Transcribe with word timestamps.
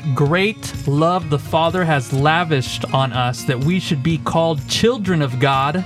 What 0.00 0.14
great 0.14 0.88
love 0.88 1.28
the 1.28 1.38
Father 1.38 1.84
has 1.84 2.10
lavished 2.10 2.86
on 2.94 3.12
us 3.12 3.44
that 3.44 3.62
we 3.64 3.78
should 3.78 4.02
be 4.02 4.16
called 4.16 4.66
children 4.66 5.20
of 5.20 5.38
God. 5.38 5.84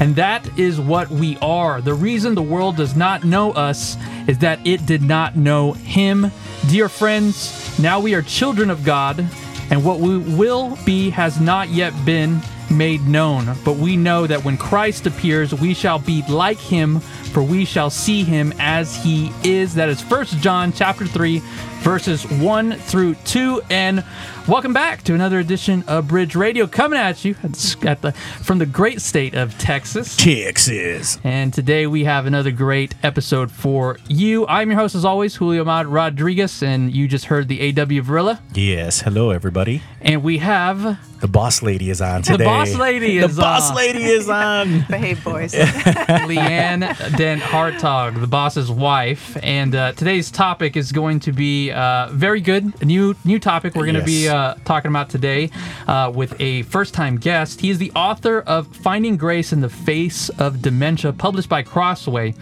And 0.00 0.16
that 0.16 0.58
is 0.58 0.78
what 0.78 1.08
we 1.08 1.38
are. 1.38 1.80
The 1.80 1.94
reason 1.94 2.34
the 2.34 2.42
world 2.42 2.76
does 2.76 2.94
not 2.94 3.24
know 3.24 3.52
us 3.52 3.96
is 4.26 4.38
that 4.40 4.66
it 4.66 4.84
did 4.84 5.00
not 5.00 5.34
know 5.34 5.72
Him. 5.72 6.30
Dear 6.68 6.90
friends, 6.90 7.78
now 7.78 8.00
we 8.00 8.14
are 8.14 8.20
children 8.20 8.68
of 8.68 8.84
God, 8.84 9.26
and 9.70 9.82
what 9.82 10.00
we 10.00 10.18
will 10.18 10.76
be 10.84 11.08
has 11.08 11.40
not 11.40 11.70
yet 11.70 11.94
been 12.04 12.42
made 12.70 13.06
known. 13.06 13.56
But 13.64 13.76
we 13.76 13.96
know 13.96 14.26
that 14.26 14.44
when 14.44 14.56
Christ 14.56 15.06
appears, 15.06 15.54
we 15.54 15.74
shall 15.74 15.98
be 15.98 16.22
like 16.28 16.58
Him, 16.58 17.00
for 17.00 17.42
we 17.42 17.64
shall 17.64 17.90
see 17.90 18.24
Him 18.24 18.52
as 18.58 18.96
He 19.02 19.32
is. 19.44 19.74
That 19.74 19.88
is 19.88 20.00
First 20.00 20.38
John 20.38 20.72
chapter 20.72 21.06
3, 21.06 21.40
verses 21.80 22.28
1 22.30 22.72
through 22.72 23.14
2. 23.16 23.62
And 23.70 24.04
welcome 24.46 24.72
back 24.72 25.02
to 25.04 25.14
another 25.14 25.38
edition 25.38 25.84
of 25.86 26.08
Bridge 26.08 26.34
Radio 26.34 26.66
coming 26.66 26.98
at 26.98 27.24
you 27.24 27.34
at 27.82 28.02
the, 28.02 28.12
from 28.42 28.58
the 28.58 28.66
great 28.66 29.00
state 29.00 29.34
of 29.34 29.56
Texas. 29.58 30.16
Texas. 30.16 31.18
And 31.24 31.52
today 31.52 31.86
we 31.86 32.04
have 32.04 32.26
another 32.26 32.50
great 32.50 32.94
episode 33.02 33.50
for 33.50 33.98
you. 34.08 34.46
I'm 34.46 34.70
your 34.70 34.78
host, 34.80 34.94
as 34.94 35.04
always, 35.04 35.36
Julio 35.36 35.64
Mad 35.64 35.86
Rodriguez, 35.86 36.62
and 36.62 36.94
you 36.94 37.08
just 37.08 37.26
heard 37.26 37.48
the 37.48 37.68
AW 37.68 38.02
Varilla. 38.02 38.40
Yes. 38.54 39.00
Hello, 39.02 39.30
everybody. 39.30 39.82
And 40.00 40.22
we 40.22 40.38
have 40.38 40.98
The 41.20 41.28
boss 41.28 41.62
lady 41.62 41.90
is 41.90 42.00
on 42.00 42.22
today. 42.22 42.38
the 42.38 42.44
boss 42.44 42.74
lady 42.74 43.18
is 43.18 43.24
on. 43.24 43.28
The 43.28 43.32
is 43.32 43.36
boss 43.36 43.70
uh, 43.70 43.74
lady 43.74 44.04
is 44.04 44.28
on. 44.28 44.80
Behave, 44.88 45.24
boys. 45.24 45.52
Leanne 46.28 47.16
Dent 47.16 47.42
Hartog, 47.42 48.20
the 48.20 48.26
boss's 48.28 48.70
wife, 48.70 49.36
and 49.42 49.74
uh, 49.74 49.92
today's 49.92 50.30
topic 50.30 50.76
is 50.76 50.92
going 50.92 51.18
to 51.20 51.32
be 51.32 51.72
uh, 51.72 52.08
very 52.12 52.40
good. 52.40 52.72
A 52.80 52.84
new 52.84 53.16
new 53.24 53.40
topic 53.40 53.74
we're 53.74 53.86
going 53.86 53.96
to 53.96 54.04
be 54.04 54.28
uh, 54.28 54.54
talking 54.64 54.90
about 54.90 55.10
today 55.10 55.50
uh, 55.88 56.12
with 56.14 56.40
a 56.40 56.62
first 56.62 56.94
time 56.94 57.16
guest. 57.16 57.60
He 57.60 57.70
is 57.70 57.78
the 57.78 57.90
author 57.96 58.40
of 58.42 58.68
Finding 58.76 59.16
Grace 59.16 59.52
in 59.52 59.60
the 59.60 59.68
Face 59.68 60.28
of 60.30 60.62
Dementia, 60.62 61.12
published 61.12 61.48
by 61.48 61.62
Crossway. 61.62 62.34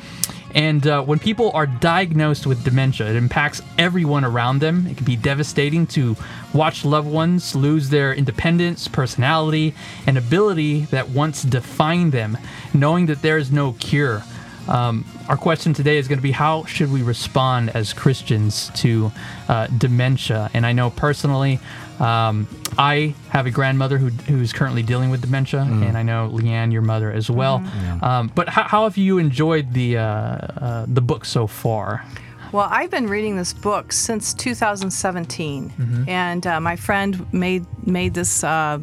And 0.57 0.87
uh, 0.87 1.03
when 1.03 1.19
people 1.19 1.51
are 1.53 1.67
diagnosed 1.67 2.47
with 2.47 2.65
dementia, 2.65 3.11
it 3.11 3.17
impacts 3.17 3.61
everyone 3.77 4.25
around 4.25 4.61
them. 4.61 4.87
It 4.87 4.97
can 4.97 5.05
be 5.05 5.15
devastating 5.15 5.87
to 5.89 6.17
watch 6.55 6.83
loved 6.83 7.09
ones 7.09 7.55
lose 7.55 7.91
their 7.91 8.15
independence, 8.15 8.89
personality, 8.89 9.75
and 10.07 10.17
ability 10.17 10.87
that 10.87 11.11
once 11.11 11.43
defined 11.43 12.13
them, 12.13 12.39
knowing 12.73 13.05
that 13.07 13.21
there 13.21 13.37
is 13.37 13.53
no 13.53 13.73
cure. 13.75 14.23
Um, 14.67 15.05
our 15.29 15.37
question 15.37 15.75
today 15.75 15.99
is 15.99 16.09
going 16.09 16.19
to 16.19 16.23
be 16.23 16.33
how 16.33 16.65
should 16.65 16.91
we 16.91 17.03
respond 17.03 17.71
as 17.77 17.93
Christians 17.93 18.71
to 18.77 19.13
uh, 19.49 19.67
dementia? 19.67 20.51
And 20.55 20.65
I 20.65 20.73
know 20.73 20.89
personally, 20.89 21.61
um, 22.01 22.47
I 22.79 23.15
have 23.31 23.47
a 23.47 23.51
grandmother 23.51 23.99
who, 23.99 24.09
who 24.09 24.41
is 24.43 24.53
currently 24.53 24.83
dealing 24.83 25.11
with 25.11 25.21
dementia, 25.23 25.61
and 25.63 25.97
I 25.97 26.03
know 26.03 26.31
Leanne, 26.33 26.73
your 26.73 26.83
mother, 26.83 27.11
as 27.13 27.31
well. 27.31 27.63
Um, 28.03 28.31
but 28.35 28.49
how, 28.49 28.63
how 28.65 28.85
have 28.85 28.97
you 28.97 29.19
enjoyed 29.19 29.73
the 29.73 29.99
uh, 29.99 30.03
uh, 30.03 30.87
the 30.89 31.01
book 31.01 31.25
so 31.25 31.47
far? 31.47 32.05
well, 32.53 32.69
I've 32.71 32.91
been 32.91 33.09
reading 33.09 33.37
this 33.37 33.53
book 33.53 33.93
since 33.93 34.33
2017, 34.35 35.71
Mm-hmm. 35.71 36.09
and 36.09 36.47
uh, 36.47 36.61
my 36.61 36.77
friend 36.77 37.27
made 37.33 37.65
made 37.87 38.15
this 38.15 38.45
uh, 38.45 38.79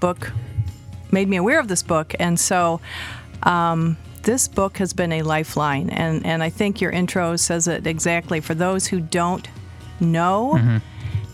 book, 0.00 0.30
made 1.10 1.28
me 1.28 1.36
aware 1.36 1.58
of 1.58 1.68
this 1.68 1.82
book, 1.82 2.14
and 2.20 2.38
so 2.38 2.80
um, 3.42 3.96
this 4.22 4.48
book 4.48 4.78
has 4.78 4.92
been 4.92 5.12
a 5.12 5.22
lifeline. 5.22 5.90
And 5.90 6.24
and 6.26 6.42
I 6.42 6.50
think 6.50 6.80
your 6.80 6.90
intro 6.90 7.36
says 7.36 7.66
it 7.68 7.86
exactly. 7.86 8.40
For 8.40 8.54
those 8.54 8.86
who 8.86 9.00
don't 9.00 9.48
know, 10.00 10.52
Mm-hmm. 10.56 10.76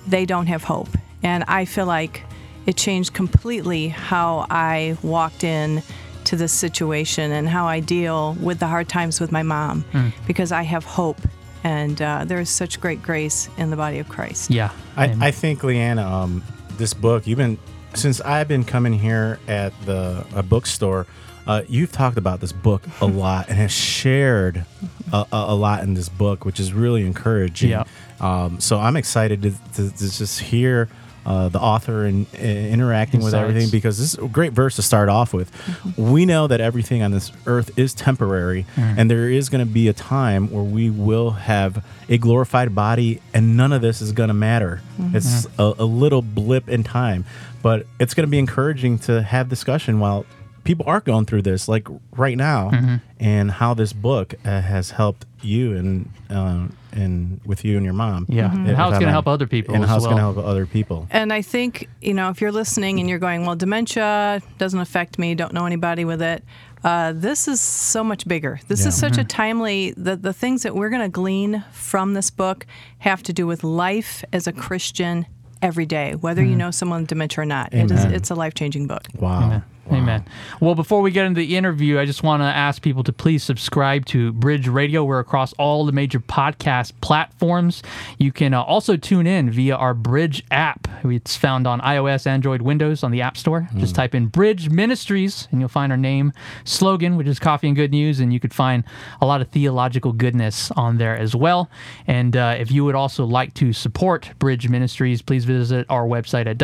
They 0.06 0.26
don't 0.26 0.46
have 0.46 0.64
hope, 0.64 0.88
and 1.22 1.44
I 1.48 1.64
feel 1.64 1.86
like 1.86 2.24
it 2.66 2.76
changed 2.76 3.12
completely 3.12 3.88
how 3.88 4.46
I 4.50 4.96
walked 5.02 5.44
in 5.44 5.82
to 6.24 6.36
this 6.36 6.52
situation 6.52 7.32
and 7.32 7.48
how 7.48 7.66
I 7.66 7.80
deal 7.80 8.34
with 8.40 8.60
the 8.60 8.68
hard 8.68 8.88
times 8.88 9.20
with 9.20 9.32
my 9.32 9.42
mom 9.42 9.84
because 10.26 10.52
I 10.52 10.62
have 10.62 10.84
hope 10.84 11.18
and 11.64 12.00
uh, 12.00 12.24
there 12.24 12.40
is 12.40 12.50
such 12.50 12.80
great 12.80 13.02
grace 13.02 13.48
in 13.56 13.70
the 13.70 13.76
body 13.76 13.98
of 13.98 14.08
Christ. 14.08 14.50
Yeah, 14.50 14.72
I, 14.96 15.16
I 15.20 15.30
think, 15.30 15.62
Leanna, 15.62 16.06
um, 16.06 16.42
this 16.76 16.94
book, 16.94 17.26
you've 17.26 17.38
been, 17.38 17.58
since 17.94 18.20
I've 18.20 18.48
been 18.48 18.64
coming 18.64 18.92
here 18.92 19.38
at 19.46 19.72
the 19.84 20.26
a 20.34 20.42
bookstore, 20.42 21.06
uh, 21.46 21.62
you've 21.68 21.92
talked 21.92 22.18
about 22.18 22.40
this 22.40 22.52
book 22.52 22.82
a 23.00 23.06
lot 23.06 23.48
and 23.48 23.58
have 23.58 23.72
shared 23.72 24.64
a, 25.12 25.16
a, 25.16 25.26
a 25.32 25.54
lot 25.54 25.82
in 25.82 25.94
this 25.94 26.08
book, 26.08 26.44
which 26.44 26.60
is 26.60 26.72
really 26.72 27.06
encouraging. 27.06 27.70
Yeah. 27.70 27.84
Um, 28.20 28.60
so 28.60 28.78
I'm 28.78 28.96
excited 28.96 29.42
to, 29.42 29.50
to, 29.74 29.90
to 29.90 30.10
just 30.18 30.40
hear 30.40 30.88
uh, 31.24 31.48
the 31.48 31.60
author 31.60 32.04
and 32.04 32.26
uh, 32.34 32.38
interacting 32.38 33.22
with 33.22 33.32
everything 33.34 33.70
because 33.70 33.98
this 33.98 34.14
is 34.14 34.18
a 34.18 34.26
great 34.26 34.52
verse 34.52 34.76
to 34.76 34.82
start 34.82 35.08
off 35.08 35.32
with. 35.32 35.50
We 35.96 36.26
know 36.26 36.46
that 36.46 36.60
everything 36.60 37.02
on 37.02 37.10
this 37.10 37.30
earth 37.46 37.78
is 37.78 37.94
temporary, 37.94 38.66
and 38.76 39.10
there 39.10 39.28
is 39.28 39.48
going 39.48 39.64
to 39.64 39.70
be 39.70 39.88
a 39.88 39.92
time 39.92 40.50
where 40.50 40.62
we 40.62 40.90
will 40.90 41.30
have 41.30 41.84
a 42.08 42.18
glorified 42.18 42.74
body, 42.74 43.20
and 43.34 43.56
none 43.56 43.72
of 43.72 43.82
this 43.82 44.00
is 44.00 44.12
going 44.12 44.28
to 44.28 44.34
matter. 44.34 44.80
It's 45.12 45.46
a, 45.58 45.74
a 45.78 45.84
little 45.84 46.22
blip 46.22 46.68
in 46.68 46.82
time, 46.82 47.24
but 47.62 47.86
it's 48.00 48.14
going 48.14 48.26
to 48.26 48.30
be 48.30 48.38
encouraging 48.38 48.98
to 49.00 49.22
have 49.22 49.48
discussion 49.48 50.00
while 50.00 50.24
people 50.64 50.84
are 50.88 51.00
going 51.00 51.24
through 51.26 51.42
this, 51.42 51.68
like 51.68 51.86
right 52.16 52.36
now, 52.36 52.70
and 53.18 53.50
how 53.50 53.74
this 53.74 53.92
book 53.92 54.34
uh, 54.44 54.60
has 54.60 54.90
helped 54.92 55.26
you 55.42 55.76
and 55.76 56.08
uh, 56.30 56.66
and 56.92 57.40
with 57.44 57.64
you 57.64 57.76
and 57.76 57.84
your 57.84 57.94
mom. 57.94 58.26
Yeah. 58.28 58.48
Mm-hmm. 58.48 58.64
Mhm. 58.64 58.68
And 58.68 58.76
how 58.76 58.88
it's 58.90 58.98
gonna 58.98 59.10
help 59.10 59.26
other 59.26 59.46
people 59.46 59.74
and 59.74 59.84
how 59.84 59.96
it's 59.96 60.04
going 60.04 60.16
to 60.16 60.22
help 60.22 60.38
other 60.38 60.66
people. 60.66 61.06
And 61.10 61.32
I 61.32 61.40
think, 61.42 61.88
you 62.00 62.12
know, 62.14 62.28
if 62.28 62.40
you're 62.40 62.52
listening 62.52 63.00
and 63.00 63.08
you're 63.08 63.18
going, 63.18 63.46
well, 63.46 63.56
dementia 63.56 64.42
doesn't 64.58 64.78
affect 64.80 65.18
me, 65.18 65.34
don't 65.34 65.52
know 65.54 65.64
anybody 65.66 66.04
with 66.04 66.20
it, 66.20 66.44
uh, 66.84 67.12
this 67.14 67.48
is 67.48 67.60
so 67.60 68.02
much 68.04 68.26
bigger. 68.28 68.60
This 68.68 68.84
is 68.86 68.94
such 68.94 69.16
a 69.16 69.24
timely, 69.24 69.92
the, 69.96 70.16
the 70.16 70.32
things 70.32 70.64
that 70.64 70.74
we're 70.74 70.90
going 70.90 71.00
to 71.02 71.08
glean 71.08 71.64
from 71.72 72.14
this 72.14 72.28
book 72.30 72.66
have 72.98 73.22
to 73.22 73.32
do 73.32 73.46
with 73.46 73.62
life 73.64 74.24
as 74.32 74.46
a 74.46 74.52
Christian 74.52 75.26
every 75.62 75.86
day, 75.86 76.14
whether 76.16 76.42
you 76.44 76.56
know 76.56 76.70
someone 76.72 77.02
with 77.02 77.08
dementia 77.08 77.42
or 77.42 77.46
not. 77.46 77.72
It 77.72 77.90
is, 77.90 78.04
it's 78.04 78.30
a 78.30 78.34
life 78.34 78.54
changing 78.54 78.86
book. 78.88 79.04
Wow. 79.18 79.44
Amen. 79.44 79.62
Amen. 79.90 80.24
Well, 80.60 80.74
before 80.74 81.02
we 81.02 81.10
get 81.10 81.26
into 81.26 81.40
the 81.40 81.56
interview, 81.56 81.98
I 81.98 82.04
just 82.04 82.22
want 82.22 82.40
to 82.40 82.46
ask 82.46 82.80
people 82.80 83.02
to 83.04 83.12
please 83.12 83.42
subscribe 83.42 84.06
to 84.06 84.32
Bridge 84.32 84.68
Radio. 84.68 85.02
We're 85.04 85.18
across 85.18 85.52
all 85.54 85.84
the 85.84 85.92
major 85.92 86.20
podcast 86.20 86.92
platforms. 87.00 87.82
You 88.18 88.30
can 88.32 88.54
uh, 88.54 88.62
also 88.62 88.96
tune 88.96 89.26
in 89.26 89.50
via 89.50 89.74
our 89.74 89.92
Bridge 89.92 90.44
app. 90.50 90.86
It's 91.04 91.36
found 91.36 91.66
on 91.66 91.80
iOS, 91.80 92.26
Android, 92.26 92.62
Windows 92.62 93.02
on 93.02 93.10
the 93.10 93.22
App 93.22 93.36
Store. 93.36 93.68
Just 93.76 93.94
type 93.94 94.14
in 94.14 94.26
Bridge 94.26 94.70
Ministries 94.70 95.48
and 95.50 95.60
you'll 95.60 95.68
find 95.68 95.90
our 95.90 95.98
name, 95.98 96.32
slogan, 96.64 97.16
which 97.16 97.26
is 97.26 97.38
Coffee 97.38 97.66
and 97.66 97.76
Good 97.76 97.90
News, 97.90 98.20
and 98.20 98.32
you 98.32 98.38
could 98.38 98.54
find 98.54 98.84
a 99.20 99.26
lot 99.26 99.40
of 99.40 99.48
theological 99.48 100.12
goodness 100.12 100.70
on 100.72 100.98
there 100.98 101.16
as 101.16 101.34
well. 101.34 101.68
And 102.06 102.36
uh, 102.36 102.56
if 102.58 102.70
you 102.70 102.84
would 102.84 102.94
also 102.94 103.24
like 103.24 103.54
to 103.54 103.72
support 103.72 104.30
Bridge 104.38 104.68
Ministries, 104.68 105.22
please 105.22 105.44
visit 105.44 105.86
our 105.88 106.06
website 106.06 106.46
at 106.46 106.58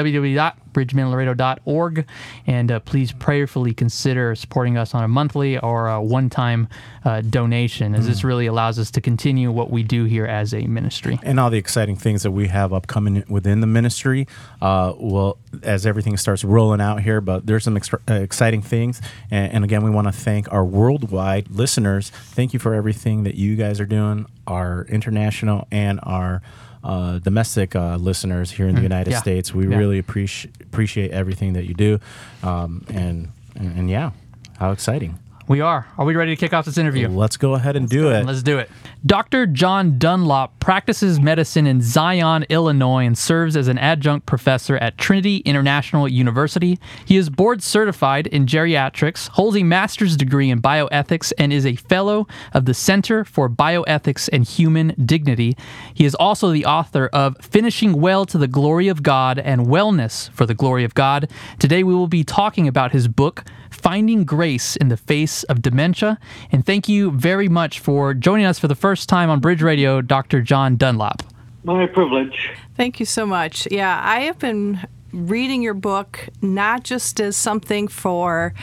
www.bridgemanlaredo.org 0.84 2.06
and 2.46 2.70
uh, 2.70 2.80
please 2.80 3.12
prayerfully 3.12 3.74
consider 3.74 4.34
supporting 4.34 4.76
us 4.76 4.94
on 4.94 5.04
a 5.04 5.08
monthly 5.08 5.58
or 5.58 5.88
a 5.88 6.00
one-time 6.02 6.68
uh, 7.04 7.20
donation 7.22 7.94
as 7.94 8.06
this 8.06 8.24
really 8.24 8.46
allows 8.46 8.78
us 8.78 8.90
to 8.90 9.00
continue 9.00 9.50
what 9.50 9.70
we 9.70 9.82
do 9.82 10.04
here 10.04 10.26
as 10.26 10.52
a 10.54 10.62
ministry. 10.62 11.18
and 11.22 11.40
all 11.40 11.50
the 11.50 11.58
exciting 11.58 11.96
things 11.96 12.22
that 12.22 12.30
we 12.30 12.48
have 12.48 12.72
upcoming 12.72 13.24
within 13.28 13.60
the 13.60 13.66
ministry. 13.66 14.26
Uh, 14.60 14.92
well, 14.98 15.38
as 15.62 15.86
everything 15.86 16.16
starts 16.16 16.44
rolling 16.44 16.80
out 16.80 17.02
here, 17.02 17.20
but 17.20 17.46
there's 17.46 17.64
some 17.64 17.76
ex- 17.76 17.92
uh, 17.94 18.14
exciting 18.14 18.62
things. 18.62 19.00
And, 19.30 19.52
and 19.52 19.64
again, 19.64 19.82
we 19.82 19.90
want 19.90 20.06
to 20.06 20.12
thank 20.12 20.50
our 20.52 20.64
worldwide 20.64 21.50
listeners. 21.50 22.10
Thank 22.10 22.52
you 22.52 22.58
for 22.58 22.74
everything 22.74 23.24
that 23.24 23.34
you 23.34 23.56
guys 23.56 23.80
are 23.80 23.86
doing, 23.86 24.26
our 24.46 24.84
international 24.88 25.66
and 25.70 26.00
our 26.02 26.42
uh, 26.84 27.18
domestic 27.18 27.74
uh, 27.76 27.96
listeners 27.96 28.50
here 28.50 28.68
in 28.68 28.74
the 28.74 28.82
United 28.82 29.10
Yeah. 29.12 29.20
States. 29.20 29.52
We 29.54 29.66
Yeah. 29.68 29.76
really 29.76 29.98
appreciate 29.98 30.54
appreciate 30.62 31.10
everything 31.10 31.54
that 31.54 31.64
you 31.64 31.74
do. 31.74 31.98
Um, 32.42 32.84
and, 32.88 33.28
and 33.56 33.76
and 33.78 33.90
yeah, 33.90 34.10
how 34.58 34.70
exciting! 34.72 35.18
We 35.48 35.62
are. 35.62 35.86
Are 35.96 36.04
we 36.04 36.14
ready 36.14 36.36
to 36.36 36.36
kick 36.38 36.52
off 36.52 36.66
this 36.66 36.76
interview? 36.76 37.08
Let's 37.08 37.38
go 37.38 37.54
ahead 37.54 37.74
and 37.74 37.88
do 37.88 38.10
it. 38.10 38.26
Let's 38.26 38.42
do 38.42 38.58
it. 38.58 38.70
Dr. 39.06 39.46
John 39.46 39.98
Dunlop 39.98 40.60
practices 40.60 41.18
medicine 41.18 41.66
in 41.66 41.80
Zion, 41.80 42.44
Illinois, 42.50 43.06
and 43.06 43.16
serves 43.16 43.56
as 43.56 43.66
an 43.66 43.78
adjunct 43.78 44.26
professor 44.26 44.76
at 44.76 44.98
Trinity 44.98 45.38
International 45.38 46.06
University. 46.06 46.78
He 47.06 47.16
is 47.16 47.30
board 47.30 47.62
certified 47.62 48.26
in 48.26 48.44
geriatrics, 48.44 49.28
holds 49.28 49.56
a 49.56 49.62
master's 49.62 50.18
degree 50.18 50.50
in 50.50 50.60
bioethics, 50.60 51.32
and 51.38 51.50
is 51.50 51.64
a 51.64 51.76
fellow 51.76 52.26
of 52.52 52.66
the 52.66 52.74
Center 52.74 53.24
for 53.24 53.48
Bioethics 53.48 54.28
and 54.30 54.44
Human 54.46 54.94
Dignity. 55.02 55.56
He 55.94 56.04
is 56.04 56.14
also 56.16 56.50
the 56.50 56.66
author 56.66 57.06
of 57.14 57.38
Finishing 57.40 57.98
Well 58.02 58.26
to 58.26 58.36
the 58.36 58.48
Glory 58.48 58.88
of 58.88 59.02
God 59.02 59.38
and 59.38 59.62
Wellness 59.62 60.30
for 60.32 60.44
the 60.44 60.54
Glory 60.54 60.84
of 60.84 60.92
God. 60.92 61.30
Today 61.58 61.82
we 61.82 61.94
will 61.94 62.06
be 62.06 62.22
talking 62.22 62.68
about 62.68 62.92
his 62.92 63.08
book, 63.08 63.44
Finding 63.70 64.24
Grace 64.24 64.76
in 64.76 64.88
the 64.88 64.96
Face 64.96 65.42
of 65.44 65.62
Dementia. 65.62 66.18
And 66.50 66.64
thank 66.64 66.88
you 66.88 67.10
very 67.10 67.48
much 67.48 67.80
for 67.80 68.14
joining 68.14 68.46
us 68.46 68.58
for 68.58 68.68
the 68.68 68.74
first 68.74 69.08
time 69.08 69.30
on 69.30 69.40
Bridge 69.40 69.62
Radio, 69.62 70.00
Dr. 70.00 70.40
John 70.40 70.76
Dunlop. 70.76 71.22
My 71.64 71.86
privilege. 71.86 72.50
Thank 72.76 73.00
you 73.00 73.06
so 73.06 73.26
much. 73.26 73.68
Yeah, 73.70 74.00
I 74.02 74.20
have 74.20 74.38
been 74.38 74.86
reading 75.12 75.62
your 75.62 75.74
book 75.74 76.28
not 76.42 76.84
just 76.84 77.20
as 77.20 77.36
something 77.36 77.88
for 77.88 78.54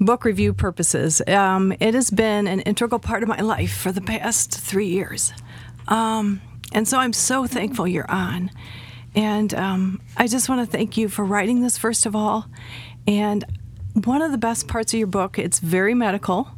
book 0.00 0.24
review 0.24 0.52
purposes. 0.52 1.22
Um, 1.26 1.72
it 1.80 1.94
has 1.94 2.10
been 2.10 2.46
an 2.46 2.60
integral 2.60 2.98
part 2.98 3.22
of 3.22 3.28
my 3.28 3.40
life 3.40 3.76
for 3.76 3.92
the 3.92 4.00
past 4.00 4.58
three 4.58 4.88
years. 4.88 5.32
Um, 5.88 6.40
and 6.72 6.88
so 6.88 6.98
I'm 6.98 7.12
so 7.12 7.46
thankful 7.46 7.86
you're 7.86 8.10
on. 8.10 8.50
And 9.14 9.52
um, 9.54 10.00
I 10.16 10.26
just 10.26 10.48
want 10.48 10.64
to 10.64 10.76
thank 10.76 10.96
you 10.96 11.08
for 11.08 11.24
writing 11.24 11.60
this, 11.60 11.76
first 11.76 12.06
of 12.06 12.14
all. 12.14 12.46
And 13.06 13.44
one 13.94 14.22
of 14.22 14.30
the 14.30 14.38
best 14.38 14.68
parts 14.68 14.92
of 14.92 14.98
your 14.98 15.06
book, 15.06 15.38
it's 15.38 15.58
very 15.58 15.94
medical, 15.94 16.48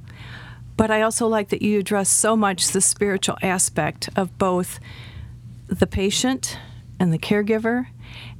but 0.76 0.90
I 0.90 1.02
also 1.02 1.26
like 1.26 1.48
that 1.50 1.62
you 1.62 1.78
address 1.78 2.08
so 2.08 2.36
much 2.36 2.68
the 2.68 2.80
spiritual 2.80 3.36
aspect 3.42 4.08
of 4.16 4.36
both 4.38 4.80
the 5.68 5.86
patient 5.86 6.58
and 6.98 7.12
the 7.12 7.18
caregiver, 7.18 7.86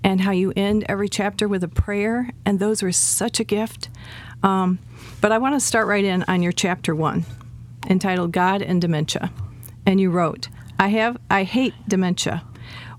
and 0.05 0.21
how 0.21 0.31
you 0.31 0.53
end 0.57 0.85
every 0.89 1.09
chapter 1.09 1.49
with 1.49 1.65
a 1.65 1.69
prayer. 1.69 2.31
And 2.45 2.59
those 2.59 2.83
were 2.83 2.93
such 2.93 3.41
a 3.41 3.45
gift. 3.45 3.89
Um, 4.43 4.79
but 5.21 5.33
I 5.33 5.39
want 5.39 5.55
to 5.55 5.61
start 5.61 5.87
right 5.87 6.05
in 6.05 6.25
on 6.29 6.43
your 6.43 6.53
chapter 6.53 6.95
one, 6.95 7.25
entitled 7.89 8.33
God 8.33 8.63
and 8.63 8.81
Dementia. 8.81 9.33
And 9.87 10.01
you 10.01 10.11
wrote, 10.11 10.49
I 10.79 10.89
have 10.89 11.17
I 11.31 11.45
hate 11.45 11.75
dementia. 11.89 12.45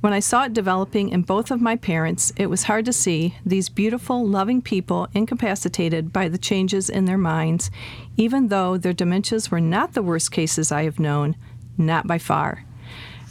When 0.03 0.11
I 0.11 0.19
saw 0.19 0.43
it 0.43 0.53
developing 0.53 1.07
in 1.07 1.21
both 1.21 1.49
of 1.49 1.61
my 1.61 1.77
parents, 1.77 2.33
it 2.35 2.47
was 2.47 2.63
hard 2.63 2.83
to 2.87 2.91
see 2.91 3.37
these 3.45 3.69
beautiful, 3.69 4.27
loving 4.27 4.61
people 4.61 5.07
incapacitated 5.13 6.11
by 6.11 6.27
the 6.27 6.37
changes 6.37 6.89
in 6.89 7.05
their 7.05 7.17
minds, 7.17 7.71
even 8.17 8.49
though 8.49 8.75
their 8.75 8.91
dementias 8.91 9.49
were 9.49 9.61
not 9.61 9.93
the 9.93 10.01
worst 10.01 10.29
cases 10.29 10.73
I 10.73 10.83
have 10.83 10.99
known, 10.99 11.37
not 11.77 12.05
by 12.05 12.17
far. 12.17 12.65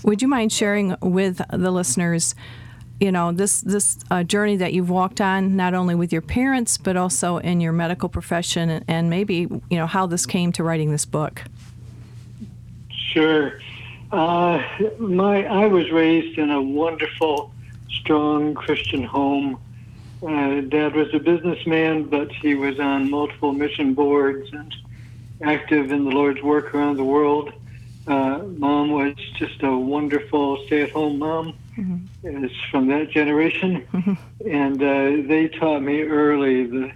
Would 0.03 0.23
you 0.23 0.29
mind 0.29 0.51
sharing 0.51 0.97
with 1.03 1.43
the 1.51 1.71
listeners, 1.71 2.35
you 3.03 3.13
know, 3.13 3.33
this 3.33 3.61
this 3.61 3.99
uh, 4.11 4.23
journey 4.23 4.57
that 4.57 4.73
you've 4.73 4.89
walked 4.89 5.21
on, 5.21 5.55
not 5.55 5.75
only 5.75 5.95
with 5.95 6.11
your 6.11 6.23
parents 6.23 6.79
but 6.79 6.97
also 6.97 7.37
in 7.37 7.61
your 7.61 7.73
medical 7.75 8.09
profession, 8.09 8.71
and, 8.71 8.85
and 8.89 9.11
maybe 9.11 9.47
you 9.69 9.77
know 9.77 9.87
how 9.87 10.07
this 10.07 10.25
came 10.25 10.53
to 10.53 10.65
writing 10.65 10.91
this 10.91 11.05
book? 11.05 11.43
Sure. 13.13 13.61
Uh, 14.13 14.63
my 14.99 15.47
I 15.47 15.67
was 15.67 15.91
raised 15.91 16.39
in 16.39 16.51
a 16.51 16.61
wonderful, 16.61 17.51
strong 17.89 18.55
Christian 18.55 19.03
home. 19.03 19.59
Uh, 20.23 20.61
Dad 20.61 20.95
was 20.95 21.13
a 21.15 21.19
businessman, 21.19 22.05
but 22.05 22.31
he 22.31 22.55
was 22.55 22.79
on 22.79 23.11
multiple 23.11 23.53
mission 23.53 23.95
boards 23.95 24.53
and 24.53 24.75
active 25.43 25.91
in 25.91 26.05
the 26.05 26.11
Lord's 26.11 26.43
work 26.43 26.75
around 26.75 26.99
the 26.99 27.05
world. 27.05 27.53
Uh, 28.07 28.43
mom 28.59 28.91
was 28.91 29.15
just 29.37 29.63
a 29.63 29.75
wonderful 29.77 30.65
stay-at-home 30.67 31.19
mom. 31.19 31.55
Mm-hmm. 31.79 32.45
Is 32.45 32.53
from 32.71 32.89
that 32.89 33.09
generation, 33.09 33.87
mm-hmm. 33.91 34.47
and 34.47 34.83
uh, 34.83 35.27
they 35.27 35.49
taught 35.49 35.81
me 35.81 36.03
early 36.03 36.67
the 36.67 36.93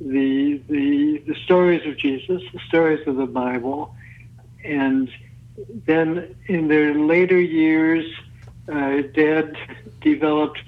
the 0.00 0.62
the 0.66 1.18
the 1.26 1.34
stories 1.44 1.86
of 1.86 1.98
Jesus, 1.98 2.42
the 2.54 2.58
stories 2.68 3.06
of 3.06 3.16
the 3.16 3.26
Bible, 3.26 3.94
and 4.64 5.10
then 5.56 6.34
in 6.46 6.68
their 6.68 6.94
later 6.94 7.40
years, 7.40 8.06
uh, 8.68 9.02
Dad 9.14 9.56
developed 10.00 10.58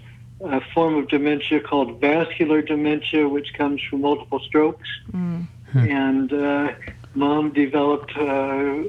a 0.41 0.61
form 0.73 0.97
of 0.97 1.09
dementia 1.09 1.61
called 1.61 2.01
vascular 2.01 2.63
dementia, 2.63 3.29
which 3.29 3.55
comes 3.55 3.81
from 3.83 4.03
multiple 4.03 4.41
strokes. 4.41 4.89
Mm. 5.13 5.47
And 5.75 6.33
uh, 6.33 6.73
Mom 7.15 7.53
developed 7.53 8.13
uh, 8.17 8.21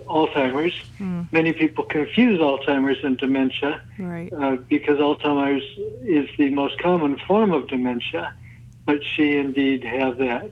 Alzheimer's. 0.08 0.76
Mm. 1.00 1.32
Many 1.32 1.54
people 1.54 1.86
confuse 1.86 2.40
Alzheimer's 2.40 3.04
and 3.04 3.18
dementia 3.18 3.82
right. 3.98 4.32
Uh, 4.32 4.58
because 4.68 5.00
Alzheimer's 5.00 5.64
is 6.04 6.30
the 6.38 6.50
most 6.50 6.78
common 6.80 7.18
form 7.28 7.52
of 7.52 7.68
dementia, 7.68 8.34
but 8.86 9.04
she 9.04 9.38
indeed 9.38 9.84
had 9.84 10.18
that. 10.18 10.52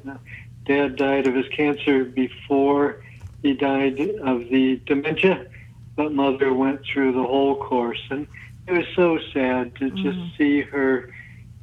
Dad 0.66 0.96
died 0.96 1.28
of 1.28 1.36
his 1.36 1.48
cancer 1.50 2.06
before 2.06 3.04
he 3.46 3.54
died 3.54 4.00
of 4.24 4.50
the 4.50 4.82
dementia, 4.88 5.46
but 5.96 6.12
mother 6.12 6.52
went 6.52 6.84
through 6.84 7.12
the 7.12 7.22
whole 7.22 7.56
course. 7.56 8.02
And 8.10 8.26
it 8.66 8.74
was 8.74 8.88
so 8.96 9.20
sad 9.34 9.76
to 9.76 9.92
just 9.92 10.18
mm. 10.18 10.38
see 10.38 10.62
her 10.62 11.14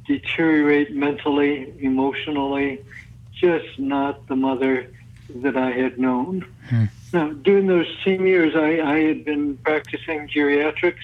deteriorate 0.07 0.95
mentally, 0.95 1.73
emotionally, 1.79 2.79
just 3.33 3.77
not 3.77 4.27
the 4.27 4.35
mother 4.37 4.89
that 5.35 5.57
I 5.57 5.71
had 5.71 5.99
known. 5.99 6.45
Hmm. 6.69 6.85
Now, 7.11 7.29
during 7.31 7.67
those 7.67 7.87
same 8.05 8.25
years, 8.25 8.55
I, 8.55 8.79
I 8.79 8.99
had 8.99 9.25
been 9.25 9.57
practicing 9.57 10.29
geriatrics 10.29 11.03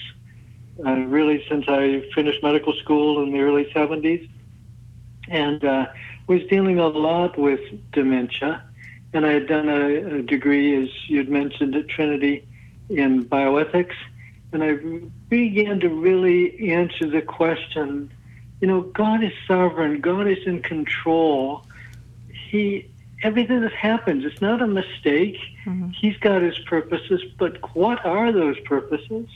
uh, 0.86 0.92
really 0.92 1.46
since 1.50 1.66
I 1.68 2.10
finished 2.16 2.42
medical 2.42 2.74
school 2.74 3.22
in 3.24 3.32
the 3.34 3.40
early 3.40 3.66
70s 3.74 4.30
and 5.28 5.64
uh, 5.64 5.88
was 6.28 6.42
dealing 6.50 6.80
a 6.80 6.88
lot 6.88 7.38
with 7.38 7.60
dementia 7.92 8.64
and 9.14 9.26
I 9.26 9.34
had 9.34 9.48
done 9.48 9.70
a, 9.70 10.18
a 10.18 10.22
degree, 10.22 10.84
as 10.84 10.90
you'd 11.08 11.30
mentioned, 11.30 11.76
at 11.76 11.88
Trinity 11.88 12.48
in 12.90 13.26
bioethics, 13.26 13.96
and 14.52 14.64
I 14.64 14.74
began 15.30 15.80
to 15.82 15.90
really 15.90 16.72
answer 16.72 17.08
the 17.08 17.22
question 17.22 18.12
you 18.62 18.68
know, 18.68 18.82
God 18.82 19.24
is 19.24 19.32
sovereign, 19.48 20.02
God 20.02 20.28
is 20.28 20.46
in 20.46 20.62
control. 20.62 21.66
He 22.50 22.90
everything 23.24 23.62
that 23.62 23.74
happens, 23.74 24.26
it's 24.26 24.42
not 24.42 24.62
a 24.62 24.68
mistake. 24.68 25.38
Mm-hmm. 25.66 25.90
He's 25.90 26.18
got 26.18 26.42
his 26.42 26.58
purposes, 26.60 27.22
but 27.38 27.76
what 27.76 28.06
are 28.06 28.32
those 28.32 28.60
purposes? 28.62 29.28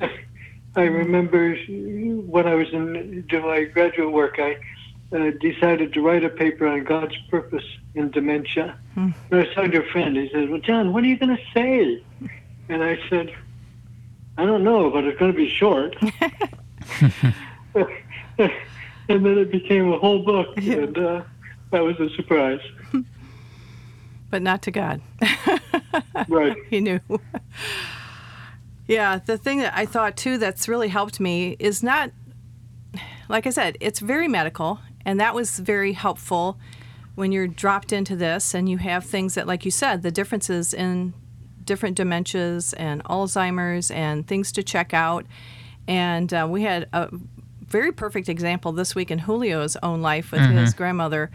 I 0.76 0.82
remember 0.82 1.54
when 1.54 2.48
I 2.48 2.54
was 2.54 2.72
in 2.72 3.22
doing 3.28 3.46
my 3.46 3.64
graduate 3.64 4.12
work, 4.12 4.36
I 4.38 4.56
uh, 5.12 5.30
decided 5.40 5.92
to 5.94 6.00
write 6.00 6.24
a 6.24 6.28
paper 6.28 6.66
on 6.66 6.84
God's 6.84 7.16
purpose 7.30 7.64
in 7.94 8.10
dementia. 8.10 8.78
Hmm. 8.94 9.10
And 9.30 9.32
I 9.32 9.36
was 9.44 9.54
talking 9.54 9.70
to 9.72 9.82
a 9.84 9.92
friend. 9.92 10.16
He 10.16 10.28
said, 10.32 10.50
"Well, 10.50 10.60
John, 10.60 10.92
what 10.92 11.04
are 11.04 11.06
you 11.06 11.16
going 11.16 11.36
to 11.36 11.42
say?" 11.52 12.02
And 12.68 12.82
I 12.82 12.98
said, 13.08 13.34
"I 14.38 14.44
don't 14.44 14.64
know, 14.64 14.90
but 14.90 15.04
it's 15.04 15.18
going 15.18 15.32
to 15.32 15.36
be 15.36 15.48
short." 15.48 15.96
and 19.08 19.24
then 19.24 19.38
it 19.38 19.50
became 19.50 19.92
a 19.92 19.98
whole 19.98 20.22
book, 20.22 20.48
yeah. 20.56 20.74
and 20.74 20.98
uh, 20.98 21.22
that 21.70 21.80
was 21.80 21.98
a 22.00 22.08
surprise. 22.16 22.60
But 24.30 24.42
not 24.42 24.62
to 24.62 24.72
God. 24.72 25.00
right. 26.28 26.56
he 26.68 26.80
knew. 26.80 26.98
Yeah, 28.88 29.20
the 29.24 29.38
thing 29.38 29.58
that 29.58 29.72
I 29.76 29.86
thought 29.86 30.16
too 30.16 30.38
that's 30.38 30.66
really 30.68 30.88
helped 30.88 31.20
me 31.20 31.54
is 31.60 31.84
not, 31.84 32.10
like 33.28 33.46
I 33.46 33.50
said, 33.50 33.78
it's 33.80 34.00
very 34.00 34.26
medical, 34.26 34.80
and 35.04 35.20
that 35.20 35.34
was 35.34 35.58
very 35.58 35.92
helpful 35.92 36.58
when 37.14 37.32
you're 37.32 37.46
dropped 37.46 37.92
into 37.92 38.16
this 38.16 38.54
and 38.54 38.68
you 38.68 38.78
have 38.78 39.04
things 39.04 39.34
that, 39.34 39.46
like 39.46 39.64
you 39.64 39.70
said, 39.70 40.02
the 40.02 40.10
differences 40.10 40.74
in 40.74 41.14
different 41.64 41.96
dementias 41.96 42.74
and 42.76 43.02
Alzheimer's 43.04 43.90
and 43.90 44.26
things 44.26 44.52
to 44.52 44.62
check 44.62 44.92
out. 44.92 45.24
And 45.86 46.32
uh, 46.32 46.46
we 46.50 46.62
had 46.62 46.88
a 46.92 47.08
very 47.66 47.92
perfect 47.92 48.28
example 48.28 48.72
this 48.72 48.94
week 48.94 49.10
in 49.10 49.20
Julio's 49.20 49.76
own 49.82 50.02
life 50.02 50.32
with 50.32 50.40
mm-hmm. 50.40 50.58
his 50.58 50.74
grandmother 50.74 51.30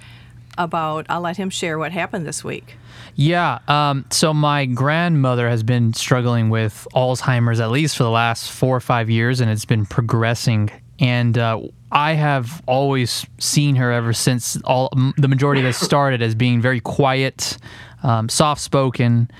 about, 0.57 1.05
I'll 1.09 1.21
let 1.21 1.37
him 1.37 1.49
share 1.49 1.79
what 1.79 1.91
happened 1.91 2.25
this 2.25 2.43
week. 2.43 2.75
Yeah. 3.15 3.59
Um, 3.67 4.05
so 4.09 4.33
my 4.33 4.65
grandmother 4.65 5.49
has 5.49 5.63
been 5.63 5.93
struggling 5.93 6.49
with 6.49 6.87
Alzheimer's 6.93 7.59
at 7.59 7.71
least 7.71 7.97
for 7.97 8.03
the 8.03 8.09
last 8.09 8.51
four 8.51 8.75
or 8.75 8.81
five 8.81 9.09
years, 9.09 9.39
and 9.39 9.49
it's 9.49 9.65
been 9.65 9.85
progressing. 9.85 10.69
And 10.99 11.37
uh, 11.37 11.61
I 11.91 12.13
have 12.13 12.61
always 12.67 13.25
seen 13.39 13.75
her 13.75 13.91
ever 13.91 14.13
since 14.13 14.61
all 14.63 14.89
the 15.17 15.27
majority 15.27 15.61
of 15.61 15.65
this 15.65 15.77
started 15.77 16.21
as 16.21 16.35
being 16.35 16.61
very 16.61 16.79
quiet, 16.79 17.57
um, 18.03 18.29
soft 18.29 18.61
spoken. 18.61 19.31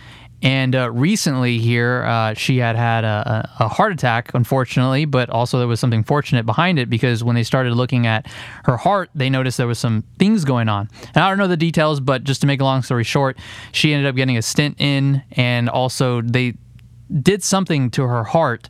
And 0.41 0.73
uh, 0.73 0.89
recently, 0.91 1.57
here, 1.59 2.05
uh, 2.05 2.33
she 2.33 2.57
had 2.57 2.77
had 2.77 3.03
a, 3.03 3.49
a, 3.59 3.67
heart 3.67 3.91
attack, 3.91 4.33
unfortunately, 4.33 5.03
but 5.03 5.29
also 5.29 5.59
there 5.59 5.67
was 5.67 5.81
something 5.81 6.03
fortunate 6.03 6.45
behind 6.45 6.79
it 6.79 6.89
because 6.89 7.23
when 7.25 7.35
they 7.35 7.43
started 7.43 7.73
looking 7.73 8.07
at 8.07 8.25
her 8.63 8.77
heart, 8.77 9.09
they 9.13 9.29
noticed 9.29 9.57
there 9.57 9.67
was 9.67 9.79
some 9.79 10.05
things 10.17 10.45
going 10.45 10.69
on. 10.69 10.89
And 11.13 11.17
I 11.17 11.29
don't 11.29 11.39
know 11.39 11.47
the 11.47 11.57
details, 11.57 11.99
but 11.99 12.23
just 12.23 12.39
to 12.41 12.47
make 12.47 12.61
a 12.61 12.63
long 12.63 12.83
story 12.83 13.03
short, 13.03 13.37
she 13.73 13.93
ended 13.93 14.07
up 14.07 14.15
getting 14.15 14.37
a 14.37 14.41
stent 14.41 14.79
in, 14.79 15.23
and 15.33 15.67
also 15.67 16.21
they 16.21 16.53
did 17.21 17.43
something 17.43 17.89
to 17.91 18.03
her 18.03 18.23
heart, 18.23 18.67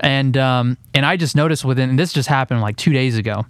and 0.00 0.36
um, 0.36 0.78
and 0.94 1.04
I 1.04 1.16
just 1.16 1.36
noticed 1.36 1.64
within 1.64 1.90
and 1.90 1.98
this 1.98 2.12
just 2.12 2.28
happened 2.28 2.60
like 2.60 2.76
two 2.76 2.92
days 2.92 3.16
ago, 3.18 3.44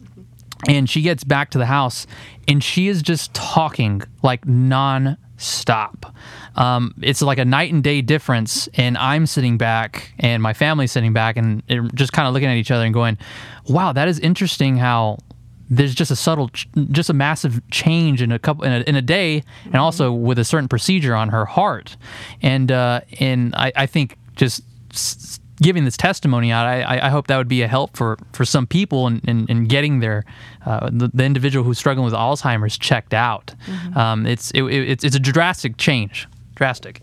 and 0.68 0.88
she 0.88 1.02
gets 1.02 1.24
back 1.24 1.50
to 1.50 1.58
the 1.58 1.66
house 1.66 2.06
and 2.48 2.62
she 2.62 2.88
is 2.88 3.02
just 3.02 3.32
talking 3.34 4.02
like 4.22 4.46
non-stop. 4.46 6.14
Um, 6.56 6.94
it's 7.02 7.22
like 7.22 7.38
a 7.38 7.44
night 7.44 7.72
and 7.72 7.82
day 7.82 8.02
difference, 8.02 8.68
and 8.74 8.98
I'm 8.98 9.26
sitting 9.26 9.58
back 9.58 10.12
and 10.18 10.42
my 10.42 10.52
family's 10.52 10.92
sitting 10.92 11.12
back 11.12 11.36
and 11.36 11.62
just 11.94 12.12
kind 12.12 12.28
of 12.28 12.34
looking 12.34 12.48
at 12.48 12.56
each 12.56 12.70
other 12.70 12.84
and 12.84 12.92
going, 12.92 13.18
"Wow, 13.68 13.92
that 13.92 14.08
is 14.08 14.18
interesting 14.18 14.76
how." 14.76 15.18
There's 15.70 15.94
just 15.94 16.10
a 16.10 16.16
subtle, 16.16 16.50
just 16.90 17.08
a 17.08 17.14
massive 17.14 17.66
change 17.70 18.20
in 18.20 18.30
a 18.30 18.38
couple 18.38 18.64
in 18.64 18.72
a, 18.72 18.80
in 18.80 18.94
a 18.94 19.00
day, 19.00 19.42
and 19.64 19.76
also 19.76 20.12
with 20.12 20.38
a 20.38 20.44
certain 20.44 20.68
procedure 20.68 21.14
on 21.14 21.30
her 21.30 21.46
heart, 21.46 21.96
and 22.42 22.70
uh, 22.70 23.00
and 23.18 23.54
I, 23.54 23.72
I 23.74 23.86
think 23.86 24.18
just 24.50 25.40
giving 25.60 25.84
this 25.84 25.96
testimony 25.96 26.50
out, 26.50 26.66
I, 26.66 27.06
I 27.06 27.08
hope 27.08 27.28
that 27.28 27.36
would 27.36 27.48
be 27.48 27.62
a 27.62 27.68
help 27.68 27.96
for, 27.96 28.18
for 28.32 28.44
some 28.44 28.66
people 28.66 29.06
in, 29.06 29.20
in, 29.26 29.46
in 29.48 29.64
getting 29.66 30.00
their 30.00 30.24
uh, 30.66 30.90
the, 30.92 31.10
the, 31.14 31.24
individual 31.24 31.64
who's 31.64 31.78
struggling 31.78 32.04
with 32.04 32.14
Alzheimer's 32.14 32.76
checked 32.76 33.14
out. 33.14 33.54
Mm-hmm. 33.66 33.98
Um, 33.98 34.26
it's 34.26 34.50
it, 34.50 34.64
it's 34.64 35.04
it's 35.04 35.16
a 35.16 35.20
drastic 35.20 35.76
change, 35.76 36.26
drastic. 36.54 37.02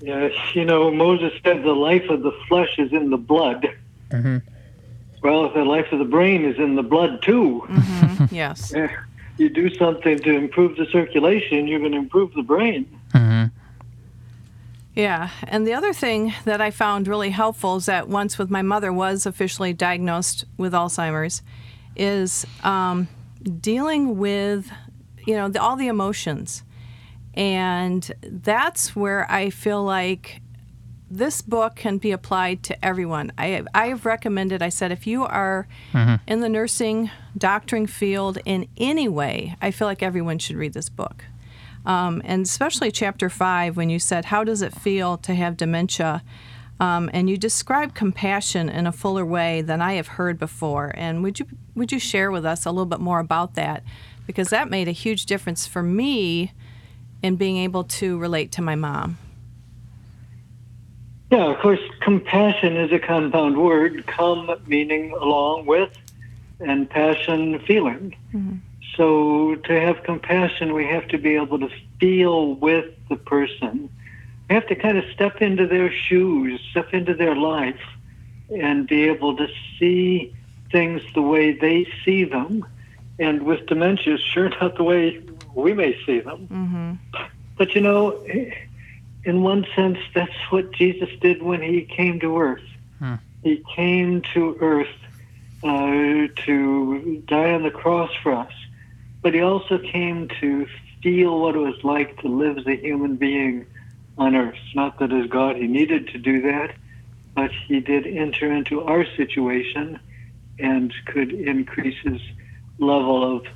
Yes, 0.00 0.32
you 0.54 0.64
know 0.64 0.90
Moses 0.90 1.32
said 1.42 1.62
the 1.62 1.72
life 1.72 2.08
of 2.10 2.22
the 2.22 2.32
flesh 2.48 2.78
is 2.78 2.92
in 2.92 3.10
the 3.10 3.16
blood. 3.16 3.66
Mm-hmm. 4.10 4.38
Well, 5.22 5.52
the 5.52 5.64
life 5.64 5.90
of 5.92 5.98
the 5.98 6.04
brain 6.04 6.44
is 6.44 6.58
in 6.58 6.76
the 6.76 6.82
blood 6.82 7.22
too. 7.22 7.64
Mm-hmm. 7.68 8.34
yes. 8.34 8.72
You 9.38 9.50
do 9.50 9.74
something 9.74 10.18
to 10.20 10.34
improve 10.34 10.76
the 10.76 10.86
circulation, 10.86 11.66
you're 11.66 11.80
going 11.80 11.92
to 11.92 11.98
improve 11.98 12.32
the 12.34 12.42
brain. 12.42 12.86
Mm-hmm. 13.12 13.55
Yeah, 14.96 15.28
and 15.42 15.66
the 15.66 15.74
other 15.74 15.92
thing 15.92 16.32
that 16.46 16.62
I 16.62 16.70
found 16.70 17.06
really 17.06 17.28
helpful 17.28 17.76
is 17.76 17.86
that 17.86 18.08
once 18.08 18.38
with 18.38 18.48
my 18.48 18.62
mother 18.62 18.90
was 18.90 19.26
officially 19.26 19.74
diagnosed 19.74 20.46
with 20.56 20.72
Alzheimer's, 20.72 21.42
is 21.96 22.46
um, 22.64 23.06
dealing 23.60 24.16
with 24.16 24.70
you 25.26 25.34
know 25.34 25.50
the, 25.50 25.60
all 25.60 25.76
the 25.76 25.88
emotions, 25.88 26.62
and 27.34 28.10
that's 28.22 28.96
where 28.96 29.30
I 29.30 29.50
feel 29.50 29.84
like 29.84 30.40
this 31.10 31.42
book 31.42 31.76
can 31.76 31.98
be 31.98 32.10
applied 32.10 32.62
to 32.64 32.84
everyone. 32.84 33.32
I 33.36 33.64
I 33.74 33.88
have 33.88 34.06
recommended. 34.06 34.62
I 34.62 34.70
said 34.70 34.92
if 34.92 35.06
you 35.06 35.24
are 35.24 35.68
mm-hmm. 35.92 36.14
in 36.26 36.40
the 36.40 36.48
nursing 36.48 37.10
doctoring 37.36 37.86
field 37.86 38.38
in 38.46 38.66
any 38.78 39.08
way, 39.08 39.56
I 39.60 39.72
feel 39.72 39.86
like 39.88 40.02
everyone 40.02 40.38
should 40.38 40.56
read 40.56 40.72
this 40.72 40.88
book. 40.88 41.26
Um, 41.86 42.20
and 42.24 42.44
especially 42.44 42.90
chapter 42.90 43.30
five, 43.30 43.76
when 43.76 43.88
you 43.88 43.98
said, 43.98 44.26
How 44.26 44.44
does 44.44 44.60
it 44.60 44.74
feel 44.74 45.16
to 45.18 45.34
have 45.34 45.56
dementia? 45.56 46.22
Um, 46.78 47.08
and 47.14 47.30
you 47.30 47.38
describe 47.38 47.94
compassion 47.94 48.68
in 48.68 48.86
a 48.86 48.92
fuller 48.92 49.24
way 49.24 49.62
than 49.62 49.80
I 49.80 49.94
have 49.94 50.08
heard 50.08 50.38
before. 50.38 50.92
And 50.94 51.22
would 51.22 51.38
you 51.38 51.46
would 51.74 51.92
you 51.92 51.98
share 51.98 52.30
with 52.30 52.44
us 52.44 52.66
a 52.66 52.70
little 52.70 52.86
bit 52.86 53.00
more 53.00 53.20
about 53.20 53.54
that? 53.54 53.82
Because 54.26 54.50
that 54.50 54.68
made 54.68 54.88
a 54.88 54.92
huge 54.92 55.26
difference 55.26 55.66
for 55.66 55.82
me 55.82 56.52
in 57.22 57.36
being 57.36 57.56
able 57.56 57.84
to 57.84 58.18
relate 58.18 58.52
to 58.52 58.62
my 58.62 58.74
mom. 58.74 59.18
Yeah, 61.30 61.46
of 61.46 61.58
course, 61.58 61.80
compassion 62.00 62.76
is 62.76 62.92
a 62.92 62.98
compound 62.98 63.56
word. 63.56 64.06
Come 64.06 64.50
meaning 64.66 65.12
along 65.12 65.66
with, 65.66 65.90
and 66.60 66.88
passion 66.88 67.58
feeling. 67.60 68.16
Mm-hmm. 68.32 68.56
So 68.96 69.56
to 69.56 69.80
have 69.80 70.02
compassion, 70.04 70.72
we 70.72 70.86
have 70.86 71.06
to 71.08 71.18
be 71.18 71.34
able 71.34 71.58
to 71.58 71.68
feel 72.00 72.54
with 72.54 72.86
the 73.08 73.16
person. 73.16 73.90
We 74.48 74.54
have 74.54 74.66
to 74.68 74.74
kind 74.74 74.96
of 74.96 75.04
step 75.12 75.42
into 75.42 75.66
their 75.66 75.92
shoes, 75.92 76.60
step 76.70 76.94
into 76.94 77.14
their 77.14 77.36
life, 77.36 77.80
and 78.48 78.86
be 78.86 79.04
able 79.04 79.36
to 79.36 79.48
see 79.78 80.34
things 80.72 81.02
the 81.14 81.22
way 81.22 81.52
they 81.52 81.86
see 82.04 82.24
them. 82.24 82.64
And 83.18 83.42
with 83.42 83.66
dementia, 83.66 84.18
sure 84.18 84.48
not 84.48 84.76
the 84.76 84.84
way 84.84 85.22
we 85.54 85.74
may 85.74 85.98
see 86.06 86.20
them. 86.20 86.48
Mm-hmm. 86.50 87.26
But 87.58 87.74
you 87.74 87.80
know, 87.80 88.24
in 89.24 89.42
one 89.42 89.66
sense, 89.74 89.98
that's 90.14 90.36
what 90.50 90.72
Jesus 90.72 91.08
did 91.20 91.42
when 91.42 91.60
he 91.60 91.82
came 91.82 92.20
to 92.20 92.38
earth. 92.38 92.62
Hmm. 92.98 93.14
He 93.42 93.62
came 93.74 94.22
to 94.34 94.56
earth 94.60 94.94
uh, 95.62 96.28
to 96.44 97.22
die 97.26 97.52
on 97.52 97.62
the 97.62 97.70
cross 97.70 98.10
for 98.22 98.32
us 98.32 98.52
but 99.22 99.34
he 99.34 99.40
also 99.40 99.78
came 99.78 100.28
to 100.40 100.66
feel 101.02 101.40
what 101.40 101.54
it 101.54 101.58
was 101.58 101.82
like 101.84 102.18
to 102.20 102.28
live 102.28 102.58
as 102.58 102.66
a 102.66 102.76
human 102.76 103.16
being 103.16 103.66
on 104.18 104.34
earth. 104.34 104.58
Not 104.74 104.98
that 104.98 105.12
as 105.12 105.28
God 105.28 105.56
he 105.56 105.66
needed 105.66 106.08
to 106.08 106.18
do 106.18 106.42
that, 106.42 106.74
but 107.34 107.50
he 107.68 107.80
did 107.80 108.06
enter 108.06 108.50
into 108.52 108.82
our 108.82 109.04
situation 109.16 110.00
and 110.58 110.92
could 111.06 111.32
increase 111.32 111.96
his 112.02 112.20
level 112.78 113.36
of, 113.36 113.46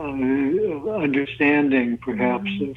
uh, 0.00 0.04
of 0.04 0.88
understanding, 0.88 1.98
perhaps, 1.98 2.44
mm-hmm. 2.44 2.70
of 2.70 2.76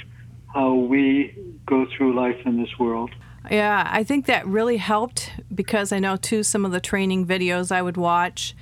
how 0.54 0.74
we 0.74 1.36
go 1.66 1.86
through 1.86 2.14
life 2.14 2.46
in 2.46 2.62
this 2.62 2.78
world. 2.78 3.12
Yeah, 3.50 3.88
I 3.90 4.04
think 4.04 4.26
that 4.26 4.46
really 4.46 4.78
helped 4.78 5.32
because 5.54 5.92
I 5.92 6.00
know 6.00 6.18
too 6.18 6.44
some 6.44 6.66
of 6.66 6.72
the 6.72 6.82
training 6.82 7.26
videos 7.26 7.72
I 7.72 7.82
would 7.82 7.98
watch 7.98 8.56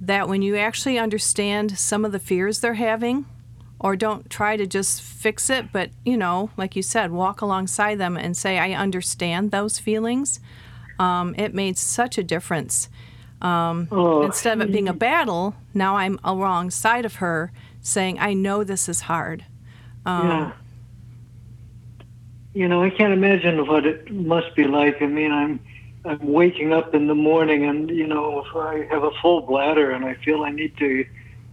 that 0.00 0.28
when 0.28 0.42
you 0.42 0.56
actually 0.56 0.98
understand 0.98 1.78
some 1.78 2.04
of 2.04 2.12
the 2.12 2.18
fears 2.18 2.60
they're 2.60 2.74
having, 2.74 3.26
or 3.78 3.96
don't 3.96 4.28
try 4.30 4.56
to 4.56 4.66
just 4.66 5.02
fix 5.02 5.50
it, 5.50 5.72
but 5.72 5.90
you 6.04 6.16
know, 6.16 6.50
like 6.56 6.76
you 6.76 6.82
said, 6.82 7.10
walk 7.10 7.40
alongside 7.40 7.96
them 7.96 8.16
and 8.16 8.36
say, 8.36 8.58
I 8.58 8.72
understand 8.72 9.50
those 9.50 9.78
feelings. 9.78 10.40
Um, 10.98 11.34
it 11.36 11.54
made 11.54 11.76
such 11.76 12.16
a 12.16 12.22
difference. 12.22 12.88
Um, 13.42 13.88
oh. 13.90 14.22
Instead 14.22 14.58
of 14.60 14.68
it 14.68 14.72
being 14.72 14.88
a 14.88 14.94
battle, 14.94 15.54
now 15.74 15.96
I'm 15.96 16.18
alongside 16.24 17.04
of 17.04 17.16
her 17.16 17.52
saying, 17.82 18.18
I 18.18 18.32
know 18.32 18.64
this 18.64 18.88
is 18.88 19.02
hard. 19.02 19.44
Um, 20.06 20.28
yeah. 20.28 20.52
You 22.54 22.68
know, 22.68 22.82
I 22.82 22.88
can't 22.88 23.12
imagine 23.12 23.66
what 23.66 23.84
it 23.84 24.10
must 24.10 24.54
be 24.54 24.64
like. 24.64 25.02
I 25.02 25.06
mean, 25.06 25.30
I'm 25.30 25.60
I'm 26.06 26.32
waking 26.32 26.72
up 26.72 26.94
in 26.94 27.06
the 27.06 27.14
morning 27.14 27.64
and 27.64 27.90
you 27.90 28.06
know 28.06 28.44
if 28.44 28.54
I 28.56 28.86
have 28.92 29.02
a 29.02 29.10
full 29.22 29.42
bladder 29.42 29.90
and 29.90 30.04
I 30.04 30.14
feel 30.14 30.42
I 30.44 30.50
need 30.50 30.76
to 30.78 31.04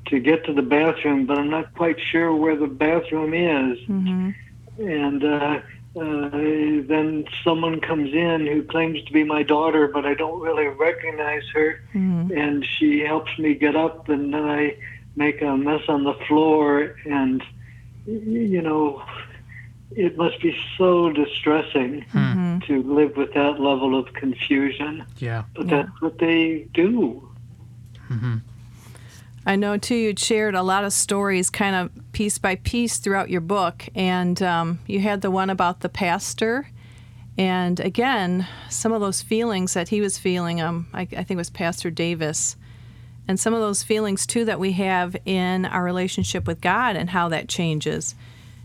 to 0.08 0.20
get 0.20 0.46
to 0.46 0.54
the 0.54 0.62
bathroom, 0.62 1.26
but 1.26 1.38
I'm 1.38 1.50
not 1.50 1.74
quite 1.76 1.98
sure 2.12 2.36
where 2.36 2.56
the 2.56 2.68
bathroom 2.68 3.34
is. 3.34 3.80
Mm-hmm. 3.88 4.32
And 4.80 5.24
uh, 5.24 5.60
uh, 5.96 6.30
then 6.88 7.26
someone 7.44 7.80
comes 7.80 8.14
in 8.14 8.48
who 8.48 8.64
claims 8.64 9.04
to 9.06 9.14
be 9.14 9.24
my 9.24 9.44
daughter, 9.44 9.88
but 9.88 10.06
I 10.06 10.14
don't 10.14 10.42
really 10.42 10.68
recognize 10.68 11.44
her. 11.54 11.84
Mm-hmm. 11.94 12.38
And 12.38 12.66
she 12.66 13.00
helps 13.00 13.38
me 13.38 13.54
get 13.54 13.76
up, 13.76 14.10
and 14.10 14.34
then 14.34 14.44
I 14.44 14.78
make 15.16 15.42
a 15.42 15.56
mess 15.56 15.84
on 15.88 16.04
the 16.04 16.16
floor. 16.28 16.96
And, 17.06 17.44
you 18.06 18.62
know, 18.62 19.04
it 19.96 20.18
must 20.18 20.42
be 20.42 20.58
so 20.78 21.12
distressing 21.12 22.06
mm-hmm. 22.14 22.60
to 22.68 22.84
live 22.84 23.16
with 23.18 23.34
that 23.34 23.60
level 23.60 23.98
of 23.98 24.14
confusion. 24.14 25.06
Yeah. 25.18 25.44
But 25.56 25.68
yeah. 25.68 25.84
that's 25.84 26.02
what 26.02 26.18
they 26.20 26.68
do. 26.74 27.30
Mm-hmm. 28.10 28.38
I 29.46 29.56
know 29.58 29.78
too. 29.78 29.96
You'd 29.96 30.20
shared 30.20 30.56
a 30.56 30.64
lot 30.64 30.86
of 30.86 30.94
stories, 30.94 31.50
kind 31.50 31.76
of 31.76 32.12
piece 32.14 32.38
by 32.38 32.56
piece, 32.56 32.98
throughout 32.98 33.30
your 33.30 33.42
book, 33.42 33.86
and 33.94 34.42
um, 34.42 34.80
you 34.88 35.00
had 35.00 35.22
the 35.22 35.32
one 35.32 35.50
about 35.50 35.82
the 35.82 35.90
pastor, 35.90 36.70
and 37.38 37.80
again, 37.80 38.48
some 38.70 38.94
of 38.94 39.02
those 39.02 39.22
feelings 39.22 39.74
that 39.74 39.90
he 39.90 40.00
was 40.00 40.18
feeling. 40.18 40.62
Um, 40.62 40.88
I, 40.94 41.02
I 41.02 41.06
think 41.06 41.32
it 41.32 41.36
was 41.38 41.50
Pastor 41.50 41.92
Davis, 41.92 42.56
and 43.28 43.38
some 43.38 43.54
of 43.54 43.60
those 43.60 43.84
feelings 43.84 44.26
too 44.26 44.46
that 44.46 44.60
we 44.60 44.74
have 44.74 45.18
in 45.26 45.66
our 45.66 45.84
relationship 45.84 46.48
with 46.48 46.62
God 46.62 46.96
and 46.96 47.10
how 47.10 47.28
that 47.30 47.50
changes. 47.50 48.16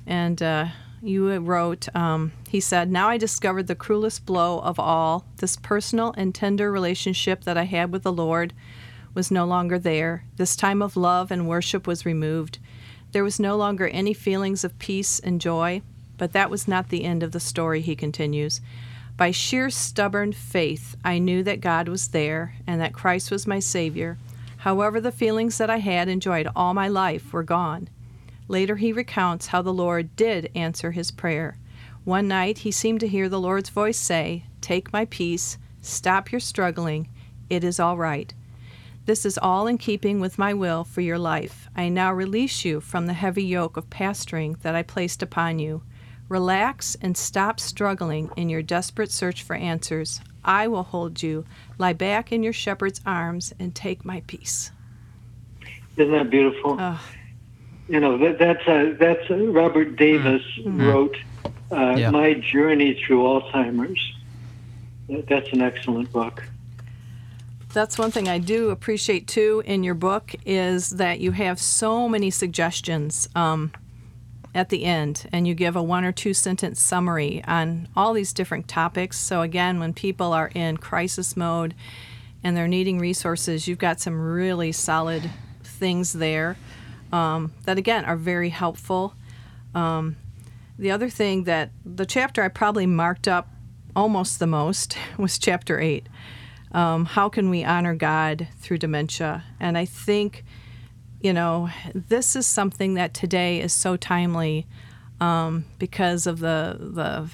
And 0.07 0.41
uh, 0.41 0.67
you 1.03 1.37
wrote, 1.39 1.95
um, 1.95 2.33
he 2.49 2.61
said, 2.61 2.91
Now 2.91 3.09
I 3.09 3.19
discovered 3.19 3.67
the 3.67 3.75
cruelest 3.75 4.27
blow 4.27 4.59
of 4.61 4.79
all 4.79 5.25
this 5.37 5.57
personal 5.57 6.15
and 6.17 6.35
tender 6.35 6.71
relationship 6.71 7.45
that 7.45 7.57
I 7.57 7.65
had 7.65 7.93
with 7.93 8.03
the 8.03 8.13
Lord 8.13 8.53
was 9.15 9.31
no 9.31 9.45
longer 9.45 9.79
there. 9.79 10.25
This 10.37 10.57
time 10.57 10.83
of 10.83 10.97
love 10.97 11.31
and 11.31 11.49
worship 11.49 11.87
was 11.87 12.07
removed. 12.07 12.59
There 13.13 13.25
was 13.25 13.41
no 13.41 13.57
longer 13.57 13.89
any 13.89 14.15
feelings 14.15 14.65
of 14.65 14.79
peace 14.79 15.19
and 15.19 15.41
joy. 15.41 15.83
But 16.19 16.33
that 16.33 16.51
was 16.51 16.69
not 16.69 16.89
the 16.89 17.05
end 17.05 17.23
of 17.23 17.33
the 17.33 17.41
story, 17.41 17.81
he 17.81 17.97
continues. 17.97 18.61
By 19.17 19.31
sheer 19.31 19.71
stubborn 19.71 20.33
faith, 20.33 20.97
I 21.05 21.19
knew 21.19 21.43
that 21.45 21.61
God 21.61 21.89
was 21.89 22.09
there 22.09 22.55
and 22.67 22.81
that 22.81 22.93
Christ 22.93 23.31
was 23.31 23.47
my 23.47 23.61
Savior. 23.61 24.19
However, 24.59 25.01
the 25.01 25.13
feelings 25.13 25.59
that 25.59 25.71
I 25.71 25.79
had 25.79 26.09
enjoyed 26.09 26.49
all 26.55 26.75
my 26.75 26.89
life 26.89 27.33
were 27.33 27.45
gone. 27.45 27.89
Later, 28.49 28.77
he 28.77 28.93
recounts 28.93 29.49
how 29.49 29.63
the 29.63 29.73
Lord 29.73 30.17
did 30.17 30.51
answer 30.55 30.91
his 30.91 31.11
prayer. 31.11 31.59
One 32.05 32.27
night, 32.27 32.59
he 32.59 32.71
seemed 32.71 33.01
to 33.01 33.09
hear 33.09 33.29
the 33.29 33.41
Lord's 33.41 33.69
voice 33.69 33.99
say, 33.99 34.45
Take 34.63 34.93
my 34.93 35.05
peace, 35.05 35.59
stop 35.83 36.33
your 36.33 36.41
struggling, 36.41 37.09
it 37.51 37.63
is 37.63 37.79
all 37.79 37.99
right. 37.99 38.33
This 39.05 39.25
is 39.25 39.39
all 39.39 39.67
in 39.67 39.79
keeping 39.79 40.21
with 40.21 40.39
my 40.39 40.53
will 40.53 40.85
for 40.85 41.01
your 41.01 41.19
life. 41.19 41.69
I 41.75 41.89
now 41.89 42.13
release 42.13 42.65
you 42.65 42.81
from 42.81 43.07
the 43.07 43.15
heavy 43.15 43.45
yoke 43.45 43.77
of 43.77 43.89
pastoring 43.91 44.61
that 44.61 44.75
I 44.75 44.83
placed 44.83 45.23
upon 45.23 45.59
you. 45.59 45.83
Relax 46.29 46.95
and 47.01 47.17
stop 47.17 47.59
struggling 47.59 48.31
in 48.37 48.51
your 48.51 48.61
desperate 48.61 49.11
search 49.11 49.43
for 49.43 49.57
answers. 49.57 50.21
I 50.45 50.69
will 50.69 50.83
hold 50.83 51.23
you. 51.23 51.47
Lie 51.79 51.95
back 51.95 52.33
in 52.33 52.43
your 52.43 52.53
shepherd's 52.53 53.01
arms 53.07 53.55
and 53.59 53.75
take 53.75 54.05
my 54.05 54.23
peace. 54.27 54.73
Isn't 55.97 56.13
that 56.13 56.31
beautiful? 56.31 56.77
Oh. 56.79 57.01
You 57.89 58.01
know 58.01 58.19
that, 58.19 58.39
that's 58.39 58.67
a, 58.69 58.93
that's 58.93 59.31
a, 59.31 59.37
Robert 59.51 59.97
Davis 59.97 60.43
mm-hmm. 60.59 60.87
wrote 60.87 61.17
uh, 61.73 61.97
yeah. 61.97 62.11
"My 62.11 62.35
Journey 62.35 62.95
Through 62.95 63.23
Alzheimer's." 63.23 64.15
That's 65.09 65.51
an 65.53 65.63
excellent 65.63 66.13
book 66.13 66.45
that's 67.73 67.99
one 67.99 68.11
thing 68.11 68.29
I 68.29 68.39
do 68.39 68.71
appreciate 68.71 69.29
too 69.29 69.63
in 69.65 69.85
your 69.85 69.95
book 69.95 70.35
is 70.47 70.91
that 70.91 71.21
you 71.21 71.33
have 71.33 71.61
so 71.61 72.09
many 72.09 72.31
suggestions. 72.31 73.29
Um, 73.35 73.73
at 74.55 74.71
the 74.71 74.85
end 74.85 75.29
and 75.31 75.47
you 75.47 75.55
give 75.55 75.77
a 75.77 75.83
one 75.83 76.05
or 76.05 76.13
two 76.13 76.35
sentence 76.35 76.81
summary 76.81 77.43
on 77.47 77.89
all 77.95 78.13
these 78.13 78.33
different 78.33 78.67
topics. 78.67 79.19
So, 79.19 79.43
again, 79.43 79.79
when 79.79 79.93
people 79.93 80.33
are 80.33 80.51
in 80.55 80.79
crisis 80.79 81.37
mode 81.37 81.75
and 82.43 82.57
they're 82.57 82.69
needing 82.69 82.99
resources, 82.99 83.69
you've 83.69 83.79
got 83.79 84.01
some 84.01 84.19
really 84.19 84.73
solid 84.73 85.31
things 85.63 86.15
there 86.15 86.57
um, 87.13 87.53
that, 87.65 87.79
again, 87.79 88.05
are 88.05 88.17
very 88.17 88.51
helpful. 88.51 89.15
Um, 89.75 90.17
the 90.79 90.91
other 90.91 91.11
thing 91.11 91.45
that 91.45 91.71
the 91.85 92.07
chapter 92.07 92.43
I 92.43 92.49
probably 92.49 92.87
marked 92.87 93.27
up 93.27 93.49
almost 93.97 94.39
the 94.39 94.47
most 94.47 94.97
was 95.19 95.39
chapter 95.39 95.81
8. 95.81 96.07
Um, 96.73 97.07
how 97.07 97.29
can 97.29 97.49
we 97.49 97.65
honor 97.65 97.95
God 97.95 98.49
through 98.61 98.79
dementia? 98.79 99.45
And 99.59 99.79
I 99.79 99.87
think 99.87 100.45
you 101.21 101.33
know, 101.33 101.69
this 101.95 102.37
is 102.37 102.47
something 102.47 102.95
that 102.95 103.13
today 103.13 103.61
is 103.61 103.73
so 103.73 103.97
timely 103.97 104.67
um, 105.21 105.65
because 105.79 106.27
of 106.27 106.39
the 106.39 106.77
the 106.79 107.29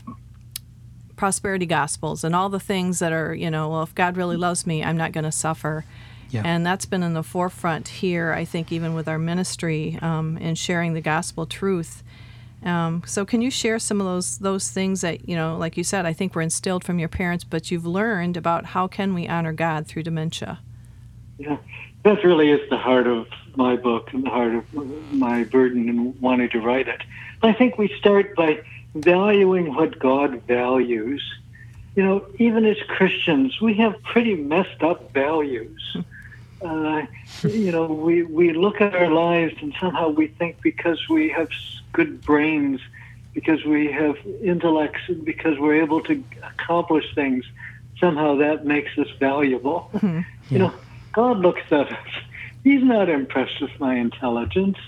prosperity 1.16 1.66
gospels 1.66 2.24
and 2.24 2.34
all 2.34 2.48
the 2.48 2.58
things 2.58 2.98
that 2.98 3.12
are, 3.12 3.34
you 3.34 3.50
know, 3.50 3.68
well, 3.68 3.82
if 3.82 3.94
God 3.94 4.16
really 4.16 4.36
loves 4.36 4.66
me, 4.66 4.82
I'm 4.82 4.96
not 4.96 5.12
going 5.12 5.24
to 5.24 5.32
suffer. 5.32 5.84
Yeah. 6.34 6.42
And 6.44 6.66
that's 6.66 6.84
been 6.84 7.04
in 7.04 7.14
the 7.14 7.22
forefront 7.22 7.86
here, 7.86 8.32
I 8.32 8.44
think, 8.44 8.72
even 8.72 8.92
with 8.94 9.06
our 9.06 9.18
ministry 9.18 9.98
um, 10.02 10.36
in 10.38 10.56
sharing 10.56 10.92
the 10.92 11.00
gospel 11.00 11.46
truth. 11.46 12.02
Um, 12.64 13.02
so, 13.06 13.24
can 13.24 13.40
you 13.40 13.50
share 13.50 13.78
some 13.78 14.00
of 14.00 14.06
those 14.06 14.38
those 14.38 14.70
things 14.70 15.02
that 15.02 15.28
you 15.28 15.36
know, 15.36 15.56
like 15.56 15.76
you 15.76 15.84
said, 15.84 16.06
I 16.06 16.12
think 16.12 16.34
were 16.34 16.42
instilled 16.42 16.82
from 16.82 16.98
your 16.98 17.10
parents, 17.10 17.44
but 17.44 17.70
you've 17.70 17.86
learned 17.86 18.36
about 18.36 18.64
how 18.64 18.88
can 18.88 19.14
we 19.14 19.28
honor 19.28 19.52
God 19.52 19.86
through 19.86 20.02
dementia? 20.02 20.60
Yeah, 21.38 21.58
that 22.04 22.24
really 22.24 22.50
is 22.50 22.68
the 22.70 22.78
heart 22.78 23.06
of 23.06 23.26
my 23.54 23.76
book 23.76 24.12
and 24.12 24.24
the 24.24 24.30
heart 24.30 24.54
of 24.54 25.12
my 25.12 25.44
burden 25.44 25.88
in 25.88 26.20
wanting 26.20 26.48
to 26.50 26.60
write 26.60 26.88
it. 26.88 27.02
I 27.42 27.52
think 27.52 27.78
we 27.78 27.94
start 27.98 28.34
by 28.34 28.64
valuing 28.94 29.74
what 29.74 29.98
God 29.98 30.42
values. 30.48 31.22
You 31.94 32.02
know, 32.02 32.26
even 32.38 32.64
as 32.64 32.78
Christians, 32.88 33.60
we 33.60 33.74
have 33.74 34.02
pretty 34.02 34.34
messed 34.34 34.82
up 34.82 35.12
values. 35.12 35.96
Uh, 36.64 37.06
you 37.42 37.70
know, 37.70 37.86
we, 37.86 38.22
we 38.22 38.52
look 38.52 38.80
at 38.80 38.94
our 38.94 39.10
lives 39.10 39.54
and 39.60 39.74
somehow 39.78 40.08
we 40.08 40.28
think 40.28 40.60
because 40.62 41.08
we 41.08 41.28
have 41.30 41.48
good 41.92 42.22
brains, 42.22 42.80
because 43.34 43.64
we 43.64 43.92
have 43.92 44.16
intellects, 44.42 45.02
and 45.08 45.24
because 45.24 45.58
we're 45.58 45.82
able 45.82 46.00
to 46.02 46.22
accomplish 46.42 47.04
things, 47.14 47.44
somehow 48.00 48.36
that 48.36 48.64
makes 48.64 48.96
us 48.98 49.08
valuable. 49.18 49.90
Mm-hmm. 49.94 50.20
Yeah. 50.50 50.52
You 50.52 50.58
know, 50.58 50.74
God 51.14 51.38
looks 51.38 51.62
at 51.70 51.90
us 51.90 52.08
He's 52.64 52.82
not 52.82 53.10
impressed 53.10 53.60
with 53.60 53.78
my 53.78 53.96
intelligence. 53.96 54.78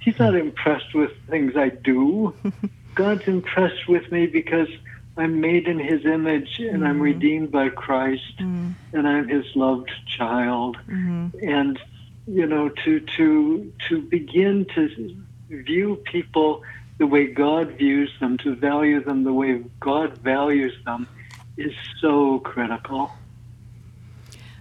He's 0.00 0.18
not 0.18 0.34
impressed 0.34 0.94
with 0.94 1.12
things 1.28 1.54
I 1.56 1.68
do. 1.68 2.34
God's 2.94 3.28
impressed 3.28 3.86
with 3.86 4.10
me 4.10 4.26
because 4.26 4.68
I'm 5.16 5.40
made 5.40 5.66
in 5.66 5.78
His 5.78 6.04
image 6.04 6.58
and 6.58 6.78
mm-hmm. 6.78 6.86
I'm 6.86 7.00
redeemed 7.00 7.50
by 7.50 7.68
Christ 7.68 8.38
mm-hmm. 8.38 8.70
and 8.92 9.08
I'm 9.08 9.28
His 9.28 9.44
loved 9.54 9.90
child. 10.06 10.78
Mm-hmm. 10.88 11.48
And 11.48 11.78
you 12.26 12.46
know, 12.46 12.68
to 12.68 13.00
to 13.00 13.72
to 13.88 14.02
begin 14.02 14.66
to 14.74 15.16
view 15.48 15.96
people 16.04 16.62
the 16.98 17.06
way 17.06 17.26
God 17.26 17.72
views 17.72 18.10
them, 18.20 18.38
to 18.38 18.54
value 18.54 19.02
them 19.02 19.24
the 19.24 19.32
way 19.32 19.62
God 19.80 20.18
values 20.18 20.74
them, 20.84 21.08
is 21.56 21.72
so 22.00 22.38
critical. 22.40 23.10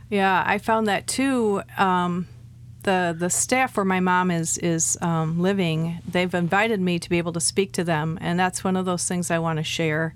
Yeah, 0.10 0.43
I 0.46 0.58
found 0.58 0.88
that 0.88 1.08
too. 1.08 1.62
Um, 1.77 2.27
the 2.83 3.15
the 3.17 3.29
staff 3.29 3.77
where 3.77 3.85
my 3.85 4.00
mom 4.00 4.31
is 4.31 4.57
is 4.57 4.98
um, 5.01 5.39
living, 5.39 6.00
they've 6.07 6.33
invited 6.33 6.79
me 6.79 7.00
to 7.00 7.09
be 7.09 7.17
able 7.17 7.33
to 7.33 7.39
speak 7.39 7.72
to 7.74 7.83
them, 7.83 8.17
and 8.22 8.39
that's 8.39 8.63
one 8.63 8.75
of 8.75 8.85
those 8.85 9.07
things 9.07 9.31
I 9.31 9.39
want 9.39 9.57
to 9.57 9.63
share. 9.63 10.15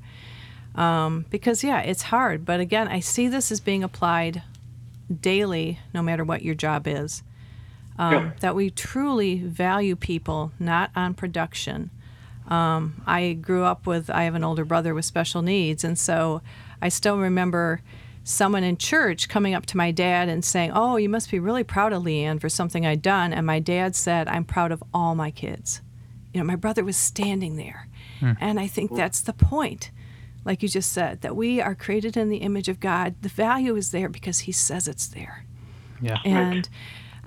Um, 0.76 1.26
because 1.30 1.64
yeah, 1.64 1.82
it's 1.82 2.04
hard, 2.04 2.46
but 2.46 2.60
again, 2.60 2.88
I 2.88 3.00
see 3.00 3.28
this 3.28 3.52
as 3.52 3.60
being 3.60 3.84
applied 3.84 4.44
daily, 5.22 5.80
no 5.94 6.02
matter 6.02 6.24
what 6.24 6.42
your 6.42 6.56
job 6.56 6.88
is. 6.88 7.24
Um, 7.98 8.14
yeah. 8.14 8.32
That 8.42 8.56
we 8.56 8.70
truly 8.70 9.40
value 9.40 9.96
people, 9.96 10.52
not 10.60 10.92
on 10.96 11.14
production. 11.14 11.92
Um, 12.48 13.02
I 13.08 13.34
grew 13.34 13.64
up 13.64 13.88
with 13.88 14.10
I 14.10 14.24
have 14.24 14.36
an 14.36 14.44
older 14.44 14.66
brother 14.66 14.94
with 14.94 15.06
special 15.06 15.42
needs, 15.42 15.84
and 15.84 15.98
so 15.98 16.42
I 16.82 16.90
still 16.90 17.18
remember 17.18 17.82
someone 18.26 18.64
in 18.64 18.76
church 18.76 19.30
coming 19.30 19.54
up 19.54 19.68
to 19.68 19.78
my 19.78 19.92
dad 19.92 20.28
and 20.28 20.44
saying, 20.44 20.72
Oh, 20.74 20.98
you 20.98 21.08
must 21.08 21.32
be 21.32 21.40
really 21.40 21.64
proud 21.64 21.94
of 21.94 22.04
Leanne 22.04 22.42
for 22.42 22.50
something 22.50 22.86
I'd 22.86 23.02
done. 23.02 23.32
And 23.32 23.46
my 23.46 23.60
dad 23.60 23.96
said, 23.96 24.28
I'm 24.28 24.44
proud 24.44 24.72
of 24.72 24.84
all 24.94 25.16
my 25.16 25.32
kids. 25.32 25.82
You 26.34 26.40
know, 26.40 26.46
my 26.46 26.56
brother 26.56 26.84
was 26.84 26.98
standing 26.98 27.56
there. 27.56 27.88
Hmm. 28.20 28.34
And 28.42 28.60
I 28.60 28.68
think 28.68 28.94
that's 28.94 29.22
the 29.22 29.32
point, 29.32 29.92
like 30.44 30.64
you 30.64 30.68
just 30.68 30.92
said, 30.92 31.22
that 31.22 31.36
we 31.36 31.62
are 31.62 31.76
created 31.76 32.18
in 32.18 32.30
the 32.30 32.38
image 32.38 32.68
of 32.68 32.80
God. 32.80 33.16
The 33.22 33.30
value 33.30 33.76
is 33.76 33.92
there 33.92 34.10
because 34.10 34.40
He 34.40 34.52
says 34.52 34.88
it's 34.88 35.08
there. 35.08 35.46
Yeah. 36.02 36.18
And 36.26 36.68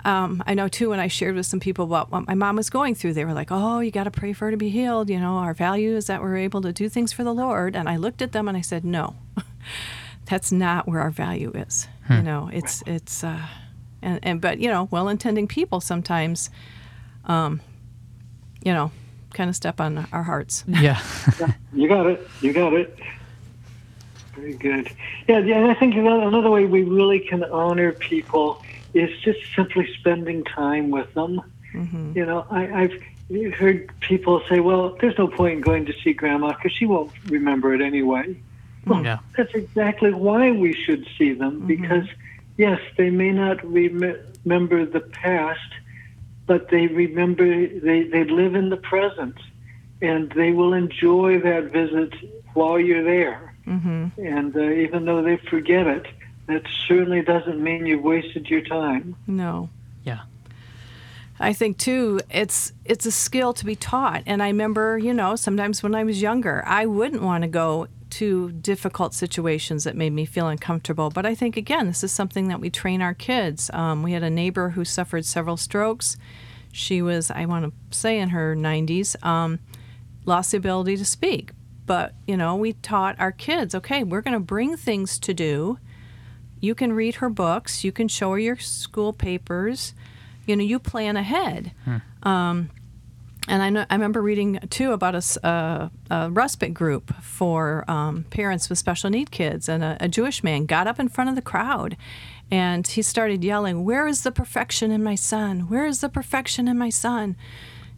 um, 0.03 0.43
I 0.45 0.53
know 0.53 0.67
too 0.67 0.89
when 0.89 0.99
I 0.99 1.07
shared 1.07 1.35
with 1.35 1.45
some 1.45 1.59
people 1.59 1.85
about 1.85 2.11
what 2.11 2.27
my 2.27 2.35
mom 2.35 2.57
was 2.57 2.69
going 2.69 2.93
through, 2.93 3.13
they 3.13 3.25
were 3.25 3.33
like, 3.33 3.51
"Oh, 3.51 3.79
you 3.79 3.89
got 3.89 4.03
to 4.03 4.11
pray 4.11 4.33
for 4.33 4.45
her 4.45 4.51
to 4.51 4.57
be 4.57 4.69
healed." 4.69 5.09
You 5.09 5.19
know, 5.19 5.37
our 5.37 5.53
value 5.53 5.95
is 5.95 6.07
that 6.07 6.21
we're 6.21 6.37
able 6.37 6.61
to 6.61 6.73
do 6.73 6.89
things 6.89 7.13
for 7.13 7.23
the 7.23 7.33
Lord. 7.33 7.75
And 7.75 7.89
I 7.89 7.95
looked 7.95 8.21
at 8.21 8.31
them 8.31 8.47
and 8.47 8.57
I 8.57 8.61
said, 8.61 8.85
"No, 8.85 9.15
that's 10.29 10.51
not 10.51 10.87
where 10.87 11.01
our 11.01 11.09
value 11.09 11.51
is. 11.55 11.87
Hmm. 12.07 12.13
You 12.13 12.21
know, 12.21 12.49
it's 12.53 12.83
it's 12.85 13.23
uh, 13.23 13.47
and, 14.01 14.19
and 14.23 14.39
but 14.39 14.59
you 14.59 14.69
know, 14.69 14.87
well-intending 14.91 15.47
people 15.47 15.81
sometimes, 15.81 16.49
um, 17.25 17.61
you 18.63 18.71
know, 18.71 18.91
kind 19.33 19.49
of 19.49 19.55
step 19.55 19.81
on 19.81 20.07
our 20.11 20.23
hearts. 20.23 20.63
Yeah. 20.67 21.01
yeah 21.39 21.53
you 21.73 21.87
got 21.87 22.05
it. 22.05 22.27
You 22.41 22.53
got 22.53 22.73
it. 22.73 22.97
Very 24.35 24.53
good. 24.53 24.89
Yeah, 25.27 25.39
yeah. 25.39 25.57
And 25.57 25.71
I 25.71 25.73
think 25.73 25.95
another 25.95 26.49
way 26.49 26.65
we 26.65 26.83
really 26.83 27.19
can 27.19 27.43
honor 27.45 27.91
people 27.91 28.63
is 28.93 29.09
just 29.21 29.39
simply 29.55 29.91
spending 29.99 30.43
time 30.43 30.91
with 30.91 31.13
them. 31.13 31.41
Mm-hmm. 31.73 32.13
You 32.15 32.25
know, 32.25 32.45
I, 32.49 32.83
I've 32.83 33.53
heard 33.53 33.91
people 33.99 34.41
say, 34.47 34.59
"Well, 34.59 34.95
there's 35.01 35.17
no 35.17 35.27
point 35.27 35.55
in 35.55 35.61
going 35.61 35.85
to 35.87 35.93
see 36.03 36.13
Grandma 36.13 36.53
because 36.53 36.71
she 36.71 36.85
won't 36.85 37.11
remember 37.27 37.73
it 37.73 37.81
anyway." 37.81 38.37
Well, 38.89 39.03
yeah. 39.03 39.19
that's 39.37 39.53
exactly 39.53 40.13
why 40.13 40.51
we 40.51 40.73
should 40.73 41.07
see 41.17 41.33
them 41.33 41.59
mm-hmm. 41.59 41.67
because, 41.67 42.07
yes, 42.57 42.79
they 42.97 43.09
may 43.09 43.31
not 43.31 43.63
rem- 43.63 44.17
remember 44.45 44.85
the 44.85 45.01
past, 45.01 45.59
but 46.45 46.69
they 46.69 46.87
remember, 46.87 47.45
they, 47.45 48.03
they 48.03 48.23
live 48.23 48.55
in 48.55 48.69
the 48.69 48.77
present 48.77 49.37
and 50.01 50.31
they 50.31 50.51
will 50.51 50.73
enjoy 50.73 51.39
that 51.39 51.65
visit 51.65 52.13
while 52.53 52.79
you're 52.79 53.03
there. 53.03 53.53
Mm-hmm. 53.67 54.07
And 54.17 54.55
uh, 54.55 54.61
even 54.61 55.05
though 55.05 55.21
they 55.21 55.37
forget 55.37 55.87
it, 55.87 56.07
that 56.47 56.63
certainly 56.87 57.21
doesn't 57.21 57.61
mean 57.61 57.85
you've 57.85 58.01
wasted 58.01 58.49
your 58.49 58.61
time. 58.61 59.15
No. 59.27 59.69
Yeah. 60.03 60.21
I 61.39 61.53
think 61.53 61.77
too, 61.77 62.19
it's 62.29 62.73
it's 62.83 63.05
a 63.05 63.11
skill 63.11 63.53
to 63.53 63.65
be 63.65 63.75
taught. 63.75 64.23
And 64.25 64.41
I 64.41 64.47
remember, 64.47 64.97
you 64.97 65.13
know, 65.13 65.35
sometimes 65.35 65.83
when 65.83 65.95
I 65.95 66.03
was 66.03 66.21
younger, 66.21 66.63
I 66.65 66.85
wouldn't 66.85 67.21
want 67.21 67.43
to 67.43 67.47
go 67.47 67.87
to 68.11 68.51
difficult 68.51 69.13
situations 69.13 69.83
that 69.83 69.95
made 69.95 70.13
me 70.13 70.25
feel 70.25 70.47
uncomfortable. 70.47 71.09
But 71.09 71.25
I 71.25 71.35
think, 71.35 71.57
again, 71.57 71.87
this 71.87 72.03
is 72.03 72.11
something 72.11 72.47
that 72.47 72.59
we 72.59 72.69
train 72.69 73.01
our 73.01 73.13
kids. 73.13 73.69
Um, 73.73 74.03
we 74.03 74.13
had 74.13 74.23
a 74.23 74.29
neighbor 74.29 74.69
who 74.69 74.85
suffered 74.85 75.25
several 75.25 75.57
strokes. 75.57 76.17
She 76.71 77.01
was, 77.01 77.31
I 77.31 77.45
want 77.45 77.65
to 77.65 77.97
say, 77.97 78.19
in 78.19 78.29
her 78.29 78.55
90s, 78.55 79.21
um, 79.25 79.59
lost 80.25 80.51
the 80.51 80.57
ability 80.57 80.97
to 80.97 81.05
speak. 81.05 81.51
But, 81.85 82.13
you 82.27 82.37
know, 82.37 82.55
we 82.55 82.73
taught 82.73 83.19
our 83.19 83.31
kids 83.31 83.73
okay, 83.73 84.03
we're 84.03 84.21
going 84.21 84.35
to 84.35 84.39
bring 84.39 84.77
things 84.77 85.17
to 85.19 85.33
do. 85.33 85.79
You 86.59 86.75
can 86.75 86.93
read 86.93 87.15
her 87.15 87.29
books, 87.29 87.83
you 87.83 87.91
can 87.91 88.07
show 88.07 88.31
her 88.31 88.39
your 88.39 88.57
school 88.57 89.13
papers. 89.13 89.93
You 90.45 90.55
know, 90.55 90.63
you 90.63 90.79
plan 90.79 91.15
ahead. 91.15 91.73
Hmm. 91.85 92.27
Um, 92.27 92.69
and 93.49 93.63
I 93.63 93.69
know 93.71 93.85
I 93.89 93.95
remember 93.95 94.21
reading 94.21 94.59
too 94.69 94.91
about 94.91 95.15
a, 95.15 95.91
a, 96.11 96.29
respite 96.29 96.73
group 96.73 97.13
for 97.15 97.83
um, 97.89 98.25
parents 98.29 98.69
with 98.69 98.77
special 98.77 99.09
need 99.09 99.31
kids, 99.31 99.67
and 99.67 99.83
a, 99.83 99.97
a, 99.99 100.07
Jewish 100.07 100.43
man 100.43 100.65
got 100.65 100.85
up 100.85 100.99
in 100.99 101.09
front 101.09 101.31
of 101.31 101.35
the 101.35 101.41
crowd, 101.41 101.97
and 102.51 102.85
he 102.85 103.01
started 103.01 103.43
yelling, 103.43 103.83
"Where 103.83 104.07
is 104.07 104.21
the 104.21 104.31
perfection 104.31 104.91
in 104.91 105.03
my 105.03 105.15
son? 105.15 105.61
Where 105.61 105.85
is 105.85 106.01
the 106.01 106.09
perfection 106.09 106.67
in 106.67 106.77
my 106.77 106.89
son?" 106.91 107.35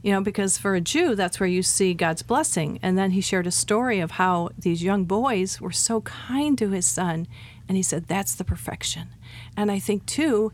You 0.01 0.13
know, 0.13 0.21
because 0.21 0.57
for 0.57 0.73
a 0.73 0.81
Jew, 0.81 1.15
that's 1.15 1.39
where 1.39 1.49
you 1.49 1.61
see 1.61 1.93
God's 1.93 2.23
blessing. 2.23 2.79
And 2.81 2.97
then 2.97 3.11
he 3.11 3.21
shared 3.21 3.45
a 3.45 3.51
story 3.51 3.99
of 3.99 4.11
how 4.11 4.49
these 4.57 4.81
young 4.81 5.05
boys 5.05 5.61
were 5.61 5.71
so 5.71 6.01
kind 6.01 6.57
to 6.57 6.69
his 6.69 6.87
son, 6.87 7.27
and 7.67 7.75
he 7.75 7.83
said, 7.83 8.07
"That's 8.07 8.35
the 8.35 8.45
perfection." 8.45 9.09
And 9.57 9.69
I 9.69 9.79
think 9.79 10.05
too 10.05 10.53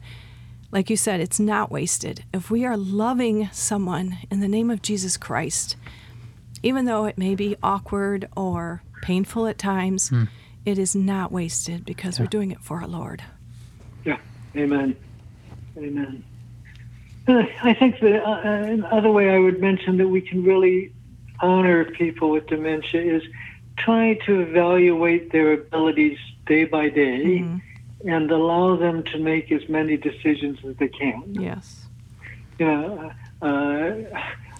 like 0.71 0.89
you 0.89 0.97
said, 0.97 1.19
it's 1.19 1.39
not 1.39 1.71
wasted. 1.71 2.23
If 2.33 2.51
we 2.51 2.65
are 2.65 2.77
loving 2.77 3.49
someone 3.51 4.17
in 4.29 4.41
the 4.41 4.47
name 4.47 4.69
of 4.69 4.81
Jesus 4.81 5.17
Christ, 5.17 5.75
even 6.61 6.85
though 6.85 7.05
it 7.05 7.17
may 7.17 7.35
be 7.35 7.55
awkward 7.63 8.27
or 8.35 8.81
painful 9.01 9.47
at 9.47 9.57
times, 9.57 10.09
hmm. 10.09 10.25
it 10.65 10.77
is 10.77 10.95
not 10.95 11.31
wasted 11.31 11.85
because 11.85 12.17
yeah. 12.17 12.23
we're 12.23 12.29
doing 12.29 12.51
it 12.51 12.59
for 12.61 12.81
our 12.81 12.87
Lord. 12.87 13.23
Yeah, 14.03 14.17
amen. 14.55 14.95
Amen. 15.77 16.23
Uh, 17.27 17.43
I 17.63 17.73
think 17.73 17.99
the 17.99 18.23
uh, 18.25 18.41
another 18.41 19.11
way 19.11 19.29
I 19.29 19.37
would 19.37 19.61
mention 19.61 19.97
that 19.97 20.07
we 20.07 20.21
can 20.21 20.43
really 20.43 20.93
honor 21.39 21.85
people 21.85 22.31
with 22.31 22.47
dementia 22.47 23.01
is 23.01 23.23
try 23.77 24.15
to 24.25 24.41
evaluate 24.41 25.31
their 25.31 25.53
abilities 25.53 26.17
day 26.45 26.65
by 26.65 26.89
day 26.89 27.39
and 28.05 28.31
allow 28.31 28.75
them 28.75 29.03
to 29.03 29.19
make 29.19 29.51
as 29.51 29.67
many 29.69 29.97
decisions 29.97 30.59
as 30.65 30.75
they 30.77 30.87
can. 30.87 31.23
Yes. 31.33 31.85
You 32.59 32.65
know, 32.65 33.11
uh, 33.41 33.45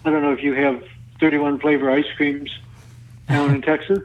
I 0.05 0.09
don't 0.09 0.21
know 0.21 0.33
if 0.33 0.43
you 0.43 0.53
have 0.53 0.83
31 1.19 1.59
flavor 1.59 1.89
ice 1.89 2.05
creams 2.15 2.51
down 3.27 3.55
in 3.55 3.61
Texas, 3.63 3.99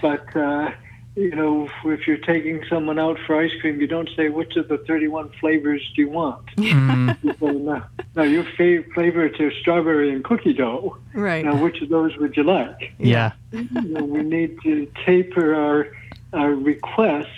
but 0.00 0.34
uh, 0.36 0.70
you 1.14 1.34
know, 1.34 1.68
if 1.84 2.06
you're 2.06 2.16
taking 2.16 2.64
someone 2.70 2.98
out 2.98 3.18
for 3.26 3.38
ice 3.38 3.52
cream, 3.60 3.80
you 3.80 3.86
don't 3.86 4.08
say 4.16 4.30
which 4.30 4.56
of 4.56 4.68
the 4.68 4.78
31 4.78 5.30
flavors 5.40 5.82
do 5.94 6.02
you 6.02 6.10
want. 6.10 6.42
You 6.56 7.34
say, 7.34 7.52
no, 7.52 7.82
no, 8.16 8.22
your 8.22 8.44
favorite 8.56 8.92
flavor 8.94 9.26
is 9.26 9.52
strawberry 9.60 10.10
and 10.10 10.24
cookie 10.24 10.54
dough. 10.54 10.96
Right. 11.14 11.44
Now, 11.44 11.62
which 11.62 11.82
of 11.82 11.88
those 11.88 12.16
would 12.16 12.36
you 12.36 12.44
like? 12.44 12.92
Yeah. 12.98 13.32
you 13.52 13.68
know, 13.72 14.04
we 14.04 14.22
need 14.22 14.58
to 14.62 14.90
taper 15.04 15.54
our, 15.54 15.88
our 16.32 16.50
requests 16.54 17.28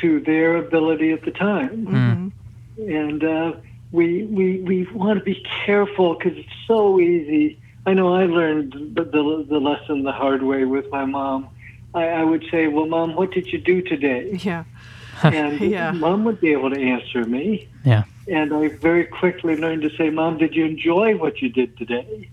to 0.00 0.20
their 0.20 0.56
ability 0.56 1.12
at 1.12 1.24
the 1.24 1.30
time. 1.30 2.32
And 2.78 3.24
uh, 3.24 3.52
we, 3.92 4.24
we, 4.24 4.60
we 4.60 4.86
want 4.92 5.18
to 5.18 5.24
be 5.24 5.44
careful 5.66 6.14
because 6.14 6.38
it's 6.38 6.48
so 6.66 7.00
easy. 7.00 7.58
I 7.86 7.94
know 7.94 8.14
I 8.14 8.24
learned 8.26 8.72
the, 8.94 9.04
the, 9.04 9.46
the 9.48 9.58
lesson 9.58 10.02
the 10.04 10.12
hard 10.12 10.42
way 10.42 10.64
with 10.64 10.86
my 10.92 11.04
mom. 11.04 11.48
I, 11.94 12.08
I 12.08 12.24
would 12.24 12.44
say, 12.50 12.68
Well, 12.68 12.86
mom, 12.86 13.16
what 13.16 13.32
did 13.32 13.46
you 13.52 13.58
do 13.58 13.82
today? 13.82 14.38
Yeah. 14.42 14.64
And 15.22 15.58
Yeah. 15.76 15.90
mom 15.92 16.24
would 16.24 16.40
be 16.40 16.52
able 16.52 16.70
to 16.70 16.80
answer 16.80 17.24
me. 17.24 17.66
Yeah. 17.84 18.04
And 18.28 18.52
I 18.54 18.68
very 18.68 19.04
quickly 19.06 19.56
learned 19.56 19.82
to 19.82 19.90
say, 19.96 20.10
Mom, 20.10 20.38
did 20.38 20.54
you 20.54 20.64
enjoy 20.66 21.16
what 21.16 21.40
you 21.42 21.48
did 21.48 21.76
today? 21.78 22.28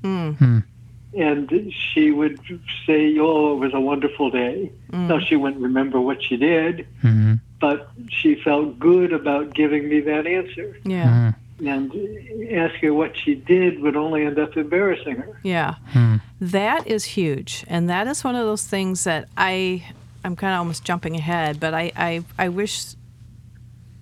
And 1.18 1.74
she 1.94 2.12
would 2.12 2.40
say, 2.86 3.18
Oh, 3.18 3.54
it 3.56 3.60
was 3.60 3.74
a 3.74 3.80
wonderful 3.80 4.30
day. 4.30 4.72
No, 4.92 5.20
she 5.20 5.36
wouldn't 5.38 5.62
remember 5.64 6.00
what 6.02 6.22
she 6.22 6.36
did, 6.38 6.86
Mhm. 7.02 7.40
But 7.60 7.90
she 8.10 8.36
felt 8.36 8.80
good 8.80 9.14
about 9.14 9.54
giving 9.54 9.90
me 9.90 10.02
that 10.02 10.28
answer. 10.28 10.78
Yeah. 10.84 11.32
Hmm. 11.32 11.68
And 11.68 12.52
ask 12.52 12.76
her 12.82 12.94
what 12.94 13.16
she 13.16 13.36
did 13.36 13.80
would 13.82 13.96
only 13.96 14.26
end 14.26 14.38
up 14.38 14.58
embarrassing 14.58 15.16
her. 15.16 15.40
Yeah. 15.42 15.76
Hmm. 15.88 16.18
That 16.42 16.86
is 16.86 17.06
huge. 17.06 17.64
And 17.70 17.90
that 17.90 18.08
is 18.08 18.26
one 18.26 18.36
of 18.36 18.46
those 18.46 18.66
things 18.66 19.06
that 19.06 19.30
I 19.38 19.86
I'm 20.26 20.36
kind 20.36 20.54
of 20.56 20.60
almost 20.60 20.84
jumping 20.84 21.16
ahead, 21.16 21.60
but 21.60 21.76
I, 21.76 21.92
I, 21.96 22.24
I 22.38 22.50
wish 22.50 22.96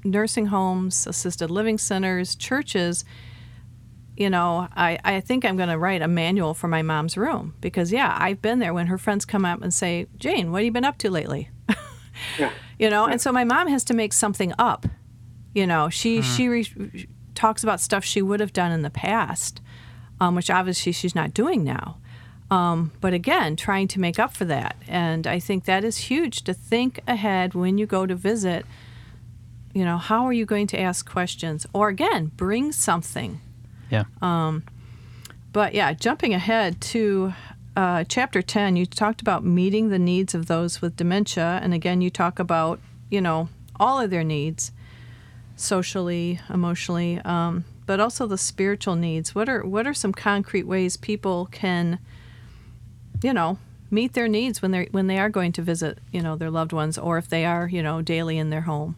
nursing 0.05 0.45
homes, 0.47 1.05
assisted 1.05 1.51
living 1.51 1.77
centers, 1.77 2.33
churches, 2.33 3.03
you 4.15 4.29
know, 4.29 4.67
I, 4.75 4.99
I 5.03 5.19
think 5.19 5.43
I'm 5.43 5.57
going 5.57 5.69
to 5.69 5.77
write 5.77 6.01
a 6.01 6.07
manual 6.07 6.53
for 6.53 6.67
my 6.69 6.81
mom's 6.81 7.17
room 7.17 7.55
because, 7.59 7.91
yeah, 7.91 8.15
I've 8.17 8.41
been 8.41 8.59
there 8.59 8.73
when 8.73 8.87
her 8.87 8.97
friends 8.97 9.25
come 9.25 9.43
up 9.43 9.61
and 9.61 9.73
say, 9.73 10.07
Jane, 10.17 10.51
what 10.51 10.59
have 10.59 10.65
you 10.65 10.71
been 10.71 10.85
up 10.85 10.97
to 10.99 11.09
lately? 11.09 11.49
Yeah. 12.39 12.51
you 12.79 12.89
know, 12.89 13.05
and 13.05 13.19
so 13.21 13.31
my 13.31 13.43
mom 13.43 13.67
has 13.67 13.83
to 13.85 13.93
make 13.93 14.13
something 14.13 14.53
up. 14.57 14.85
You 15.53 15.67
know, 15.67 15.89
she 15.89 16.21
she 16.21 16.47
re- 16.49 17.07
talks 17.35 17.63
about 17.63 17.79
stuff 17.79 18.03
she 18.03 18.21
would 18.21 18.39
have 18.39 18.53
done 18.53 18.71
in 18.71 18.81
the 18.81 18.89
past, 18.89 19.61
um, 20.19 20.35
which 20.35 20.49
obviously 20.49 20.91
she's 20.91 21.15
not 21.15 21.33
doing 21.33 21.63
now. 21.63 21.97
Um, 22.51 22.91
but 23.01 23.13
again, 23.13 23.55
trying 23.55 23.87
to 23.89 23.99
make 23.99 24.19
up 24.19 24.33
for 24.35 24.45
that, 24.45 24.75
and 24.87 25.25
I 25.27 25.39
think 25.39 25.65
that 25.65 25.83
is 25.83 25.97
huge 25.97 26.43
to 26.43 26.53
think 26.53 26.99
ahead 27.07 27.53
when 27.53 27.77
you 27.77 27.85
go 27.85 28.05
to 28.05 28.15
visit. 28.15 28.65
You 29.73 29.85
know, 29.85 29.97
how 29.97 30.25
are 30.25 30.33
you 30.33 30.45
going 30.45 30.67
to 30.67 30.79
ask 30.79 31.09
questions, 31.09 31.65
or 31.73 31.89
again, 31.89 32.31
bring 32.35 32.71
something. 32.71 33.41
Yeah. 33.89 34.03
But 35.51 35.73
yeah, 35.75 35.93
jumping 35.93 36.33
ahead 36.33 36.81
to 36.81 37.33
uh, 37.75 38.03
chapter 38.03 38.41
10, 38.41 38.75
you 38.75 38.85
talked 38.85 39.21
about 39.21 39.43
meeting 39.43 39.89
the 39.89 39.99
needs 39.99 40.35
of 40.35 40.45
those 40.45 40.81
with 40.81 40.95
dementia. 40.95 41.59
And 41.63 41.73
again, 41.73 42.01
you 42.01 42.09
talk 42.09 42.39
about, 42.39 42.79
you 43.09 43.21
know, 43.21 43.49
all 43.79 43.99
of 43.99 44.09
their 44.09 44.23
needs 44.23 44.71
socially, 45.55 46.39
emotionally, 46.49 47.19
um, 47.19 47.65
but 47.85 47.99
also 47.99 48.27
the 48.27 48.37
spiritual 48.37 48.95
needs. 48.95 49.33
What 49.33 49.49
are, 49.49 49.65
what 49.65 49.87
are 49.87 49.93
some 49.93 50.13
concrete 50.13 50.63
ways 50.63 50.97
people 50.97 51.47
can, 51.51 51.99
you 53.21 53.33
know, 53.33 53.57
meet 53.93 54.13
their 54.13 54.27
needs 54.27 54.61
when 54.61 54.71
they're 54.71 54.87
when 54.91 55.07
they 55.07 55.19
are 55.19 55.29
going 55.29 55.51
to 55.53 55.61
visit, 55.61 55.99
you 56.11 56.21
know, 56.21 56.35
their 56.35 56.49
loved 56.49 56.73
ones, 56.73 56.97
or 56.97 57.17
if 57.17 57.29
they 57.29 57.45
are, 57.45 57.67
you 57.67 57.83
know, 57.83 58.01
daily 58.01 58.37
in 58.37 58.49
their 58.49 58.61
home? 58.61 58.95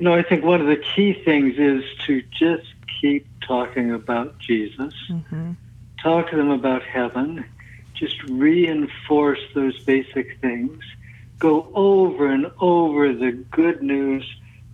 No, 0.00 0.14
I 0.14 0.22
think 0.22 0.44
one 0.44 0.60
of 0.60 0.66
the 0.66 0.76
key 0.76 1.14
things 1.24 1.54
is 1.58 1.84
to 2.06 2.22
just 2.30 2.66
keep 3.00 3.26
talking 3.40 3.92
about 3.92 4.38
Jesus. 4.38 4.94
Talk 6.04 6.28
to 6.28 6.36
them 6.36 6.50
about 6.50 6.82
heaven. 6.82 7.46
Just 7.94 8.22
reinforce 8.24 9.40
those 9.54 9.82
basic 9.84 10.38
things. 10.38 10.84
Go 11.38 11.66
over 11.74 12.26
and 12.26 12.52
over 12.60 13.14
the 13.14 13.32
good 13.32 13.82
news 13.82 14.22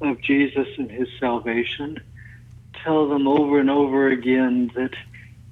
of 0.01 0.21
Jesus 0.21 0.67
and 0.77 0.91
his 0.91 1.09
salvation. 1.21 2.01
Tell 2.83 3.09
them 3.09 3.29
over 3.29 3.61
and 3.61 3.71
over 3.71 4.09
again 4.09 4.73
that, 4.75 4.95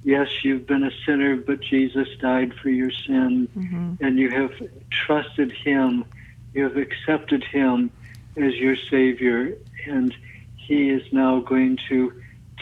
yes, 0.03 0.27
you've 0.43 0.67
been 0.67 0.83
a 0.83 0.91
sinner, 1.05 1.37
but 1.37 1.61
Jesus 1.61 2.09
died 2.19 2.53
for 2.55 2.69
your 2.69 2.91
sin, 2.91 3.47
mm-hmm. 3.57 4.03
and 4.03 4.19
you 4.19 4.29
have 4.31 4.51
trusted 4.89 5.53
him. 5.53 6.03
You 6.53 6.63
have 6.63 6.75
accepted 6.75 7.41
him 7.41 7.89
as 8.35 8.53
your 8.55 8.75
Savior, 8.75 9.57
and 9.85 10.13
He 10.57 10.89
is 10.89 11.03
now 11.13 11.39
going 11.39 11.79
to 11.87 12.11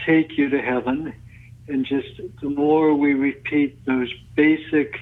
take 0.06 0.38
you 0.38 0.50
to 0.50 0.62
heaven. 0.62 1.16
And 1.68 1.86
just 1.86 2.08
the 2.42 2.50
more 2.50 2.94
we 2.94 3.14
repeat 3.14 3.86
those 3.86 4.12
basic 4.36 5.00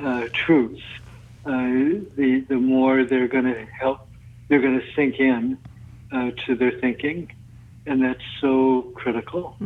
uh, 0.00 0.26
truths, 0.32 0.82
uh, 1.46 1.50
the 2.16 2.44
the 2.48 2.56
more 2.56 3.04
they're 3.04 3.28
going 3.28 3.44
to 3.44 3.64
help. 3.66 4.08
They're 4.48 4.60
going 4.60 4.80
to 4.80 4.86
sink 4.94 5.18
in 5.20 5.58
uh, 6.12 6.32
to 6.46 6.54
their 6.56 6.72
thinking, 6.72 7.32
and 7.86 8.02
that's 8.02 8.24
so 8.40 8.92
critical. 8.96 9.56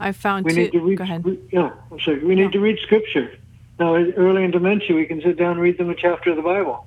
I 0.00 0.10
found 0.12 0.44
We 0.44 0.52
two. 0.52 0.60
need 0.62 0.72
to 0.72 0.80
read. 0.80 0.98
go 0.98 1.04
ahead. 1.04 1.24
we- 1.24 1.38
yeah, 1.52 1.70
I'm 1.90 2.00
sorry. 2.00 2.24
We 2.24 2.34
need 2.34 2.52
to 2.52 2.60
read 2.60 2.78
Scripture. 2.80 3.30
Now, 3.78 3.94
early 3.94 4.44
in 4.44 4.50
dementia, 4.50 4.94
we 4.94 5.06
can 5.06 5.20
sit 5.22 5.36
down 5.36 5.52
and 5.52 5.60
read 5.60 5.78
them 5.78 5.90
a 5.90 5.94
chapter 5.94 6.30
of 6.30 6.36
the 6.36 6.42
Bible. 6.42 6.86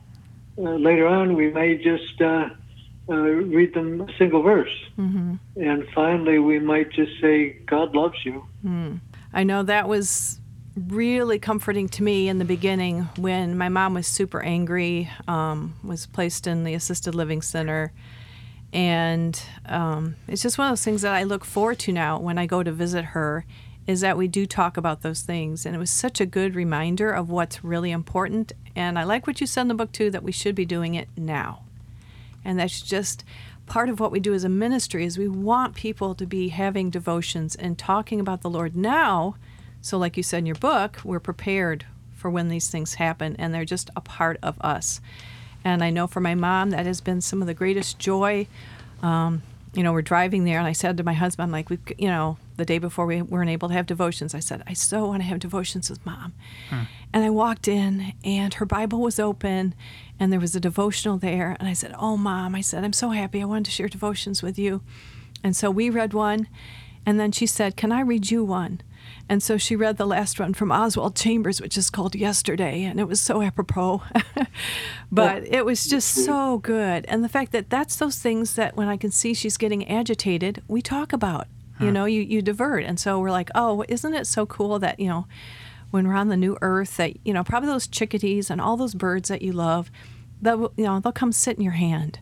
Uh, 0.57 0.75
later 0.75 1.07
on, 1.07 1.35
we 1.35 1.51
may 1.51 1.77
just 1.77 2.21
uh, 3.09 3.13
read 3.13 3.73
them 3.73 4.01
a 4.01 4.07
single 4.17 4.41
verse. 4.41 4.71
Mm-hmm. 4.97 5.35
And 5.55 5.87
finally, 5.93 6.39
we 6.39 6.59
might 6.59 6.91
just 6.91 7.11
say, 7.21 7.53
God 7.65 7.95
loves 7.95 8.17
you. 8.25 8.45
I 9.33 9.43
know 9.43 9.63
that 9.63 9.87
was 9.87 10.39
really 10.75 11.39
comforting 11.39 11.89
to 11.89 12.03
me 12.03 12.29
in 12.29 12.37
the 12.37 12.45
beginning 12.45 13.01
when 13.17 13.57
my 13.57 13.69
mom 13.69 13.95
was 13.95 14.07
super 14.07 14.41
angry, 14.41 15.09
um, 15.27 15.75
was 15.83 16.05
placed 16.05 16.47
in 16.47 16.63
the 16.63 16.73
assisted 16.73 17.15
living 17.15 17.41
center. 17.41 17.91
And 18.73 19.41
um, 19.65 20.15
it's 20.27 20.41
just 20.41 20.57
one 20.57 20.67
of 20.67 20.71
those 20.71 20.83
things 20.83 21.01
that 21.01 21.13
I 21.13 21.23
look 21.23 21.45
forward 21.45 21.79
to 21.79 21.93
now 21.93 22.19
when 22.19 22.37
I 22.37 22.45
go 22.45 22.63
to 22.63 22.71
visit 22.71 23.05
her 23.05 23.45
is 23.87 24.01
that 24.01 24.17
we 24.17 24.27
do 24.27 24.45
talk 24.45 24.75
about 24.75 25.01
those 25.01 25.21
things. 25.21 25.65
And 25.65 25.73
it 25.73 25.79
was 25.79 25.89
such 25.89 26.19
a 26.19 26.25
good 26.25 26.53
reminder 26.55 27.09
of 27.09 27.29
what's 27.29 27.63
really 27.63 27.91
important. 27.91 28.51
And 28.75 28.99
I 28.99 29.03
like 29.03 29.25
what 29.25 29.39
you 29.39 29.47
said 29.47 29.61
in 29.61 29.67
the 29.69 29.73
book, 29.73 29.93
too, 29.93 30.11
that 30.11 30.23
we 30.23 30.33
should 30.33 30.55
be 30.55 30.65
doing 30.65 30.93
it 30.95 31.07
now. 31.15 31.63
And 32.47 32.57
that's 32.57 32.81
just 32.81 33.25
part 33.65 33.89
of 33.89 33.99
what 33.99 34.11
we 34.11 34.21
do 34.21 34.33
as 34.33 34.45
a 34.45 34.49
ministry 34.49 35.05
is 35.05 35.17
we 35.17 35.27
want 35.27 35.75
people 35.75 36.15
to 36.15 36.25
be 36.25 36.47
having 36.47 36.89
devotions 36.89 37.55
and 37.55 37.77
talking 37.77 38.21
about 38.21 38.41
the 38.41 38.49
Lord 38.49 38.73
now. 38.73 39.35
So 39.81 39.97
like 39.97 40.15
you 40.15 40.23
said 40.23 40.39
in 40.39 40.45
your 40.45 40.55
book, 40.55 40.99
we're 41.03 41.19
prepared 41.19 41.85
for 42.15 42.31
when 42.31 42.47
these 42.47 42.69
things 42.69 42.95
happen 42.95 43.35
and 43.37 43.53
they're 43.53 43.65
just 43.65 43.89
a 43.97 44.01
part 44.01 44.37
of 44.41 44.59
us. 44.61 45.01
And 45.65 45.83
I 45.83 45.89
know 45.89 46.07
for 46.07 46.21
my 46.21 46.35
mom 46.35 46.69
that 46.69 46.85
has 46.85 47.01
been 47.01 47.19
some 47.19 47.41
of 47.41 47.47
the 47.47 47.53
greatest 47.53 47.99
joy. 47.99 48.47
Um, 49.03 49.43
you 49.73 49.83
know, 49.83 49.91
we're 49.91 50.01
driving 50.01 50.43
there, 50.43 50.57
and 50.57 50.65
I 50.65 50.71
said 50.71 50.97
to 50.97 51.03
my 51.03 51.13
husband, 51.13 51.47
I'm 51.47 51.51
like, 51.51 51.69
we, 51.69 51.77
you 51.99 52.07
know, 52.07 52.37
the 52.55 52.65
day 52.65 52.79
before 52.79 53.05
we 53.05 53.21
weren't 53.21 53.51
able 53.51 53.67
to 53.67 53.75
have 53.75 53.85
devotions, 53.85 54.33
I 54.33 54.39
said, 54.39 54.63
I 54.65 54.73
so 54.73 55.05
want 55.05 55.21
to 55.21 55.27
have 55.27 55.37
devotions 55.37 55.89
with 55.89 56.03
mom. 56.03 56.33
And 57.13 57.23
I 57.23 57.29
walked 57.29 57.67
in, 57.67 58.13
and 58.23 58.55
her 58.55 58.65
Bible 58.65 58.99
was 59.01 59.19
open, 59.19 59.75
and 60.19 60.31
there 60.31 60.39
was 60.39 60.55
a 60.55 60.59
devotional 60.59 61.17
there. 61.17 61.55
And 61.59 61.67
I 61.67 61.73
said, 61.73 61.93
Oh, 61.97 62.17
mom, 62.17 62.55
I 62.55 62.61
said, 62.61 62.83
I'm 62.83 62.93
so 62.93 63.09
happy. 63.09 63.41
I 63.41 63.45
wanted 63.45 63.65
to 63.65 63.71
share 63.71 63.87
devotions 63.87 64.41
with 64.41 64.57
you. 64.57 64.81
And 65.43 65.55
so 65.55 65.69
we 65.69 65.89
read 65.89 66.13
one, 66.13 66.47
and 67.05 67.19
then 67.19 67.31
she 67.31 67.45
said, 67.45 67.75
Can 67.75 67.91
I 67.91 68.01
read 68.01 68.31
you 68.31 68.43
one? 68.43 68.81
And 69.29 69.43
so 69.43 69.57
she 69.57 69.75
read 69.75 69.97
the 69.97 70.05
last 70.05 70.39
one 70.39 70.53
from 70.53 70.71
Oswald 70.71 71.15
Chambers, 71.15 71.61
which 71.61 71.77
is 71.77 71.89
called 71.89 72.15
Yesterday, 72.15 72.83
and 72.83 72.99
it 72.99 73.07
was 73.07 73.21
so 73.21 73.41
apropos. 73.41 74.01
but 75.11 75.45
it 75.45 75.65
was 75.65 75.85
just 75.85 76.13
so 76.25 76.59
good. 76.59 77.05
And 77.07 77.23
the 77.23 77.29
fact 77.29 77.51
that 77.51 77.69
that's 77.69 77.97
those 77.97 78.17
things 78.17 78.55
that 78.55 78.77
when 78.77 78.87
I 78.87 78.97
can 78.97 79.11
see 79.11 79.33
she's 79.33 79.57
getting 79.57 79.87
agitated, 79.89 80.63
we 80.67 80.81
talk 80.81 81.13
about. 81.13 81.47
You 81.79 81.91
know, 81.91 82.05
you, 82.05 82.21
you 82.21 82.41
divert. 82.41 82.85
And 82.85 82.99
so 82.99 83.19
we're 83.19 83.29
like, 83.29 83.51
oh, 83.53 83.83
isn't 83.87 84.13
it 84.15 84.25
so 84.25 84.47
cool 84.47 84.79
that, 84.79 84.99
you 84.99 85.07
know, 85.07 85.27
when 85.91 86.07
we're 86.07 86.15
on 86.15 86.27
the 86.29 86.37
new 86.37 86.57
earth, 86.61 86.97
that, 86.97 87.13
you 87.25 87.33
know, 87.33 87.43
probably 87.43 87.69
those 87.69 87.87
chickadees 87.87 88.49
and 88.49 88.59
all 88.61 88.77
those 88.77 88.93
birds 88.95 89.29
that 89.29 89.41
you 89.41 89.51
love, 89.53 89.89
they'll, 90.41 90.71
you 90.77 90.83
know, 90.85 90.99
they'll 90.99 91.11
come 91.11 91.31
sit 91.31 91.57
in 91.57 91.63
your 91.63 91.73
hand. 91.73 92.19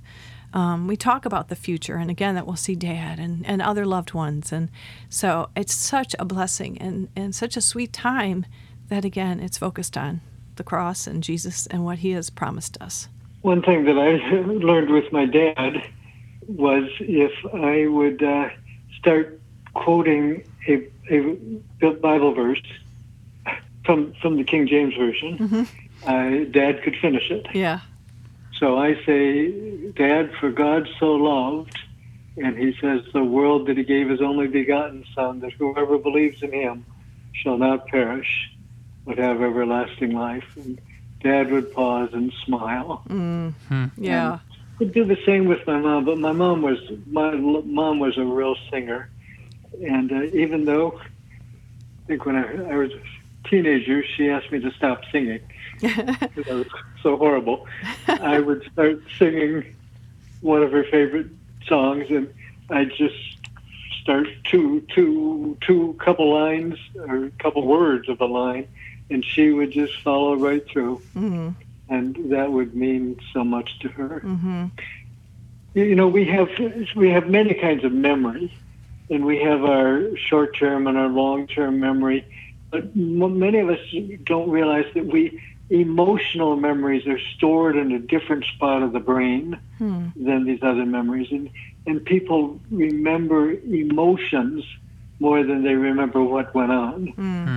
um, 0.54 0.88
we 0.88 0.96
talk 0.96 1.26
about 1.26 1.50
the 1.50 1.56
future 1.56 1.98
and 1.98 2.10
again 2.10 2.34
that 2.36 2.48
we'll 2.48 2.56
see 2.56 2.76
dad 2.76 3.20
and, 3.20 3.46
and 3.46 3.62
other 3.62 3.86
loved 3.86 4.14
ones 4.14 4.52
and 4.54 4.70
so 5.10 5.50
it's 5.56 5.74
such 5.74 6.16
a 6.18 6.26
blessing 6.26 6.78
and, 6.80 7.10
and 7.16 7.36
such 7.36 7.58
a 7.58 7.62
sweet 7.62 7.92
time 7.92 8.46
that 8.88 9.04
again 9.04 9.40
it's 9.42 9.58
focused 9.58 9.98
on 9.98 10.22
the 10.56 10.64
cross 10.64 11.08
and 11.08 11.24
jesus 11.24 11.68
and 11.68 11.84
what 11.84 11.98
he 12.00 12.12
has 12.12 12.30
promised 12.30 12.78
us 12.82 13.10
One 13.42 13.62
thing 13.62 13.84
that 13.86 13.98
I 13.98 14.12
learned 14.70 14.90
with 14.90 15.12
my 15.12 15.26
dad 15.26 15.88
was 16.48 16.90
if 17.00 17.34
I 17.54 17.88
would 17.88 18.24
uh, 18.24 18.50
start 18.98 19.40
quoting 19.74 20.44
a, 20.68 20.88
a 21.12 21.92
Bible 21.92 22.34
verse 22.34 22.62
from 23.86 24.14
from 24.22 24.38
the 24.38 24.44
King 24.44 24.68
James 24.68 24.94
version, 24.96 25.38
uh, 26.06 26.46
Dad 26.52 26.84
could 26.84 26.96
finish 27.02 27.30
it. 27.30 27.46
yeah 27.54 27.80
So 28.60 28.78
I 28.78 28.96
say, 29.06 29.52
Dad, 29.92 30.32
for 30.40 30.50
God 30.52 30.88
so 31.00 31.08
loved, 31.16 31.78
and 32.38 32.58
he 32.58 32.74
says, 32.82 33.02
the 33.14 33.24
world 33.24 33.68
that 33.68 33.78
he 33.78 33.84
gave 33.84 34.10
his 34.10 34.22
only 34.22 34.48
begotten 34.48 35.04
Son, 35.14 35.40
that 35.42 35.54
whoever 35.60 35.98
believes 35.98 36.38
in 36.42 36.52
him 36.54 36.86
shall 37.34 37.58
not 37.58 37.88
perish, 37.88 38.50
but 39.06 39.18
have 39.18 39.42
everlasting 39.42 40.14
life. 40.14 40.46
And 40.56 40.80
Dad 41.22 41.52
would 41.52 41.74
pause 41.74 42.10
and 42.14 42.32
smile. 42.46 43.04
yeah 43.98 44.40
I'd 44.80 44.94
do 44.94 45.06
the 45.06 45.18
same 45.26 45.46
with 45.46 45.60
my 45.66 45.80
mom, 45.80 46.06
but 46.06 46.18
my 46.18 46.34
mom 46.34 46.62
was 46.62 46.78
my 47.10 47.32
l- 47.32 47.64
mom 47.64 48.00
was 48.00 48.18
a 48.18 48.26
real 48.26 48.56
singer, 48.72 49.10
and 49.82 50.12
uh, 50.12 50.24
even 50.34 50.66
though 50.66 51.00
I 51.00 52.02
think 52.08 52.26
when 52.26 52.36
I, 52.36 52.74
I 52.74 52.76
was 52.76 52.92
teenager, 53.50 54.04
she 54.04 54.30
asked 54.30 54.52
me 54.52 54.60
to 54.60 54.72
stop 54.72 55.04
singing 55.12 55.40
I 55.84 56.30
was 56.48 56.68
so 57.04 57.18
horrible. 57.18 57.68
I 58.08 58.40
would 58.40 58.68
start 58.72 59.02
singing 59.20 59.76
one 60.42 60.64
of 60.64 60.72
her 60.72 60.84
favorite 60.86 61.28
songs, 61.68 62.06
and 62.10 62.34
I'd 62.70 62.92
just 62.96 63.16
start 64.02 64.28
two 64.46 64.82
two 64.94 65.58
two 65.62 65.96
couple 66.00 66.34
lines 66.34 66.78
or 66.98 67.30
couple 67.40 67.66
words 67.68 68.08
of 68.10 68.22
a 68.22 68.26
line, 68.26 68.68
and 69.10 69.24
she 69.24 69.52
would 69.52 69.72
just 69.72 70.02
follow 70.02 70.36
right 70.36 70.66
through 70.68 71.02
and 71.90 72.32
that 72.32 72.52
would 72.52 72.76
mean 72.76 73.20
so 73.34 73.44
much 73.44 73.80
to 73.80 73.90
her. 73.90 74.22
mm-hmm. 74.24 74.66
You 75.74 75.84
you 75.84 75.96
know, 75.96 76.08
we 76.08 76.26
have 76.26 76.50
we 76.96 77.10
have 77.10 77.30
many 77.30 77.54
kinds 77.54 77.84
of 77.84 77.92
memory, 77.92 78.54
and 79.10 79.26
we 79.26 79.40
have 79.40 79.64
our 79.66 80.16
short-term 80.16 80.88
and 80.88 80.98
our 80.98 81.10
long-term 81.10 81.80
memory. 81.80 82.26
But 82.76 82.96
many 82.96 83.60
of 83.60 83.70
us 83.70 83.80
don't 84.26 84.50
realize 84.50 84.86
that 84.96 85.06
we 85.06 85.40
emotional 85.70 86.56
memories 86.56 87.08
are 87.08 87.20
stored 87.36 87.76
in 87.76 87.92
a 87.92 88.00
different 88.00 88.46
spot 88.46 88.84
of 88.84 88.94
the 88.94 89.00
brain 89.00 89.60
than 90.16 90.46
these 90.46 90.60
other 90.62 90.86
memories, 90.86 91.28
and 91.32 91.50
and 91.88 92.04
people 92.04 92.60
remember 92.72 93.52
emotions 93.52 94.64
more 95.20 95.44
than 95.44 95.64
they 95.64 95.76
remember 95.76 96.22
what 96.24 96.54
went 96.54 96.72
on. 96.72 97.14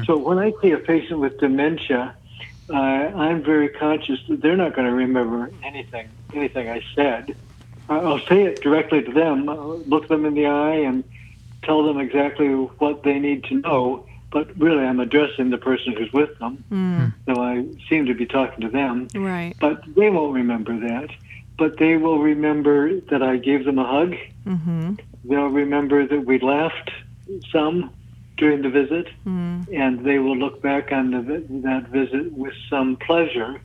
So 0.07 0.17
when 0.17 0.39
I 0.39 0.53
see 0.63 0.71
a 0.71 0.79
patient 0.79 1.19
with 1.21 1.39
dementia, 1.39 2.15
uh, 2.71 2.77
I'm 2.77 3.43
very 3.43 3.69
conscious 3.71 4.21
that 4.29 4.43
they're 4.43 4.57
not 4.57 4.75
going 4.77 4.87
to 4.87 4.95
remember 4.95 5.51
anything, 5.65 6.09
anything 6.35 6.69
I 6.69 6.83
said. 6.95 7.35
I'll 7.89 8.21
say 8.29 8.43
it 8.43 8.61
directly 8.63 9.03
to 9.03 9.13
them, 9.13 9.49
uh, 9.49 9.55
look 9.55 10.09
them 10.09 10.25
in 10.27 10.35
the 10.35 10.47
eye, 10.47 10.77
and 10.77 11.03
tell 11.65 11.83
them 11.85 11.99
exactly 11.99 12.49
what 12.49 13.03
they 13.03 13.19
need 13.19 13.45
to 13.45 13.55
know. 13.55 14.07
But 14.31 14.59
really, 14.59 14.85
I'm 14.85 15.01
addressing 15.01 15.51
the 15.51 15.59
person 15.59 15.95
who's 15.97 16.13
with 16.13 16.39
them, 16.39 16.63
so 17.27 17.43
I 17.43 17.65
seem 17.89 18.07
to 18.07 18.15
be 18.15 18.27
talking 18.27 18.61
to 18.61 18.69
them. 18.69 19.09
right 19.15 19.55
But 19.59 19.83
they 19.95 20.11
won't 20.11 20.35
remember 20.35 20.79
that. 20.81 21.09
But 21.57 21.79
they 21.79 21.97
will 21.97 22.21
remember 22.21 23.01
that 23.11 23.23
I 23.23 23.37
gave 23.37 23.65
them 23.65 23.79
a 23.79 23.87
hug. 23.87 24.15
mm-hmm. 24.47 24.95
They'll 25.25 25.49
remember 25.49 26.07
that 26.07 26.25
we 26.25 26.39
laughed 26.39 26.91
some 27.51 27.91
during 28.37 28.63
the 28.63 28.71
visit, 28.71 29.09
and 29.73 30.05
they 30.05 30.19
will 30.21 30.37
look 30.37 30.63
back 30.63 30.93
on 30.93 31.11
the, 31.11 31.45
that 31.69 31.89
visit 31.89 32.33
with 32.33 32.55
some 32.71 32.97
pleasure. 32.97 33.61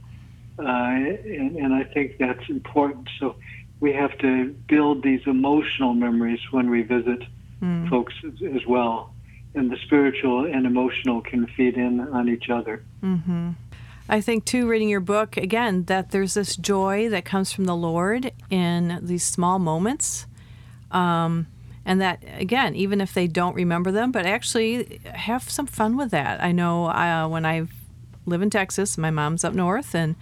Uh, 0.58 0.64
and, 0.66 1.56
and 1.58 1.74
I 1.74 1.84
think 1.84 2.18
that's 2.18 2.50
important. 2.50 3.10
So 3.20 3.36
we 3.80 3.94
have 3.94 4.18
to 4.20 4.50
build 4.68 5.04
these 5.04 5.22
emotional 5.28 5.94
memories 5.94 6.40
when 6.52 6.70
we 6.70 6.82
visit 6.82 7.22
folks 7.90 8.14
as, 8.26 8.42
as 8.56 8.66
well. 8.66 9.13
And 9.56 9.70
the 9.70 9.78
spiritual 9.86 10.46
and 10.46 10.66
emotional 10.66 11.22
can 11.22 11.46
feed 11.48 11.76
in 11.76 12.00
on 12.00 12.28
each 12.28 12.50
other. 12.50 12.84
I 14.10 14.20
think 14.20 14.46
too, 14.46 14.68
reading 14.68 14.90
your 14.90 15.00
book 15.00 15.38
again, 15.38 15.86
that 15.86 16.12
there's 16.12 16.34
this 16.34 16.56
joy 16.56 17.08
that 17.10 17.24
comes 17.24 17.52
from 17.52 17.66
the 17.66 17.76
Lord 17.76 18.32
in 18.50 19.00
these 19.02 19.24
small 19.24 19.60
moments, 19.60 20.26
um, 20.92 21.48
and 21.86 22.02
that 22.02 22.24
again, 22.38 22.76
even 22.76 23.00
if 23.00 23.14
they 23.14 23.28
don't 23.28 23.56
remember 23.56 23.92
them, 23.92 24.12
but 24.12 24.26
actually 24.26 25.00
have 25.06 25.50
some 25.50 25.68
fun 25.68 25.96
with 25.96 26.12
that. 26.12 26.44
I 26.44 26.52
know 26.52 26.88
uh, 26.88 27.28
when 27.28 27.46
I 27.46 27.68
live 28.26 28.42
in 28.42 28.50
Texas, 28.50 28.98
my 28.98 29.12
mom's 29.12 29.44
up 29.44 29.54
north, 29.54 29.96
and 29.96 30.16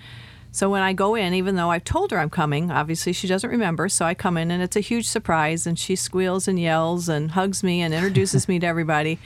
so 0.51 0.69
when 0.69 0.81
I 0.81 0.93
go 0.93 1.15
in, 1.15 1.33
even 1.33 1.55
though 1.55 1.71
I've 1.71 1.83
told 1.83 2.11
her 2.11 2.19
I'm 2.19 2.29
coming, 2.29 2.71
obviously 2.71 3.13
she 3.13 3.27
doesn't 3.27 3.49
remember, 3.49 3.87
so 3.87 4.05
I 4.05 4.13
come 4.13 4.37
in 4.37 4.51
and 4.51 4.61
it's 4.61 4.75
a 4.75 4.81
huge 4.81 5.07
surprise, 5.07 5.65
and 5.65 5.79
she 5.79 5.95
squeals 5.95 6.47
and 6.47 6.59
yells 6.59 7.07
and 7.07 7.31
hugs 7.31 7.63
me 7.63 7.81
and 7.81 7.93
introduces 7.93 8.47
me 8.47 8.59
to 8.59 8.67
everybody. 8.67 9.17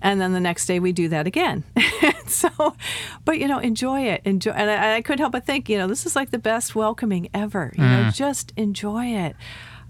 And 0.00 0.20
then 0.20 0.32
the 0.32 0.40
next 0.40 0.66
day 0.66 0.78
we 0.78 0.92
do 0.92 1.08
that 1.08 1.26
again. 1.26 1.64
so, 2.26 2.48
but 3.24 3.38
you 3.38 3.48
know, 3.48 3.58
enjoy 3.58 4.02
it. 4.02 4.22
Enjoy, 4.24 4.52
and 4.52 4.70
I, 4.70 4.96
I 4.96 5.02
couldn't 5.02 5.20
help 5.20 5.32
but 5.32 5.44
think, 5.46 5.68
you 5.68 5.78
know, 5.78 5.86
this 5.86 6.06
is 6.06 6.14
like 6.14 6.30
the 6.30 6.38
best 6.38 6.74
welcoming 6.74 7.28
ever. 7.34 7.72
You 7.76 7.82
know, 7.82 8.10
just 8.10 8.52
enjoy 8.56 9.06
it, 9.06 9.36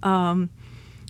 um, 0.02 0.50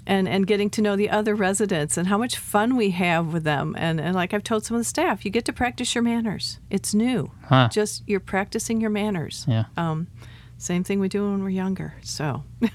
and 0.08 0.28
and 0.28 0.46
getting 0.46 0.70
to 0.70 0.82
know 0.82 0.96
the 0.96 1.10
other 1.10 1.36
residents 1.36 1.96
and 1.96 2.08
how 2.08 2.18
much 2.18 2.36
fun 2.36 2.76
we 2.76 2.90
have 2.90 3.32
with 3.32 3.44
them. 3.44 3.76
And 3.78 4.00
and 4.00 4.16
like 4.16 4.34
I've 4.34 4.42
told 4.42 4.64
some 4.64 4.76
of 4.76 4.80
the 4.80 4.84
staff, 4.84 5.24
you 5.24 5.30
get 5.30 5.44
to 5.44 5.52
practice 5.52 5.94
your 5.94 6.02
manners. 6.02 6.58
It's 6.70 6.92
new. 6.94 7.30
Huh. 7.44 7.68
Just 7.70 8.02
you're 8.08 8.18
practicing 8.18 8.80
your 8.80 8.90
manners. 8.90 9.44
Yeah. 9.46 9.66
Um, 9.76 10.08
same 10.56 10.82
thing 10.82 10.98
we 10.98 11.08
do 11.08 11.30
when 11.30 11.44
we're 11.44 11.50
younger. 11.50 11.94
So, 12.02 12.42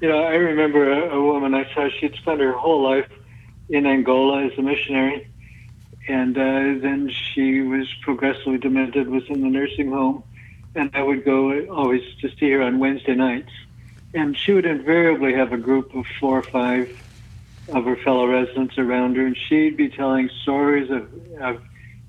You 0.00 0.08
know, 0.08 0.22
I 0.22 0.34
remember 0.34 0.92
a, 0.92 1.16
a 1.16 1.20
woman 1.20 1.54
I 1.54 1.72
saw, 1.74 1.88
she'd 1.88 2.14
spent 2.14 2.40
her 2.40 2.52
whole 2.52 2.82
life 2.82 3.10
in 3.68 3.84
Angola 3.84 4.44
as 4.44 4.56
a 4.56 4.62
missionary. 4.62 5.28
And 6.06 6.38
uh, 6.38 6.80
then 6.80 7.10
she 7.10 7.62
was 7.62 7.86
progressively 8.02 8.58
demented, 8.58 9.08
was 9.08 9.24
in 9.28 9.40
the 9.40 9.48
nursing 9.48 9.90
home. 9.90 10.22
And 10.74 10.90
I 10.94 11.02
would 11.02 11.24
go 11.24 11.66
always 11.66 12.02
to 12.20 12.30
see 12.38 12.50
her 12.52 12.62
on 12.62 12.78
Wednesday 12.78 13.14
nights. 13.14 13.50
And 14.14 14.36
she 14.36 14.52
would 14.52 14.66
invariably 14.66 15.34
have 15.34 15.52
a 15.52 15.58
group 15.58 15.94
of 15.94 16.06
four 16.18 16.38
or 16.38 16.42
five 16.42 16.98
of 17.68 17.84
her 17.84 17.96
fellow 17.96 18.26
residents 18.26 18.78
around 18.78 19.16
her. 19.16 19.26
And 19.26 19.36
she'd 19.36 19.76
be 19.76 19.88
telling 19.88 20.30
stories 20.42 20.90
of, 20.90 21.08
of 21.40 21.62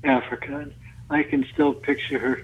Africa. 0.03 0.57
And 0.57 0.73
I 1.09 1.23
can 1.23 1.45
still 1.53 1.73
picture 1.73 2.19
her 2.19 2.43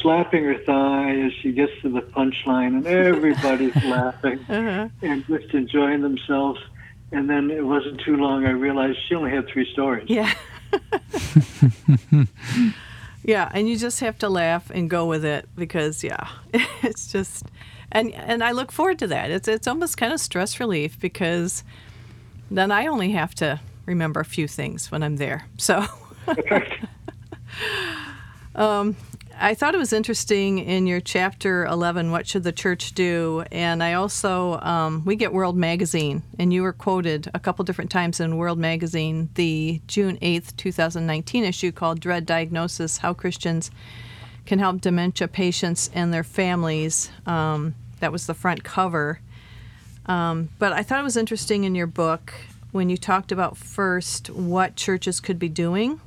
slapping 0.00 0.44
her 0.44 0.58
thigh 0.58 1.18
as 1.20 1.32
she 1.32 1.52
gets 1.52 1.72
to 1.82 1.88
the 1.88 2.00
punchline, 2.00 2.76
and 2.76 2.86
everybody's 2.86 3.74
laughing 3.84 4.38
uh-huh. 4.48 4.88
and 5.02 5.26
just 5.26 5.52
enjoying 5.54 6.02
themselves. 6.02 6.60
And 7.10 7.28
then 7.28 7.50
it 7.50 7.64
wasn't 7.64 8.00
too 8.00 8.16
long, 8.16 8.44
I 8.44 8.50
realized 8.50 8.98
she 9.08 9.14
only 9.14 9.30
had 9.30 9.48
three 9.48 9.70
stories. 9.72 10.08
yeah. 10.08 10.32
yeah, 13.24 13.50
and 13.54 13.68
you 13.68 13.78
just 13.78 14.00
have 14.00 14.18
to 14.18 14.28
laugh 14.28 14.70
and 14.70 14.90
go 14.90 15.06
with 15.06 15.24
it 15.24 15.48
because 15.56 16.04
yeah, 16.04 16.28
it's 16.82 17.10
just 17.10 17.46
and 17.92 18.12
and 18.14 18.42
I 18.42 18.52
look 18.52 18.72
forward 18.72 18.98
to 19.00 19.06
that. 19.08 19.30
It's 19.30 19.48
it's 19.48 19.66
almost 19.66 19.96
kind 19.96 20.12
of 20.12 20.20
stress 20.20 20.60
relief 20.60 20.98
because 21.00 21.64
then 22.50 22.70
I 22.70 22.86
only 22.86 23.12
have 23.12 23.34
to 23.36 23.60
remember 23.86 24.20
a 24.20 24.24
few 24.24 24.48
things 24.48 24.90
when 24.90 25.02
I'm 25.02 25.16
there. 25.16 25.46
So 25.56 25.84
um, 28.54 28.96
I 29.40 29.54
thought 29.54 29.74
it 29.74 29.78
was 29.78 29.92
interesting 29.92 30.58
in 30.58 30.86
your 30.86 31.00
chapter 31.00 31.64
11, 31.66 32.10
What 32.10 32.26
Should 32.26 32.42
the 32.42 32.52
Church 32.52 32.92
Do? 32.92 33.44
And 33.52 33.82
I 33.82 33.94
also, 33.94 34.58
um, 34.60 35.04
we 35.04 35.14
get 35.14 35.32
World 35.32 35.56
Magazine, 35.56 36.22
and 36.38 36.52
you 36.52 36.62
were 36.62 36.72
quoted 36.72 37.30
a 37.34 37.38
couple 37.38 37.64
different 37.64 37.90
times 37.90 38.18
in 38.18 38.36
World 38.36 38.58
Magazine, 38.58 39.28
the 39.34 39.80
June 39.86 40.18
8th, 40.18 40.56
2019 40.56 41.44
issue 41.44 41.70
called 41.70 42.00
Dread 42.00 42.26
Diagnosis 42.26 42.98
How 42.98 43.14
Christians 43.14 43.70
Can 44.48 44.60
Help 44.60 44.80
Dementia 44.80 45.28
Patients 45.28 45.90
and 45.92 46.10
Their 46.10 46.24
Families. 46.24 47.10
Um, 47.26 47.74
that 48.00 48.10
was 48.10 48.26
the 48.26 48.32
front 48.32 48.64
cover. 48.64 49.20
Um, 50.06 50.48
but 50.58 50.72
I 50.72 50.82
thought 50.82 51.00
it 51.00 51.04
was 51.04 51.18
interesting 51.18 51.64
in 51.64 51.74
your 51.74 51.86
book 51.86 52.32
when 52.72 52.88
you 52.88 52.96
talked 52.96 53.30
about 53.30 53.58
first 53.58 54.30
what 54.30 54.74
churches 54.74 55.20
could 55.20 55.38
be 55.38 55.50
doing. 55.50 56.00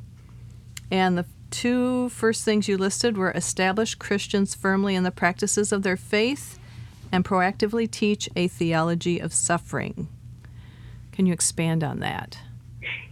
And 0.89 1.19
the 1.19 1.27
two 1.51 2.09
first 2.09 2.43
things 2.43 2.67
you 2.67 2.79
listed 2.79 3.15
were 3.15 3.29
establish 3.29 3.93
Christians 3.93 4.55
firmly 4.55 4.95
in 4.95 5.03
the 5.03 5.11
practices 5.11 5.71
of 5.71 5.83
their 5.83 5.95
faith 5.95 6.57
and 7.11 7.23
proactively 7.23 7.89
teach 7.89 8.27
a 8.35 8.47
theology 8.47 9.19
of 9.19 9.35
suffering. 9.35 10.07
Can 11.11 11.27
you 11.27 11.33
expand 11.33 11.83
on 11.83 11.99
that? 11.99 12.39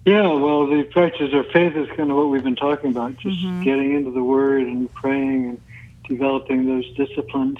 Yeah, 0.06 0.34
well, 0.34 0.66
the 0.68 0.84
practice 0.84 1.34
of 1.34 1.48
faith 1.48 1.76
is 1.76 1.88
kind 1.96 2.10
of 2.10 2.18
what 2.18 2.30
we've 2.30 2.44
been 2.44 2.56
talking 2.56 2.92
about, 2.92 3.18
just 3.18 3.42
getting 3.64 3.94
into 3.94 4.12
the 4.12 4.24
Word 4.24 4.64
and 4.64 4.92
praying 4.94 5.50
and 5.50 5.62
developing 6.08 6.66
those 6.66 6.90
disciplines. 6.96 7.60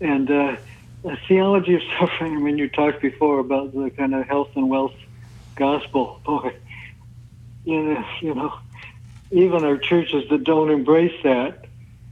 And 0.00 0.30
uh, 0.30 0.56
a 1.04 1.16
theology 1.28 1.74
of 1.74 1.82
suffering. 1.98 2.36
I 2.36 2.40
mean, 2.40 2.58
you 2.58 2.68
talked 2.68 3.00
before 3.02 3.38
about 3.38 3.72
the 3.72 3.90
kind 3.90 4.14
of 4.14 4.26
health 4.26 4.50
and 4.54 4.68
wealth 4.68 4.94
gospel. 5.56 6.20
Boy, 6.24 6.54
you 7.64 7.82
know, 7.82 8.04
you 8.20 8.34
know, 8.34 8.58
even 9.30 9.64
our 9.64 9.76
churches 9.76 10.28
that 10.30 10.44
don't 10.44 10.70
embrace 10.70 11.14
that, 11.22 11.66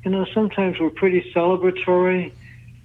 you 0.05 0.11
know, 0.11 0.27
sometimes 0.33 0.79
we're 0.79 0.91
pretty 0.91 1.33
celebratory, 1.35 2.33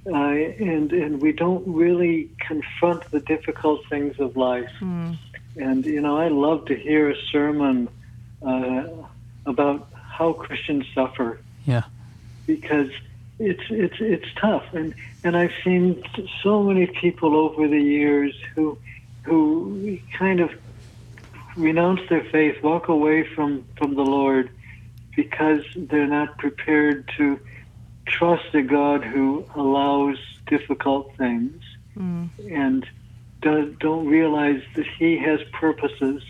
uh, 0.08 0.16
and 0.16 0.92
and 0.92 1.22
we 1.22 1.32
don't 1.32 1.68
really 1.68 2.30
confront 2.40 3.10
the 3.12 3.20
difficult 3.20 3.82
things 3.90 4.20
of 4.20 4.36
life. 4.36 4.72
Mm. 4.80 5.18
And 5.56 5.86
you 5.86 6.02
know, 6.02 6.18
I 6.18 6.30
love 6.30 6.66
to 6.66 6.76
hear 6.76 7.10
a 7.10 7.16
sermon 7.32 7.90
uh, 8.46 8.88
about 9.46 9.90
how 9.94 10.34
Christians 10.34 10.86
suffer. 10.94 11.40
Yeah. 11.66 11.84
Because 12.48 12.90
it's 13.40 13.64
it's 13.70 13.96
it's 14.00 14.34
tough, 14.36 14.66
and 14.74 14.94
and 15.24 15.36
I've 15.36 15.54
seen 15.64 16.04
so 16.44 16.64
many 16.64 16.88
people 16.88 17.36
over 17.36 17.68
the 17.68 17.82
years 17.82 18.34
who 18.56 18.78
who 19.24 19.98
kind 20.18 20.40
of 20.40 20.52
renounce 21.56 22.02
their 22.10 22.24
faith, 22.24 22.62
walk 22.64 22.88
away 22.88 23.24
from 23.36 23.66
from 23.78 23.96
the 23.96 24.04
Lord 24.04 24.50
because 25.16 25.64
they're 25.76 26.08
not 26.08 26.38
prepared 26.38 27.10
to 27.18 27.40
trust 28.08 28.54
a 28.54 28.62
God 28.62 29.04
who 29.04 29.46
allows 29.56 30.18
difficult 30.48 31.16
things 31.18 31.62
Mm. 31.98 32.30
and 32.50 32.88
do, 33.42 33.76
don't 33.80 34.08
realize 34.08 34.62
that 34.76 34.86
He 34.98 35.18
has 35.18 35.40
purposes 35.52 36.24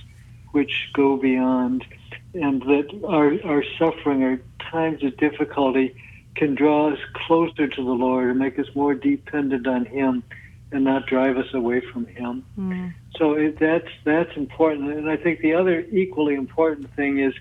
which 0.51 0.89
go 0.93 1.17
beyond, 1.17 1.85
and 2.33 2.61
that 2.63 2.87
our, 3.07 3.39
our 3.49 3.63
suffering, 3.77 4.23
our 4.23 4.39
times 4.59 5.03
of 5.03 5.15
difficulty, 5.17 5.95
can 6.35 6.55
draw 6.55 6.91
us 6.91 6.99
closer 7.13 7.67
to 7.67 7.83
the 7.83 7.91
Lord 7.91 8.29
and 8.29 8.39
make 8.39 8.57
us 8.59 8.67
more 8.75 8.93
dependent 8.93 9.67
on 9.67 9.85
Him, 9.85 10.23
and 10.71 10.83
not 10.83 11.05
drive 11.05 11.37
us 11.37 11.53
away 11.53 11.81
from 11.81 12.05
Him. 12.05 12.45
Mm. 12.57 12.93
So 13.17 13.33
it, 13.33 13.59
that's 13.59 13.89
that's 14.03 14.35
important, 14.35 14.91
and 14.91 15.09
I 15.09 15.17
think 15.17 15.41
the 15.41 15.53
other 15.53 15.81
equally 15.91 16.35
important 16.35 16.93
thing 16.95 17.19
is 17.19 17.33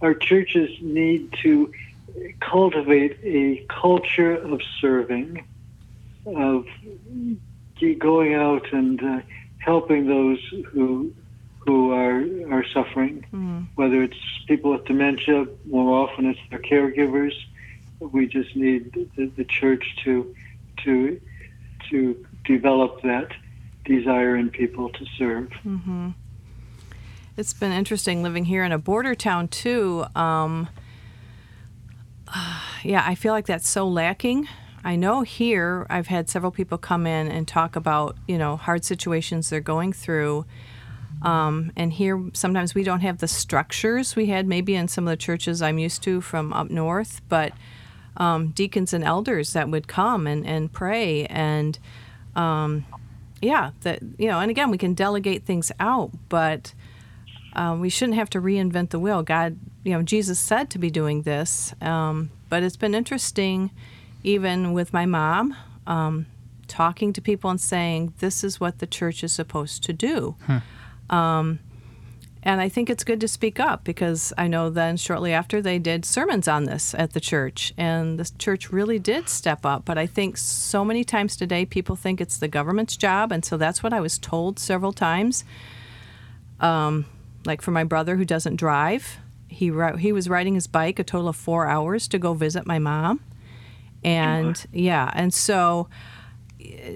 our 0.00 0.14
churches 0.14 0.70
need 0.80 1.32
to 1.42 1.72
cultivate 2.40 3.18
a 3.22 3.64
culture 3.68 4.34
of 4.34 4.60
serving, 4.80 5.44
of 6.26 6.66
going 7.98 8.34
out 8.34 8.72
and 8.72 9.02
uh, 9.02 9.20
helping 9.58 10.06
those 10.06 10.38
who 10.72 11.12
who 11.60 11.92
are 11.92 12.24
are 12.52 12.64
suffering, 12.72 13.24
Mm. 13.32 13.66
whether 13.74 14.02
it's 14.02 14.16
people 14.46 14.70
with 14.72 14.84
dementia, 14.86 15.46
more 15.66 16.08
often 16.08 16.26
it's 16.26 16.40
their 16.50 16.60
caregivers. 16.60 17.34
We 18.00 18.26
just 18.26 18.54
need 18.56 18.92
the, 19.16 19.26
the 19.36 19.44
church 19.44 19.84
to 20.04 20.34
to 20.84 21.20
to 21.90 22.26
develop 22.44 23.02
that 23.02 23.28
desire 23.84 24.36
in 24.36 24.50
people 24.50 24.88
to 24.90 25.04
serve. 25.18 25.50
hmm 25.62 26.10
It's 27.36 27.52
been 27.52 27.72
interesting 27.72 28.22
living 28.22 28.44
here 28.46 28.64
in 28.64 28.72
a 28.72 28.78
border 28.78 29.14
town 29.14 29.48
too. 29.48 30.04
Um, 30.14 30.68
yeah, 32.84 33.02
I 33.06 33.14
feel 33.14 33.32
like 33.32 33.46
that's 33.46 33.68
so 33.68 33.86
lacking. 33.88 34.48
I 34.88 34.96
know 34.96 35.20
here 35.20 35.86
I've 35.90 36.06
had 36.06 36.30
several 36.30 36.50
people 36.50 36.78
come 36.78 37.06
in 37.06 37.28
and 37.30 37.46
talk 37.46 37.76
about 37.76 38.16
you 38.26 38.38
know 38.38 38.56
hard 38.56 38.86
situations 38.86 39.50
they're 39.50 39.60
going 39.60 39.92
through. 39.92 40.46
Um, 41.20 41.72
and 41.76 41.92
here 41.92 42.30
sometimes 42.32 42.74
we 42.74 42.84
don't 42.84 43.00
have 43.00 43.18
the 43.18 43.28
structures 43.28 44.16
we 44.16 44.26
had 44.26 44.46
maybe 44.46 44.74
in 44.74 44.88
some 44.88 45.06
of 45.06 45.10
the 45.10 45.18
churches 45.18 45.60
I'm 45.60 45.78
used 45.78 46.02
to 46.04 46.22
from 46.22 46.54
up 46.54 46.70
north, 46.70 47.20
but 47.28 47.52
um, 48.16 48.48
deacons 48.52 48.94
and 48.94 49.04
elders 49.04 49.52
that 49.52 49.68
would 49.68 49.88
come 49.88 50.26
and, 50.26 50.46
and 50.46 50.72
pray 50.72 51.26
and 51.26 51.78
um, 52.34 52.86
yeah, 53.42 53.72
that 53.82 54.00
you 54.16 54.28
know, 54.28 54.40
and 54.40 54.50
again, 54.50 54.70
we 54.70 54.78
can 54.78 54.94
delegate 54.94 55.44
things 55.44 55.70
out, 55.78 56.12
but 56.30 56.72
um, 57.52 57.80
we 57.80 57.90
shouldn't 57.90 58.16
have 58.16 58.30
to 58.30 58.40
reinvent 58.40 58.88
the 58.88 58.98
wheel. 58.98 59.22
God, 59.22 59.58
you 59.84 59.92
know, 59.92 60.00
Jesus 60.00 60.38
said 60.38 60.70
to 60.70 60.78
be 60.78 60.88
doing 60.90 61.22
this, 61.22 61.74
um, 61.82 62.30
but 62.48 62.62
it's 62.62 62.78
been 62.78 62.94
interesting, 62.94 63.70
even 64.22 64.72
with 64.72 64.92
my 64.92 65.06
mom, 65.06 65.56
um, 65.86 66.26
talking 66.66 67.12
to 67.14 67.20
people 67.20 67.50
and 67.50 67.60
saying, 67.60 68.12
"This 68.18 68.44
is 68.44 68.60
what 68.60 68.78
the 68.78 68.86
church 68.86 69.24
is 69.24 69.32
supposed 69.32 69.82
to 69.84 69.92
do." 69.92 70.36
Um, 71.10 71.60
and 72.42 72.60
I 72.60 72.68
think 72.68 72.88
it's 72.88 73.02
good 73.04 73.20
to 73.20 73.28
speak 73.28 73.58
up 73.58 73.82
because 73.84 74.32
I 74.38 74.46
know 74.46 74.70
then 74.70 74.96
shortly 74.96 75.32
after 75.32 75.60
they 75.60 75.78
did 75.78 76.04
sermons 76.04 76.46
on 76.46 76.64
this 76.64 76.94
at 76.94 77.12
the 77.12 77.20
church, 77.20 77.74
and 77.76 78.18
the 78.18 78.30
church 78.38 78.70
really 78.70 78.98
did 78.98 79.28
step 79.28 79.66
up. 79.66 79.84
But 79.84 79.98
I 79.98 80.06
think 80.06 80.36
so 80.36 80.84
many 80.84 81.04
times 81.04 81.36
today 81.36 81.64
people 81.64 81.96
think 81.96 82.20
it's 82.20 82.38
the 82.38 82.48
government's 82.48 82.96
job, 82.96 83.32
and 83.32 83.44
so 83.44 83.56
that's 83.56 83.82
what 83.82 83.92
I 83.92 84.00
was 84.00 84.18
told 84.18 84.58
several 84.58 84.92
times. 84.92 85.44
Um, 86.60 87.06
like 87.44 87.60
for 87.60 87.70
my 87.70 87.84
brother 87.84 88.16
who 88.16 88.24
doesn't 88.24 88.56
drive, 88.56 89.18
he 89.48 89.72
he 89.98 90.12
was 90.12 90.28
riding 90.28 90.54
his 90.54 90.66
bike 90.66 90.98
a 90.98 91.04
total 91.04 91.28
of 91.28 91.36
four 91.36 91.66
hours 91.66 92.06
to 92.08 92.18
go 92.18 92.34
visit 92.34 92.66
my 92.66 92.78
mom, 92.78 93.20
and 94.04 94.66
yeah, 94.72 95.10
and 95.14 95.32
so 95.32 95.88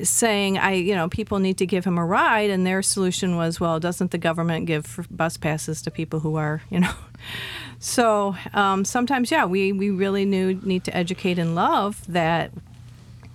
saying 0.02 0.58
I 0.58 0.74
you 0.74 0.94
know 0.94 1.08
people 1.08 1.38
need 1.38 1.58
to 1.58 1.66
give 1.66 1.84
him 1.84 1.98
a 1.98 2.04
ride 2.04 2.50
and 2.50 2.66
their 2.66 2.82
solution 2.82 3.36
was 3.36 3.60
well 3.60 3.78
doesn't 3.78 4.10
the 4.10 4.18
government 4.18 4.66
give 4.66 5.06
bus 5.10 5.36
passes 5.36 5.80
to 5.82 5.90
people 5.90 6.20
who 6.20 6.34
are 6.36 6.62
you 6.68 6.80
know 6.80 6.92
so 7.78 8.34
um, 8.54 8.84
sometimes 8.84 9.30
yeah 9.30 9.44
we 9.44 9.72
we 9.72 9.90
really 9.90 10.24
new, 10.24 10.54
need 10.54 10.82
to 10.84 10.96
educate 10.96 11.38
and 11.38 11.54
love 11.54 12.04
that 12.12 12.50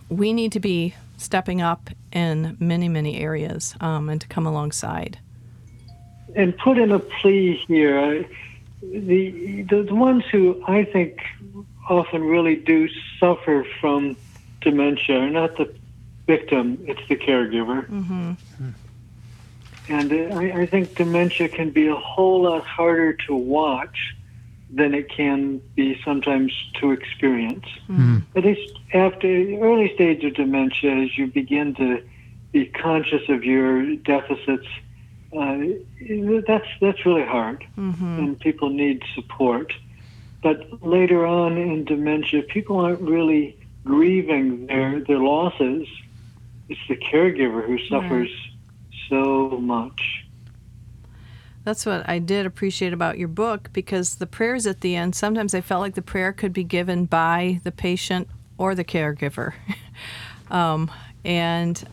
we 0.10 0.34
need 0.34 0.52
to 0.52 0.60
be 0.60 0.96
stepping 1.18 1.62
up 1.62 1.90
in 2.12 2.58
many 2.60 2.90
many 2.90 3.20
areas 3.20 3.74
um, 3.80 4.10
and 4.10 4.20
to 4.20 4.28
come 4.28 4.46
alongside 4.46 5.18
and 6.38 6.56
put 6.58 6.78
in 6.78 6.92
a 6.92 7.00
plea 7.00 7.62
here. 7.68 8.26
The, 8.82 9.64
the 9.70 9.82
the 9.84 9.96
ones 9.96 10.24
who 10.32 10.64
I 10.68 10.86
think 10.86 11.20
often 11.90 12.24
really 12.24 12.56
do 12.56 12.88
suffer 13.20 13.66
from 13.80 14.18
dementia 14.62 15.18
are 15.20 15.30
not 15.30 15.58
the 15.58 15.74
victim; 16.28 16.78
it's 16.82 17.02
the 17.10 17.16
caregiver. 17.16 17.86
hmm 17.88 18.34
And 19.90 20.12
uh, 20.12 20.36
I, 20.36 20.62
I 20.62 20.66
think 20.68 20.96
dementia 20.96 21.50
can 21.50 21.72
be 21.72 21.88
a 21.88 21.96
whole 21.96 22.44
lot 22.44 22.66
harder 22.66 23.14
to 23.28 23.36
watch 23.36 23.98
than 24.70 24.94
it 24.94 25.10
can 25.10 25.62
be 25.76 25.98
sometimes 26.04 26.52
to 26.82 26.92
experience. 26.92 27.66
At 28.36 28.44
least 28.44 28.68
after 28.94 29.28
the 29.46 29.58
early 29.62 29.92
stage 29.96 30.24
of 30.26 30.34
dementia, 30.34 30.92
as 31.04 31.18
you 31.18 31.28
begin 31.28 31.74
to 31.76 32.02
be 32.52 32.66
conscious 32.66 33.22
of 33.30 33.44
your 33.46 33.96
deficits, 33.96 34.68
uh, 35.38 35.58
that's 36.48 36.68
that's 36.82 37.06
really 37.06 37.26
hard, 37.26 37.64
and 38.20 38.40
people 38.40 38.70
need 38.70 39.02
support. 39.16 39.72
But 40.42 40.86
later 40.86 41.26
on 41.26 41.58
in 41.58 41.86
dementia, 41.86 42.44
people 42.44 42.80
aren't 42.80 43.02
really 43.02 43.58
grieving 43.84 44.68
their 44.68 45.00
their 45.02 45.20
losses. 45.20 45.88
It's 46.70 46.80
the 46.88 46.98
caregiver 46.98 47.66
who 47.66 47.80
suffers 47.88 48.30
so 49.10 49.58
much. 49.62 50.26
That's 51.64 51.86
what 51.86 52.08
I 52.08 52.20
did 52.20 52.46
appreciate 52.46 52.94
about 52.94 53.18
your 53.18 53.28
book 53.28 53.70
because 53.74 54.16
the 54.16 54.26
prayers 54.26 54.66
at 54.66 54.80
the 54.80 54.96
end, 54.96 55.16
sometimes 55.16 55.54
I 55.54 55.60
felt 55.60 55.82
like 55.82 55.96
the 55.96 56.02
prayer 56.02 56.32
could 56.32 56.54
be 56.54 56.64
given 56.64 57.04
by 57.04 57.60
the 57.66 57.74
patient 57.74 58.30
or 58.58 58.74
the 58.74 58.86
caregiver. 58.86 59.54
um, 60.50 60.90
and 61.26 61.86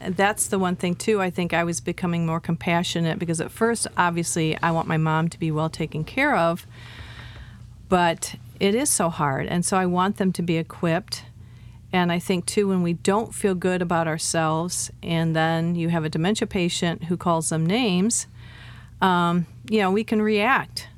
that's 0.00 0.48
the 0.48 0.58
one 0.58 0.74
thing, 0.74 0.96
too. 0.96 1.20
I 1.22 1.30
think 1.30 1.54
I 1.54 1.62
was 1.62 1.80
becoming 1.80 2.26
more 2.26 2.40
compassionate 2.40 3.20
because 3.20 3.40
at 3.40 3.52
first, 3.52 3.86
obviously, 3.96 4.58
I 4.62 4.72
want 4.72 4.88
my 4.88 4.96
mom 4.96 5.28
to 5.28 5.38
be 5.38 5.52
well 5.52 5.70
taken 5.70 6.02
care 6.02 6.34
of, 6.34 6.66
but 7.90 8.36
it 8.58 8.74
is 8.74 8.88
so 8.88 9.10
hard. 9.10 9.46
And 9.46 9.62
so 9.64 9.76
I 9.76 9.84
want 9.84 10.16
them 10.16 10.32
to 10.32 10.42
be 10.42 10.56
equipped. 10.56 11.24
And 11.92 12.10
I 12.10 12.18
think, 12.18 12.46
too, 12.46 12.68
when 12.68 12.82
we 12.82 12.94
don't 12.94 13.34
feel 13.34 13.54
good 13.54 13.82
about 13.82 14.06
ourselves, 14.06 14.90
and 15.02 15.36
then 15.36 15.74
you 15.74 15.88
have 15.88 16.04
a 16.04 16.08
dementia 16.08 16.46
patient 16.46 17.04
who 17.04 17.16
calls 17.16 17.48
them 17.50 17.66
names, 17.66 18.28
um, 19.02 19.46
you 19.68 19.80
know, 19.80 19.90
we 19.90 20.04
can 20.04 20.22
react 20.22 20.88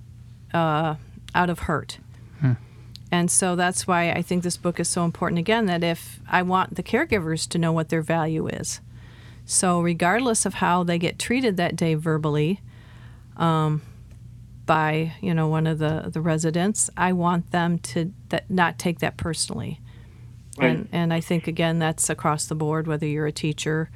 uh, 0.52 0.96
out 1.34 1.50
of 1.50 1.60
hurt. 1.60 1.98
And 3.12 3.30
so 3.30 3.56
that's 3.56 3.86
why 3.86 4.10
I 4.10 4.22
think 4.22 4.42
this 4.42 4.56
book 4.56 4.80
is 4.80 4.88
so 4.88 5.04
important 5.04 5.38
again 5.38 5.66
that 5.66 5.84
if 5.84 6.20
I 6.28 6.42
want 6.42 6.76
the 6.76 6.82
caregivers 6.82 7.46
to 7.50 7.58
know 7.58 7.70
what 7.70 7.90
their 7.90 8.00
value 8.00 8.48
is. 8.48 8.80
So, 9.44 9.82
regardless 9.82 10.46
of 10.46 10.54
how 10.54 10.82
they 10.82 10.98
get 10.98 11.18
treated 11.18 11.56
that 11.58 11.76
day 11.76 11.94
verbally 11.94 12.60
um, 13.36 13.82
by, 14.66 15.14
you 15.20 15.34
know, 15.34 15.48
one 15.48 15.66
of 15.66 15.78
the, 15.78 16.10
the 16.12 16.20
residents, 16.20 16.88
I 16.96 17.12
want 17.12 17.50
them 17.50 17.78
to 17.78 18.12
that, 18.28 18.50
not 18.50 18.78
take 18.78 19.00
that 19.00 19.16
personally. 19.16 19.80
And, 20.58 20.88
and 20.92 21.14
I 21.14 21.20
think, 21.20 21.46
again, 21.46 21.78
that's 21.78 22.10
across 22.10 22.46
the 22.46 22.54
board, 22.54 22.86
whether 22.86 23.06
you're 23.06 23.26
a 23.26 23.32
teacher 23.32 23.90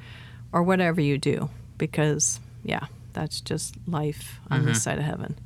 or 0.51 0.63
whatever 0.63 0.99
you 0.99 1.17
do, 1.17 1.49
because, 1.77 2.39
yeah, 2.63 2.87
that's 3.13 3.41
just 3.41 3.75
life 3.87 4.39
on 4.49 4.65
this 4.65 4.79
mm-hmm. 4.79 4.81
side 4.81 4.97
of 4.97 5.05
heaven. 5.05 5.37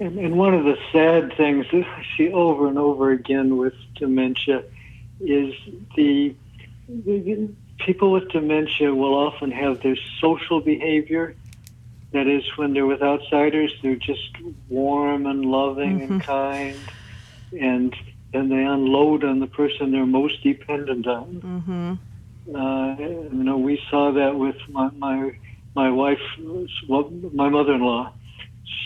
And, 0.00 0.18
and 0.18 0.36
one 0.36 0.54
of 0.54 0.64
the 0.64 0.76
sad 0.92 1.36
things 1.36 1.66
that 1.72 1.84
I 1.96 2.04
see 2.16 2.32
over 2.32 2.68
and 2.68 2.78
over 2.78 3.10
again 3.10 3.56
with 3.56 3.74
dementia 3.94 4.64
is 5.20 5.54
the 5.96 6.34
the, 6.88 7.50
people 7.78 8.12
with 8.12 8.28
dementia 8.30 8.94
will 8.94 9.14
often 9.14 9.50
have 9.50 9.82
their 9.82 9.96
social 10.20 10.60
behavior. 10.60 11.34
That 12.12 12.26
is, 12.26 12.42
when 12.56 12.72
they're 12.72 12.86
with 12.86 13.02
outsiders, 13.02 13.72
they're 13.82 13.96
just 13.96 14.36
warm 14.68 15.26
and 15.26 15.44
loving 15.44 16.02
and 16.02 16.22
kind, 16.22 16.78
and 17.58 17.94
and 18.32 18.50
they 18.50 18.62
unload 18.62 19.24
on 19.24 19.40
the 19.40 19.46
person 19.46 19.92
they're 19.92 20.06
most 20.06 20.42
dependent 20.42 21.06
on. 21.06 21.98
Uh, 22.54 22.96
you 22.98 23.44
know, 23.44 23.58
we 23.58 23.80
saw 23.90 24.12
that 24.12 24.36
with 24.36 24.56
my 24.68 24.90
my, 24.96 25.32
my 25.74 25.90
wife, 25.90 26.20
my 26.88 27.48
mother-in-law. 27.48 28.12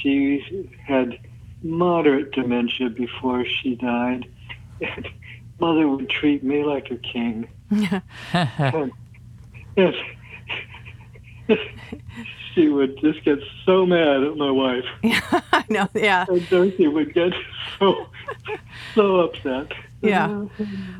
She 0.00 0.68
had 0.84 1.18
moderate 1.62 2.32
dementia 2.32 2.88
before 2.90 3.44
she 3.44 3.76
died. 3.76 4.26
And 4.80 5.08
mother 5.60 5.88
would 5.88 6.08
treat 6.10 6.42
me 6.42 6.64
like 6.64 6.90
a 6.90 6.96
king. 6.96 7.48
And-. 9.76 9.94
she 12.54 12.68
would 12.68 12.98
just 13.00 13.24
get 13.24 13.38
so 13.64 13.86
mad 13.86 14.22
at 14.22 14.36
my 14.36 14.50
wife. 14.50 14.84
Yeah, 15.02 15.20
I 15.52 15.64
know. 15.68 15.88
Yeah. 15.94 16.26
And 16.28 16.48
Dorothy 16.48 16.88
would 16.88 17.14
get 17.14 17.32
so 17.78 18.08
so 18.94 19.20
upset. 19.20 19.72
Yeah. 20.02 20.46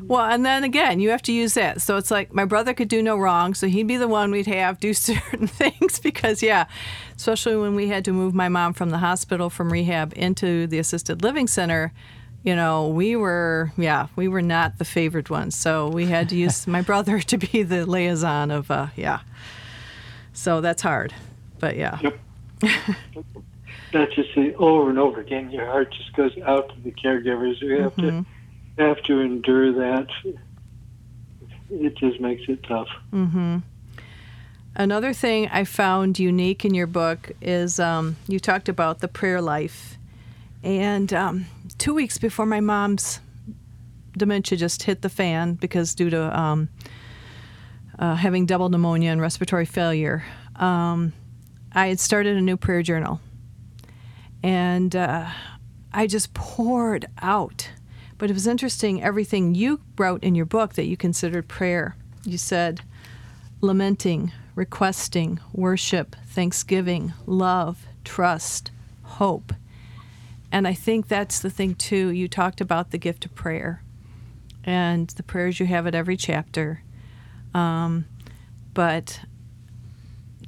Well, 0.03 0.25
and 0.25 0.45
then 0.45 0.63
again, 0.63 1.01
you 1.01 1.09
have 1.09 1.21
to 1.23 1.33
use 1.33 1.55
that. 1.55 1.81
So 1.81 1.97
it's 1.97 2.09
like 2.09 2.33
my 2.33 2.45
brother 2.45 2.73
could 2.73 2.87
do 2.87 3.03
no 3.03 3.17
wrong, 3.17 3.53
so 3.53 3.67
he'd 3.67 3.87
be 3.87 3.97
the 3.97 4.07
one 4.07 4.31
we'd 4.31 4.47
have 4.47 4.79
do 4.79 4.93
certain 4.93 5.47
things 5.47 5.99
because, 5.99 6.41
yeah, 6.41 6.67
especially 7.15 7.57
when 7.57 7.75
we 7.75 7.89
had 7.89 8.05
to 8.05 8.13
move 8.13 8.33
my 8.33 8.47
mom 8.47 8.73
from 8.73 8.91
the 8.91 8.99
hospital 8.99 9.49
from 9.49 9.71
rehab 9.71 10.13
into 10.15 10.67
the 10.67 10.79
assisted 10.79 11.21
living 11.21 11.47
center, 11.47 11.91
you 12.43 12.55
know, 12.55 12.87
we 12.87 13.15
were, 13.15 13.71
yeah, 13.77 14.07
we 14.15 14.27
were 14.27 14.41
not 14.41 14.77
the 14.77 14.85
favored 14.85 15.29
ones. 15.29 15.55
So 15.55 15.89
we 15.89 16.05
had 16.05 16.29
to 16.29 16.35
use 16.35 16.65
my 16.67 16.81
brother 16.81 17.19
to 17.19 17.37
be 17.37 17.63
the 17.63 17.85
liaison 17.85 18.51
of, 18.51 18.71
uh, 18.71 18.87
yeah. 18.95 19.19
So 20.31 20.61
that's 20.61 20.81
hard. 20.81 21.13
But 21.63 21.77
yeah. 21.77 21.97
Yep. 22.01 22.19
That's 23.93 24.13
just 24.15 24.35
the 24.35 24.53
over 24.55 24.89
and 24.89 24.99
over 24.99 25.21
again. 25.21 25.49
Your 25.49 25.65
heart 25.65 25.93
just 25.93 26.13
goes 26.13 26.37
out 26.45 26.67
to 26.75 26.81
the 26.81 26.91
caregivers. 26.91 27.61
You 27.61 27.83
have 27.83 27.95
to 27.95 28.25
have 28.77 29.01
to 29.03 29.21
endure 29.21 29.71
that. 29.71 30.07
It 31.69 31.95
just 31.95 32.19
makes 32.19 32.41
it 32.49 32.63
tough. 32.63 32.89
Another 34.75 35.13
thing 35.13 35.47
I 35.47 35.63
found 35.63 36.19
unique 36.19 36.65
in 36.65 36.73
your 36.73 36.87
book 36.87 37.31
is 37.41 37.79
um, 37.79 38.17
you 38.27 38.41
talked 38.41 38.67
about 38.67 38.99
the 38.99 39.07
prayer 39.07 39.39
life. 39.39 39.97
And 40.63 41.13
um, 41.13 41.45
two 41.77 41.93
weeks 41.93 42.17
before 42.17 42.45
my 42.45 42.59
mom's 42.59 43.21
dementia 44.17 44.57
just 44.57 44.83
hit 44.83 45.01
the 45.01 45.09
fan 45.09 45.53
because 45.53 45.95
due 45.95 46.09
to 46.09 46.37
um, 46.37 46.67
uh, 47.97 48.15
having 48.15 48.45
double 48.45 48.67
pneumonia 48.67 49.11
and 49.11 49.21
respiratory 49.21 49.65
failure, 49.65 50.25
um, 50.57 51.13
I 51.75 51.87
had 51.87 51.99
started 51.99 52.37
a 52.37 52.41
new 52.41 52.57
prayer 52.57 52.83
journal. 52.83 53.19
And 54.43 54.95
uh, 54.95 55.29
I 55.91 56.07
just 56.07 56.33
poured 56.33 57.05
out. 57.21 57.69
But 58.17 58.29
it 58.29 58.33
was 58.33 58.47
interesting 58.47 59.03
everything 59.03 59.55
you 59.55 59.81
wrote 59.97 60.23
in 60.23 60.35
your 60.35 60.45
book 60.45 60.73
that 60.73 60.85
you 60.85 60.95
considered 60.95 61.47
prayer. 61.47 61.95
You 62.23 62.37
said, 62.37 62.81
lamenting, 63.59 64.31
requesting, 64.55 65.39
worship, 65.51 66.15
thanksgiving, 66.27 67.13
love, 67.25 67.85
trust, 68.03 68.71
hope. 69.03 69.53
And 70.51 70.67
I 70.67 70.73
think 70.73 71.07
that's 71.07 71.39
the 71.39 71.49
thing, 71.49 71.73
too. 71.73 72.09
You 72.09 72.27
talked 72.27 72.61
about 72.61 72.91
the 72.91 72.99
gift 72.99 73.25
of 73.25 73.33
prayer 73.33 73.81
and 74.63 75.07
the 75.09 75.23
prayers 75.23 75.59
you 75.59 75.65
have 75.65 75.87
at 75.87 75.95
every 75.95 76.15
chapter. 76.15 76.83
Um, 77.53 78.05
but 78.73 79.21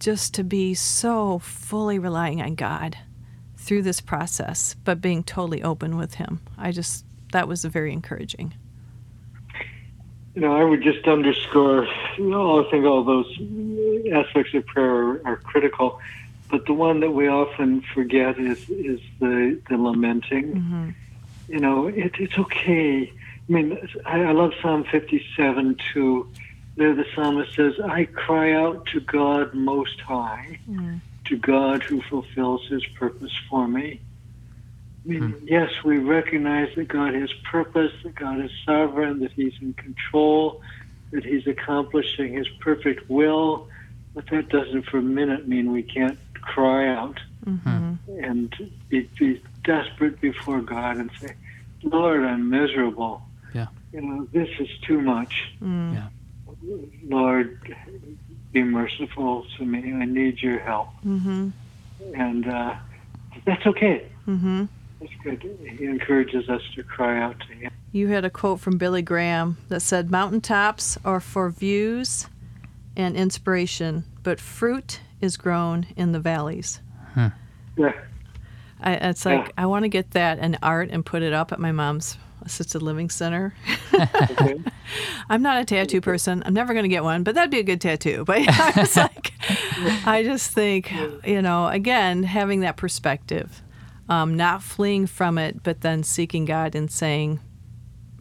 just 0.05 0.35
to 0.35 0.43
be 0.43 0.75
so 0.75 1.39
fully 1.39 1.97
relying 1.97 2.39
on 2.39 2.53
God 2.53 2.95
through 3.57 3.81
this 3.81 4.01
process, 4.01 4.75
but 4.83 5.01
being 5.01 5.23
totally 5.23 5.63
open 5.63 5.97
with 5.97 6.13
Him. 6.13 6.41
I 6.59 6.71
just, 6.71 7.03
that 7.31 7.47
was 7.47 7.65
very 7.65 7.91
encouraging. 7.91 8.53
You 10.35 10.41
know, 10.41 10.55
I 10.55 10.63
would 10.63 10.83
just 10.83 11.07
underscore. 11.07 11.87
You 12.19 12.29
know, 12.29 12.63
I 12.63 12.69
think 12.69 12.85
all 12.85 13.03
those 13.03 13.25
aspects 14.13 14.53
of 14.53 14.67
prayer 14.67 14.93
are, 14.93 15.21
are 15.25 15.37
critical, 15.37 15.99
but 16.51 16.67
the 16.67 16.73
one 16.73 16.99
that 16.99 17.09
we 17.09 17.27
often 17.27 17.81
forget 17.81 18.37
is 18.37 18.69
is 18.69 18.99
the 19.19 19.59
the 19.69 19.77
lamenting. 19.77 20.53
Mm-hmm. 20.53 20.89
You 21.47 21.59
know, 21.59 21.87
it, 21.87 22.13
it's 22.19 22.37
okay. 22.37 23.11
I 23.11 23.51
mean, 23.51 23.89
I, 24.05 24.21
I 24.21 24.31
love 24.33 24.53
Psalm 24.61 24.83
57 24.83 25.77
too. 25.93 26.29
There, 26.75 26.93
the 26.93 27.05
psalmist 27.15 27.55
says, 27.55 27.79
"I 27.79 28.05
cry 28.05 28.53
out 28.53 28.85
to 28.87 28.99
God 28.99 29.53
Most 29.53 29.99
High, 30.01 30.59
mm. 30.69 30.99
to 31.25 31.37
God 31.37 31.83
who 31.83 32.01
fulfills 32.01 32.67
His 32.67 32.85
purpose 32.97 33.31
for 33.49 33.67
me." 33.67 34.01
I 35.05 35.07
mean, 35.07 35.31
hmm. 35.31 35.47
yes, 35.47 35.69
we 35.83 35.97
recognize 35.97 36.73
that 36.75 36.87
God 36.87 37.13
has 37.13 37.31
purpose, 37.43 37.91
that 38.03 38.15
God 38.15 38.43
is 38.43 38.49
sovereign, 38.65 39.19
that 39.19 39.31
He's 39.33 39.53
in 39.61 39.73
control, 39.73 40.61
that 41.11 41.23
He's 41.23 41.45
accomplishing 41.45 42.33
His 42.33 42.47
perfect 42.59 43.07
will, 43.07 43.67
but 44.15 44.27
that 44.31 44.49
doesn't 44.49 44.87
for 44.87 44.97
a 44.97 45.03
minute 45.03 45.47
mean 45.47 45.71
we 45.71 45.83
can't 45.83 46.17
cry 46.41 46.87
out 46.87 47.19
mm-hmm. 47.45 47.93
and 48.23 48.71
be, 48.89 49.09
be 49.19 49.41
desperate 49.63 50.19
before 50.21 50.61
God 50.61 50.97
and 50.97 51.11
say, 51.19 51.35
Lord, 51.83 52.23
I'm 52.23 52.49
miserable. 52.49 53.21
Yeah. 53.53 53.67
You 53.93 54.01
know, 54.01 54.27
this 54.31 54.49
is 54.59 54.69
too 54.87 55.01
much. 55.01 55.53
Mm. 55.61 55.93
Yeah. 55.93 56.07
Lord, 57.03 57.75
be 58.51 58.63
merciful 58.63 59.45
to 59.57 59.65
me. 59.65 59.93
I 59.93 60.05
need 60.05 60.39
your 60.41 60.59
help. 60.59 60.89
Mm-hmm. 61.05 61.49
And 62.15 62.47
uh, 62.47 62.75
that's 63.45 63.65
okay. 63.65 64.07
Mm-hmm. 64.27 64.65
That's 64.99 65.11
good. 65.23 65.77
He 65.77 65.85
encourages 65.85 66.49
us 66.49 66.61
to 66.75 66.83
cry 66.83 67.21
out 67.21 67.39
to 67.47 67.53
Him. 67.53 67.71
You 67.91 68.07
had 68.07 68.25
a 68.25 68.29
quote 68.29 68.59
from 68.59 68.77
Billy 68.77 69.01
Graham 69.01 69.57
that 69.69 69.81
said, 69.81 70.09
Mountaintops 70.11 70.97
are 71.05 71.19
for 71.19 71.49
views 71.49 72.27
and 72.95 73.15
inspiration, 73.15 74.05
but 74.23 74.39
fruit 74.39 74.99
is 75.21 75.37
grown 75.37 75.87
in 75.95 76.11
the 76.11 76.19
valleys. 76.19 76.79
Yeah. 77.77 77.91
I, 78.81 78.93
it's 78.93 79.25
like, 79.25 79.47
Yeah. 79.47 79.51
I 79.57 79.65
want 79.65 79.83
to 79.83 79.89
get 79.89 80.11
that 80.11 80.39
in 80.39 80.57
art 80.63 80.89
and 80.91 81.05
put 81.05 81.21
it 81.23 81.33
up 81.33 81.51
at 81.51 81.59
my 81.59 81.71
mom's 81.71 82.17
assisted 82.45 82.81
living 82.81 83.09
center. 83.09 83.53
Okay. 83.93 84.59
I'm 85.29 85.41
not 85.41 85.61
a 85.61 85.65
tattoo 85.65 86.01
person. 86.01 86.43
I'm 86.45 86.53
never 86.53 86.73
going 86.73 86.83
to 86.83 86.89
get 86.89 87.03
one, 87.03 87.23
but 87.23 87.35
that'd 87.35 87.51
be 87.51 87.59
a 87.59 87.63
good 87.63 87.81
tattoo. 87.81 88.23
But 88.25 88.39
I 88.47 88.73
was 88.77 88.95
like, 88.95 89.33
I 90.05 90.23
just 90.23 90.51
think, 90.51 90.91
you 91.25 91.41
know, 91.41 91.67
again, 91.67 92.23
having 92.23 92.61
that 92.61 92.77
perspective, 92.77 93.61
um, 94.09 94.35
not 94.35 94.61
fleeing 94.61 95.07
from 95.07 95.37
it, 95.37 95.63
but 95.63 95.81
then 95.81 96.03
seeking 96.03 96.45
God 96.45 96.75
and 96.75 96.91
saying, 96.91 97.39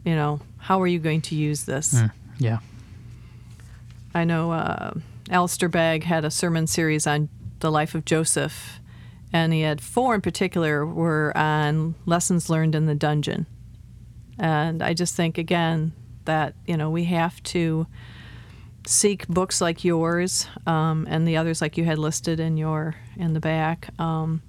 you 0.03 0.15
know, 0.15 0.39
how 0.57 0.81
are 0.81 0.87
you 0.87 0.99
going 0.99 1.21
to 1.21 1.35
use 1.35 1.63
this? 1.65 1.95
Yeah. 2.37 2.59
I 4.13 4.23
know 4.23 4.51
uh, 4.51 4.93
Alistair 5.29 5.69
Begg 5.69 6.03
had 6.03 6.25
a 6.25 6.31
sermon 6.31 6.67
series 6.67 7.05
on 7.05 7.29
the 7.59 7.71
life 7.71 7.95
of 7.95 8.05
Joseph, 8.05 8.79
and 9.33 9.53
he 9.53 9.61
had 9.61 9.81
four 9.81 10.15
in 10.15 10.21
particular 10.21 10.85
were 10.85 11.35
on 11.35 11.95
lessons 12.05 12.49
learned 12.49 12.75
in 12.75 12.85
the 12.85 12.95
dungeon. 12.95 13.45
And 14.37 14.81
I 14.81 14.93
just 14.93 15.15
think 15.15 15.37
again 15.37 15.93
that 16.25 16.55
you 16.65 16.77
know 16.77 16.89
we 16.89 17.05
have 17.05 17.41
to 17.43 17.87
seek 18.85 19.27
books 19.27 19.61
like 19.61 19.83
yours 19.83 20.47
um, 20.67 21.07
and 21.09 21.27
the 21.27 21.37
others 21.37 21.61
like 21.61 21.77
you 21.77 21.85
had 21.85 21.97
listed 21.97 22.39
in 22.39 22.57
your 22.57 22.95
in 23.17 23.33
the 23.33 23.39
back 23.39 23.89
um, 23.99 24.41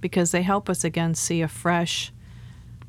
because 0.00 0.30
they 0.30 0.42
help 0.42 0.68
us 0.68 0.84
again 0.84 1.14
see 1.14 1.42
afresh 1.42 2.12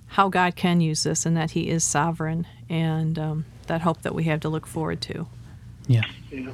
how 0.08 0.28
God 0.30 0.56
can 0.56 0.82
use 0.82 1.04
this 1.04 1.26
and 1.26 1.38
that 1.38 1.52
He 1.52 1.70
is 1.70 1.84
sovereign 1.84 2.46
and 2.70 3.18
um, 3.18 3.46
that 3.68 3.82
hope 3.82 4.02
that 4.02 4.14
we 4.14 4.26
have 4.26 4.42
to 4.42 4.50
look 4.50 4.68
forward 4.68 5.02
to. 5.02 5.26
Yeah. 5.88 6.04
Yeah. 6.30 6.52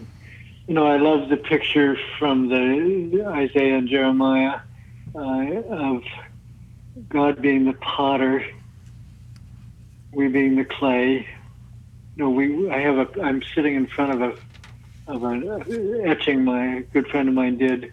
You 0.67 0.73
know, 0.73 0.85
I 0.85 0.97
love 0.97 1.29
the 1.29 1.37
picture 1.37 1.97
from 2.19 2.49
the 2.49 3.25
Isaiah 3.25 3.77
and 3.77 3.87
Jeremiah 3.87 4.59
uh, 5.15 5.19
of 5.19 6.03
God 7.09 7.41
being 7.41 7.65
the 7.65 7.73
potter, 7.73 8.45
we 10.13 10.27
being 10.27 10.55
the 10.55 10.65
clay. 10.65 11.27
You 12.15 12.23
know, 12.23 12.29
we. 12.29 12.69
I 12.69 12.79
have 12.79 12.97
a. 12.97 13.21
I'm 13.21 13.41
sitting 13.55 13.75
in 13.75 13.87
front 13.87 14.13
of 14.13 14.21
a 14.21 15.11
of 15.11 15.23
an 15.23 15.49
uh, 15.49 16.09
etching 16.09 16.43
my 16.43 16.83
good 16.93 17.07
friend 17.07 17.29
of 17.29 17.35
mine 17.35 17.57
did 17.57 17.91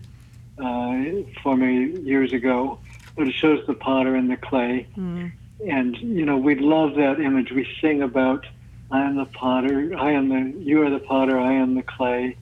uh, 0.59 1.03
for 1.43 1.57
me 1.57 2.01
years 2.01 2.33
ago, 2.33 2.79
but 3.17 3.29
it 3.29 3.35
shows 3.35 3.65
the 3.67 3.75
potter 3.75 4.15
and 4.17 4.31
the 4.31 4.37
clay. 4.37 4.87
Hmm. 4.95 5.29
And 5.67 5.97
you 5.97 6.25
know, 6.25 6.37
we 6.37 6.57
love 6.57 6.95
that 6.97 7.21
image. 7.21 7.53
We 7.53 7.67
sing 7.81 8.03
about 8.03 8.47
I 8.91 9.03
am 9.03 9.17
the 9.17 9.27
potter, 9.27 9.97
I 9.99 10.13
am 10.13 10.29
the 10.29 10.59
you 10.61 10.83
are 10.83 10.91
the 10.91 11.01
potter, 11.01 11.39
I 11.39 11.53
am 11.55 11.75
the 11.75 11.83
clay, 11.83 12.37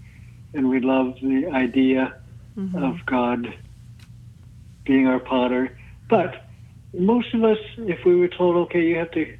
and 0.54 0.68
we 0.68 0.80
love 0.80 1.16
the 1.22 1.48
idea 1.52 2.20
mm-hmm. 2.56 2.82
of 2.82 3.04
God 3.06 3.54
being 4.84 5.06
our 5.06 5.20
potter. 5.20 5.76
But 6.08 6.46
most 6.92 7.32
of 7.32 7.44
us, 7.44 7.58
if 7.78 8.04
we 8.04 8.16
were 8.16 8.28
told, 8.28 8.56
okay, 8.66 8.82
you 8.82 8.96
have 8.96 9.10
to 9.12 9.36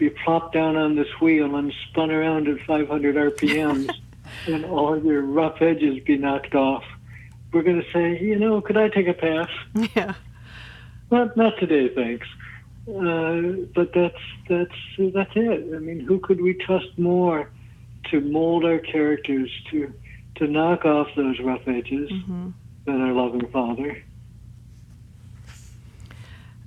be 0.00 0.10
plopped 0.24 0.54
down 0.54 0.76
on 0.76 0.96
this 0.96 1.06
wheel 1.20 1.54
and 1.56 1.72
spun 1.90 2.10
around 2.10 2.48
at 2.48 2.58
500 2.66 3.14
RPMs 3.36 3.90
and 4.46 4.64
all 4.64 4.98
your 5.00 5.20
rough 5.20 5.60
edges 5.60 6.02
be 6.04 6.16
knocked 6.16 6.54
off. 6.54 6.82
We're 7.52 7.62
going 7.62 7.82
to 7.82 7.92
say, 7.92 8.18
you 8.18 8.38
know, 8.38 8.60
could 8.62 8.78
I 8.78 8.88
take 8.88 9.06
a 9.08 9.12
pass? 9.14 9.48
Yeah. 9.94 10.14
Not, 11.10 11.36
not 11.36 11.58
today, 11.58 11.92
thanks. 11.94 12.26
Uh, 12.88 13.66
but 13.74 13.92
that's 13.92 14.16
that's 14.48 15.12
that's 15.12 15.30
it. 15.36 15.74
I 15.74 15.78
mean, 15.80 16.00
who 16.00 16.18
could 16.20 16.40
we 16.40 16.54
trust 16.54 16.96
more 16.98 17.50
to 18.10 18.20
mold 18.20 18.64
our 18.64 18.78
characters 18.78 19.50
to 19.70 19.92
to 20.36 20.46
knock 20.46 20.84
off 20.84 21.08
those 21.16 21.38
rough 21.40 21.66
edges 21.66 22.10
Mm-hmm. 22.10 22.48
than 22.86 23.00
our 23.00 23.12
loving 23.12 23.46
Father? 23.50 24.02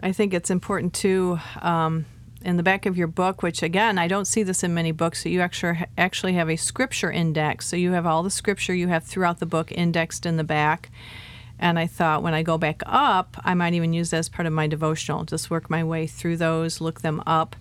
I 0.01 0.11
think 0.11 0.33
it's 0.33 0.49
important 0.51 0.93
too. 0.93 1.39
Um, 1.61 2.05
in 2.43 2.57
the 2.57 2.63
back 2.63 2.85
of 2.85 2.97
your 2.97 3.07
book, 3.07 3.41
which 3.41 3.63
again 3.63 3.97
I 3.97 4.07
don't 4.07 4.25
see 4.25 4.43
this 4.43 4.63
in 4.63 4.73
many 4.73 4.91
books, 4.91 5.23
so 5.23 5.29
you 5.29 5.41
actually 5.41 5.85
actually 5.97 6.33
have 6.33 6.49
a 6.49 6.55
scripture 6.55 7.11
index. 7.11 7.67
So 7.67 7.75
you 7.75 7.91
have 7.91 8.05
all 8.05 8.23
the 8.23 8.29
scripture 8.29 8.73
you 8.73 8.87
have 8.89 9.03
throughout 9.03 9.39
the 9.39 9.45
book 9.45 9.71
indexed 9.71 10.25
in 10.25 10.37
the 10.37 10.43
back. 10.43 10.89
And 11.59 11.79
I 11.79 11.87
thought 11.87 12.23
when 12.23 12.33
I 12.33 12.43
go 12.43 12.57
back 12.57 12.81
up, 12.85 13.37
I 13.43 13.53
might 13.53 13.73
even 13.73 13.93
use 13.93 14.09
that 14.09 14.17
as 14.17 14.29
part 14.29 14.45
of 14.45 14.53
my 14.53 14.67
devotional. 14.67 15.23
Just 15.23 15.49
work 15.49 15.69
my 15.69 15.83
way 15.83 16.07
through 16.07 16.37
those, 16.37 16.81
look 16.81 17.01
them 17.01 17.23
up. 17.25 17.55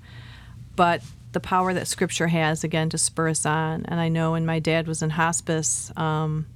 But 0.75 1.03
the 1.33 1.41
power 1.41 1.73
that 1.75 1.87
scripture 1.87 2.29
has, 2.29 2.65
again, 2.65 2.89
to 2.91 2.99
spur 2.99 3.29
us 3.29 3.47
on. 3.47 3.85
And 3.87 4.01
I 4.01 4.09
know 4.09 4.33
when 4.33 4.47
my 4.47 4.59
dad 4.59 4.87
was 4.87 5.03
in 5.03 5.11
hospice, 5.11 5.93
um, 5.97 6.47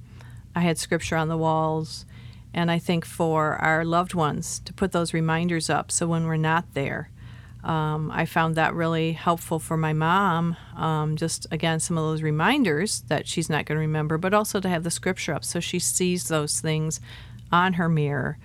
I 0.55 0.61
had 0.61 0.77
scripture 0.77 1.15
on 1.15 1.29
the 1.29 1.37
walls. 1.37 2.05
And 2.53 2.71
I 2.71 2.79
think 2.79 3.05
for 3.05 3.55
our 3.55 3.85
loved 3.85 4.13
ones 4.13 4.59
to 4.65 4.73
put 4.73 4.91
those 4.91 5.13
reminders 5.13 5.69
up 5.69 5.91
so 5.91 6.07
when 6.07 6.25
we're 6.25 6.37
not 6.37 6.73
there, 6.73 7.09
um, 7.67 8.09
I 8.11 8.25
found 8.25 8.55
that 8.55 8.73
really 8.73 9.11
helpful 9.11 9.59
for 9.59 9.75
my 9.75 9.91
mom. 9.91 10.55
Um, 10.77 11.17
just 11.17 11.45
again, 11.51 11.81
some 11.81 11.97
of 11.97 12.05
those 12.05 12.21
reminders 12.21 13.01
that 13.09 13.27
she's 13.27 13.49
not 13.49 13.65
going 13.65 13.75
to 13.75 13.81
remember, 13.81 14.17
but 14.17 14.33
also 14.33 14.61
to 14.61 14.69
have 14.69 14.83
the 14.83 14.89
scripture 14.89 15.33
up 15.33 15.43
so 15.43 15.59
she 15.59 15.77
sees 15.77 16.29
those 16.29 16.61
things 16.61 17.01
on 17.51 17.73
her 17.73 17.89
mirror, 17.89 18.37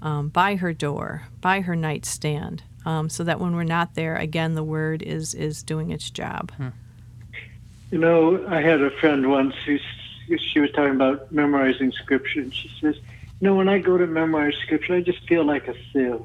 um, 0.00 0.28
by 0.28 0.56
her 0.56 0.72
door, 0.72 1.24
by 1.42 1.60
her 1.60 1.76
nightstand, 1.76 2.62
um, 2.86 3.10
so 3.10 3.22
that 3.22 3.38
when 3.38 3.54
we're 3.54 3.64
not 3.64 3.94
there, 3.94 4.16
again, 4.16 4.54
the 4.54 4.64
word 4.64 5.02
is 5.02 5.34
is 5.34 5.62
doing 5.62 5.90
its 5.90 6.10
job. 6.10 6.50
You 7.90 7.98
know, 7.98 8.46
I 8.48 8.62
had 8.62 8.80
a 8.80 8.90
friend 8.92 9.28
once 9.28 9.54
who 9.66 9.78
she 10.38 10.58
was 10.58 10.70
talking 10.70 10.94
about 10.94 11.30
memorizing 11.30 11.92
scripture, 11.92 12.40
and 12.40 12.54
she 12.54 12.70
says, 12.80 12.96
"You 13.40 13.48
know, 13.48 13.56
when 13.56 13.68
I 13.68 13.78
go 13.78 13.98
to 13.98 14.06
memorize 14.06 14.54
scripture, 14.62 14.94
I 14.94 15.02
just 15.02 15.26
feel 15.28 15.44
like 15.44 15.68
a 15.68 15.74
sieve. 15.92 16.22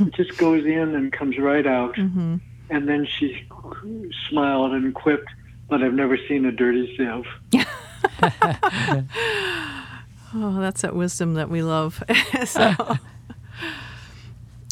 It 0.00 0.14
just 0.16 0.36
goes 0.38 0.64
in 0.64 0.94
and 0.94 1.12
comes 1.12 1.38
right 1.38 1.66
out." 1.66 1.96
hmm 1.96 2.36
And 2.70 2.88
then 2.88 3.06
she 3.06 3.46
smiled 4.28 4.72
and 4.72 4.94
quipped, 4.94 5.28
"But 5.68 5.82
I've 5.82 5.94
never 5.94 6.16
seen 6.28 6.44
a 6.44 6.52
dirty 6.52 6.96
sieve." 6.96 7.26
Oh, 10.36 10.60
that's 10.60 10.82
that 10.82 10.96
wisdom 10.96 11.34
that 11.34 11.48
we 11.48 11.62
love. 11.62 12.02
so, 12.44 12.74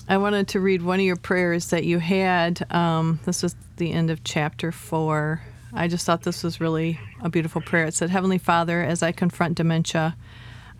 I 0.08 0.16
wanted 0.16 0.48
to 0.48 0.60
read 0.60 0.82
one 0.82 0.98
of 0.98 1.06
your 1.06 1.14
prayers 1.16 1.68
that 1.68 1.84
you 1.84 2.00
had. 2.00 2.66
Um, 2.72 3.20
this 3.26 3.44
was 3.44 3.54
the 3.76 3.92
end 3.92 4.10
of 4.10 4.24
chapter 4.24 4.72
four. 4.72 5.40
I 5.72 5.86
just 5.86 6.04
thought 6.04 6.22
this 6.22 6.42
was 6.42 6.60
really 6.60 6.98
a 7.20 7.30
beautiful 7.30 7.60
prayer. 7.60 7.86
It 7.86 7.94
said, 7.94 8.10
Heavenly 8.10 8.38
Father, 8.38 8.82
as 8.82 9.02
I 9.04 9.12
confront 9.12 9.54
dementia, 9.54 10.16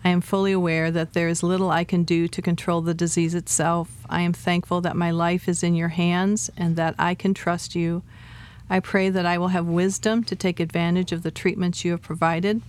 I 0.05 0.09
am 0.09 0.19
fully 0.19 0.51
aware 0.51 0.91
that 0.91 1.13
there 1.13 1.29
is 1.29 1.43
little 1.43 1.71
I 1.71 1.85
can 1.85 2.03
do 2.03 2.27
to 2.27 2.41
control 2.41 2.81
the 2.81 2.93
disease 2.93 3.33
itself. 3.33 3.89
I 4.09 4.21
am 4.21 4.33
thankful 4.33 4.81
that 4.81 4.97
my 4.97 5.11
life 5.11 5.47
is 5.47 5.63
in 5.63 5.75
your 5.75 5.89
hands 5.89 6.51
and 6.57 6.75
that 6.75 6.95
I 6.99 7.15
can 7.15 7.33
trust 7.33 7.73
you. 7.73 8.03
I 8.69 8.81
pray 8.81 9.09
that 9.09 9.25
I 9.25 9.37
will 9.37 9.49
have 9.49 9.65
wisdom 9.65 10.23
to 10.25 10.35
take 10.35 10.59
advantage 10.59 11.13
of 11.13 11.23
the 11.23 11.31
treatments 11.31 11.85
you 11.85 11.91
have 11.91 12.01
provided, 12.01 12.61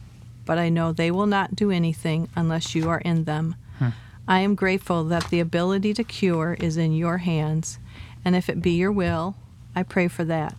but 0.44 0.58
I 0.58 0.68
know 0.68 0.92
they 0.92 1.10
will 1.10 1.26
not 1.26 1.56
do 1.56 1.72
anything 1.72 2.28
unless 2.36 2.74
you 2.74 2.88
are 2.88 3.00
in 3.00 3.24
them. 3.24 3.56
Hmm. 3.78 3.88
I 4.28 4.40
am 4.40 4.54
grateful 4.54 5.02
that 5.04 5.28
the 5.30 5.40
ability 5.40 5.92
to 5.94 6.04
cure 6.04 6.56
is 6.60 6.76
in 6.76 6.92
your 6.92 7.18
hands, 7.18 7.78
and 8.24 8.36
if 8.36 8.48
it 8.48 8.62
be 8.62 8.72
your 8.72 8.92
will, 8.92 9.34
I 9.74 9.82
pray 9.82 10.06
for 10.06 10.24
that. 10.24 10.54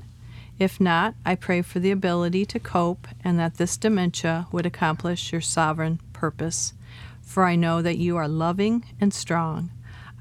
If 0.59 0.79
not, 0.79 1.15
I 1.25 1.35
pray 1.35 1.61
for 1.61 1.79
the 1.79 1.91
ability 1.91 2.45
to 2.45 2.59
cope 2.59 3.07
and 3.23 3.37
that 3.39 3.55
this 3.55 3.77
dementia 3.77 4.47
would 4.51 4.65
accomplish 4.65 5.31
your 5.31 5.41
sovereign 5.41 5.99
purpose. 6.15 6.73
For 7.21 7.43
I 7.43 7.55
know 7.55 7.81
that 7.81 7.97
you 7.97 8.15
are 8.17 8.27
loving 8.27 8.85
and 9.01 9.13
strong. 9.13 9.71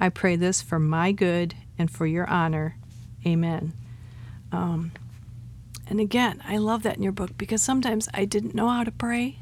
I 0.00 0.08
pray 0.08 0.36
this 0.36 0.60
for 0.60 0.78
my 0.78 1.12
good 1.12 1.54
and 1.78 1.90
for 1.90 2.06
your 2.06 2.28
honor. 2.28 2.76
Amen. 3.24 3.72
Um, 4.50 4.92
and 5.86 6.00
again, 6.00 6.42
I 6.46 6.56
love 6.56 6.82
that 6.82 6.96
in 6.96 7.02
your 7.02 7.12
book 7.12 7.38
because 7.38 7.62
sometimes 7.62 8.08
I 8.12 8.24
didn't 8.24 8.54
know 8.54 8.68
how 8.68 8.84
to 8.84 8.90
pray. 8.90 9.38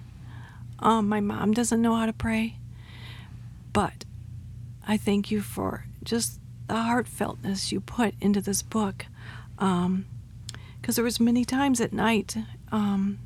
Um, 0.79 1.09
my 1.09 1.21
mom 1.21 1.53
doesn't 1.53 1.81
know 1.81 1.95
how 1.97 2.07
to 2.07 2.13
pray. 2.13 2.57
But 3.73 4.05
I 4.87 4.97
thank 4.97 5.31
you 5.31 5.41
for 5.41 5.87
just 6.03 6.41
the 6.69 6.75
heartfeltness 6.75 7.73
you 7.73 7.81
put 7.81 8.15
into 8.21 8.41
this 8.41 8.63
book. 8.63 9.07
Because 9.57 10.97
there 10.97 11.05
was 11.05 11.21
many 11.21 11.45
times 11.45 11.81
at 11.81 11.93
night, 11.93 12.37
um, 12.71 13.19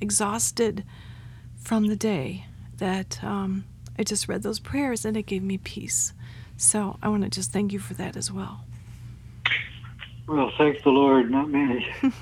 exhausted 0.00 0.84
from 1.62 1.86
the 1.86 1.96
day, 1.96 2.46
that 2.78 3.22
um, 3.22 3.64
I 3.98 4.02
just 4.02 4.28
read 4.28 4.42
those 4.42 4.58
prayers 4.58 5.04
and 5.04 5.16
it 5.16 5.22
gave 5.22 5.42
me 5.42 5.58
peace. 5.58 6.12
So 6.56 6.98
I 7.02 7.08
want 7.08 7.22
to 7.24 7.30
just 7.30 7.52
thank 7.52 7.72
you 7.72 7.78
for 7.78 7.94
that 7.94 8.16
as 8.16 8.30
well. 8.30 8.64
Well, 10.28 10.52
thank 10.56 10.82
the 10.82 10.90
Lord, 10.90 11.30
not 11.30 11.50
me. 11.50 11.86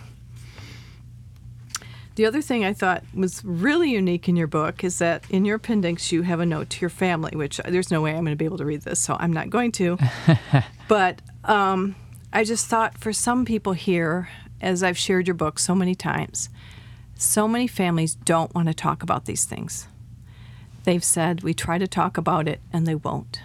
The 2.21 2.27
other 2.27 2.43
thing 2.43 2.67
I 2.67 2.75
thought 2.75 3.03
was 3.15 3.43
really 3.45 3.93
unique 3.93 4.29
in 4.29 4.37
your 4.37 4.47
book 4.47 4.85
is 4.85 4.99
that 4.99 5.25
in 5.31 5.47
your 5.47 5.57
appendix 5.57 6.13
you 6.13 6.21
have 6.21 6.39
a 6.39 6.45
note 6.45 6.69
to 6.69 6.81
your 6.83 6.91
family, 6.91 7.35
which 7.35 7.59
there's 7.67 7.91
no 7.91 8.03
way 8.03 8.11
I'm 8.11 8.25
going 8.25 8.33
to 8.33 8.37
be 8.37 8.45
able 8.45 8.59
to 8.59 8.65
read 8.67 8.83
this, 8.83 9.01
so 9.01 9.17
I'm 9.19 9.33
not 9.33 9.49
going 9.49 9.73
to. 9.73 9.97
but 10.89 11.23
um, 11.45 11.95
I 12.31 12.45
just 12.45 12.67
thought 12.67 12.99
for 12.99 13.15
some 13.15 13.47
people 13.47 13.73
here, 13.73 14.29
as 14.61 14.83
I've 14.83 14.99
shared 14.99 15.29
your 15.29 15.35
book 15.35 15.59
so 15.59 15.75
many 15.75 15.95
times, 15.95 16.51
so 17.21 17.47
many 17.47 17.67
families 17.67 18.15
don't 18.15 18.55
want 18.55 18.69
to 18.69 18.75
talk 18.75 19.03
about 19.03 19.27
these 19.27 19.45
things. 19.45 19.87
They've 20.85 21.05
said, 21.05 21.43
we 21.43 21.55
try 21.55 21.79
to 21.79 21.87
talk 21.87 22.17
about 22.17 22.49
it, 22.49 22.61
and 22.73 22.87
they 22.87 22.95
won't. 22.95 23.41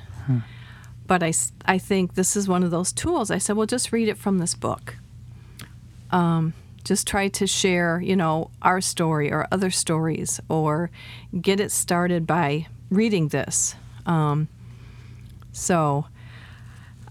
But 1.07 1.21
I, 1.21 1.33
I 1.65 1.77
think 1.77 2.15
this 2.15 2.35
is 2.35 2.47
one 2.47 2.63
of 2.63 2.71
those 2.71 2.91
tools. 2.91 3.29
I 3.29 3.37
said, 3.37 3.55
well, 3.55 3.67
just 3.67 3.91
read 3.91 4.07
it 4.07 4.17
from 4.17 4.39
this 4.39 4.55
book 4.55 4.95
just 6.85 7.07
try 7.07 7.27
to 7.27 7.47
share, 7.47 7.99
you 7.99 8.15
know, 8.15 8.51
our 8.61 8.79
story 8.79 9.31
or 9.31 9.47
other 9.51 9.71
stories 9.71 10.39
or 10.47 10.91
get 11.41 11.59
it 11.59 11.71
started 11.71 12.25
by 12.25 12.67
reading 12.89 13.29
this. 13.29 13.75
Um, 14.05 14.47
so 15.51 16.05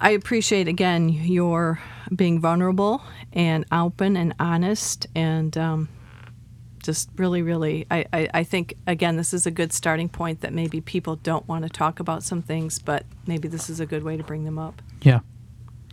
I 0.01 0.11
appreciate, 0.11 0.69
again, 0.69 1.09
your 1.09 1.81
being 2.15 2.41
vulnerable 2.41 3.03
and 3.33 3.65
open 3.73 4.17
and 4.17 4.35
honest 4.39 5.09
and 5.15 5.57
um, 5.59 5.89
just 6.85 7.09
really, 7.17 7.43
really, 7.43 7.87
I, 7.91 8.05
I, 8.13 8.29
I 8.35 8.45
think, 8.45 8.77
again, 8.87 9.17
this 9.17 9.35
is 9.35 9.47
a 9.47 9.51
good 9.51 9.73
starting 9.73 10.09
point 10.09 10.43
that 10.43 10.53
maybe 10.53 10.81
people 10.81 11.17
don't 11.17 11.49
want 11.49 11.65
to 11.65 11.69
talk 11.69 11.99
about 11.99 12.23
some 12.23 12.43
things, 12.43 12.79
but 12.79 13.05
maybe 13.27 13.49
this 13.49 13.69
is 13.69 13.81
a 13.81 13.87
good 13.87 14.05
way 14.05 14.17
to 14.17 14.23
bring 14.23 14.45
them 14.45 14.59
up. 14.59 14.81
Yeah. 15.03 15.21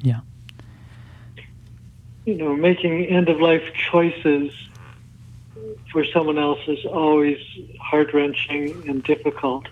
Yeah. 0.03 0.19
you 2.25 2.35
know, 2.35 2.55
making 2.55 3.05
end 3.05 3.29
of 3.29 3.39
life 3.39 3.63
choices 3.91 4.53
for 5.91 6.05
someone 6.05 6.37
else 6.37 6.59
is 6.67 6.85
always 6.85 7.39
heart 7.79 8.13
wrenching 8.13 8.87
and 8.87 9.03
difficult. 9.03 9.67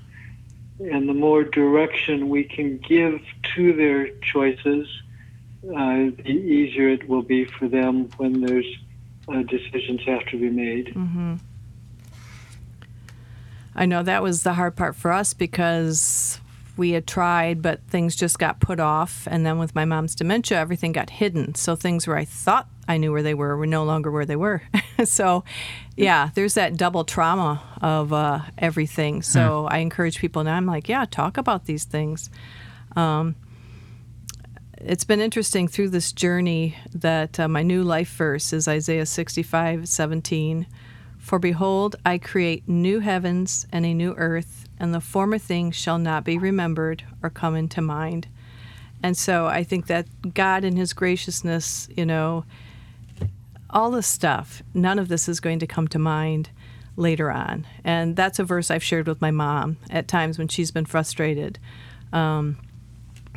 And 0.79 1.07
the 1.07 1.13
more 1.13 1.43
direction 1.43 2.29
we 2.29 2.43
can 2.45 2.77
give 2.77 3.21
to 3.55 3.73
their 3.73 4.09
choices, 4.19 4.87
uh, 5.63 6.11
the 6.23 6.29
easier 6.29 6.89
it 6.89 7.07
will 7.07 7.21
be 7.21 7.45
for 7.45 7.67
them 7.67 8.09
when 8.17 8.41
there's 8.41 8.77
uh, 9.31 9.43
decisions 9.43 10.01
have 10.05 10.25
to 10.27 10.37
be 10.37 10.49
made. 10.49 10.93
I 13.75 13.85
know 13.85 14.03
that 14.03 14.23
was 14.23 14.43
the 14.43 14.53
hard 14.53 14.75
part 14.75 14.95
for 14.95 15.11
us 15.11 15.33
because 15.33 16.39
we 16.75 16.91
had 16.91 17.05
tried, 17.05 17.61
but 17.61 17.81
things 17.87 18.15
just 18.15 18.39
got 18.39 18.59
put 18.59 18.79
off. 18.79 19.27
And 19.29 19.45
then 19.45 19.59
with 19.59 19.75
my 19.75 19.85
mom's 19.85 20.15
dementia, 20.15 20.57
everything 20.57 20.91
got 20.91 21.09
hidden. 21.09 21.53
So 21.55 21.75
things 21.75 22.07
where 22.07 22.17
I 22.17 22.25
thought 22.25 22.67
I 22.87 22.97
knew 22.97 23.11
where 23.11 23.21
they 23.21 23.33
were 23.33 23.55
were 23.55 23.67
no 23.67 23.83
longer 23.83 24.09
where 24.09 24.25
they 24.25 24.35
were. 24.35 24.63
so, 25.05 25.43
yeah, 25.95 26.29
there's 26.33 26.55
that 26.55 26.77
double 26.77 27.03
trauma 27.03 27.61
of 27.81 28.11
uh, 28.11 28.39
everything. 28.57 29.21
So 29.21 29.67
I 29.67 29.77
encourage 29.77 30.19
people 30.19 30.43
now. 30.43 30.55
I'm 30.55 30.65
like, 30.65 30.89
yeah, 30.89 31.05
talk 31.05 31.37
about 31.37 31.65
these 31.65 31.83
things. 31.83 32.29
Um, 32.95 33.35
it's 34.81 35.03
been 35.03 35.19
interesting 35.19 35.67
through 35.67 35.89
this 35.89 36.11
journey 36.11 36.77
that 36.93 37.39
uh, 37.39 37.47
my 37.47 37.61
new 37.61 37.83
life 37.83 38.09
verse 38.15 38.53
is 38.53 38.67
Isaiah 38.67 39.05
65 39.05 39.87
17. 39.89 40.65
For 41.17 41.37
behold, 41.37 41.97
I 42.05 42.17
create 42.17 42.67
new 42.67 42.99
heavens 42.99 43.67
and 43.71 43.85
a 43.85 43.93
new 43.93 44.13
earth, 44.15 44.69
and 44.79 44.93
the 44.93 45.01
former 45.01 45.37
things 45.37 45.75
shall 45.75 45.97
not 45.97 46.23
be 46.23 46.37
remembered 46.37 47.03
or 47.21 47.29
come 47.29 47.55
into 47.55 47.81
mind. 47.81 48.27
And 49.03 49.17
so 49.17 49.47
I 49.47 49.63
think 49.63 49.87
that 49.87 50.33
God, 50.33 50.63
in 50.63 50.77
His 50.77 50.93
graciousness, 50.93 51.89
you 51.95 52.05
know, 52.05 52.45
all 53.69 53.91
this 53.91 54.07
stuff, 54.07 54.63
none 54.73 54.97
of 54.97 55.09
this 55.09 55.27
is 55.27 55.39
going 55.39 55.59
to 55.59 55.67
come 55.67 55.87
to 55.89 55.99
mind 55.99 56.49
later 56.95 57.29
on. 57.29 57.67
And 57.83 58.15
that's 58.15 58.39
a 58.39 58.43
verse 58.43 58.71
I've 58.71 58.83
shared 58.83 59.07
with 59.07 59.21
my 59.21 59.31
mom 59.31 59.77
at 59.89 60.07
times 60.07 60.37
when 60.37 60.47
she's 60.47 60.71
been 60.71 60.85
frustrated. 60.85 61.59
Um, 62.11 62.57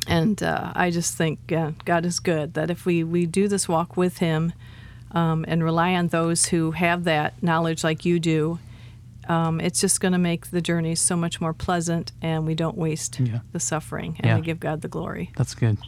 and 0.09 0.43
uh, 0.43 0.73
I 0.75 0.91
just 0.91 1.17
think 1.17 1.53
uh, 1.53 1.73
God 1.85 2.05
is 2.05 2.21
good, 2.21 2.55
that 2.55 2.71
if 2.71 2.85
we, 2.87 3.05
we 3.05 3.27
do 3.27 3.49
this 3.49 3.69
walk 3.69 3.97
with 3.97 4.19
Him 4.19 4.53
um, 5.13 5.45
and 5.49 5.63
rely 5.63 5.95
on 5.95 6.09
those 6.09 6.47
who 6.47 6.73
have 6.73 7.05
that 7.05 7.43
knowledge 7.43 7.85
like 7.85 8.05
you 8.05 8.19
do, 8.19 8.59
um, 9.29 9.61
it's 9.61 9.81
just 9.81 10.01
going 10.01 10.13
to 10.13 10.19
make 10.19 10.51
the 10.51 10.61
journey 10.61 10.95
so 10.97 11.17
much 11.17 11.41
more 11.41 11.53
pleasant 11.53 12.11
and 12.21 12.45
we 12.47 12.55
don't 12.55 12.77
waste 12.77 13.21
Yeah. 13.21 13.41
the 13.53 13.61
suffering 13.61 14.17
and 14.19 14.27
Yeah. 14.27 14.37
we 14.37 14.43
give 14.43 14.59
God 14.59 14.81
the 14.81 14.89
glory. 14.89 15.31
That's 15.37 15.55
good. 15.55 15.79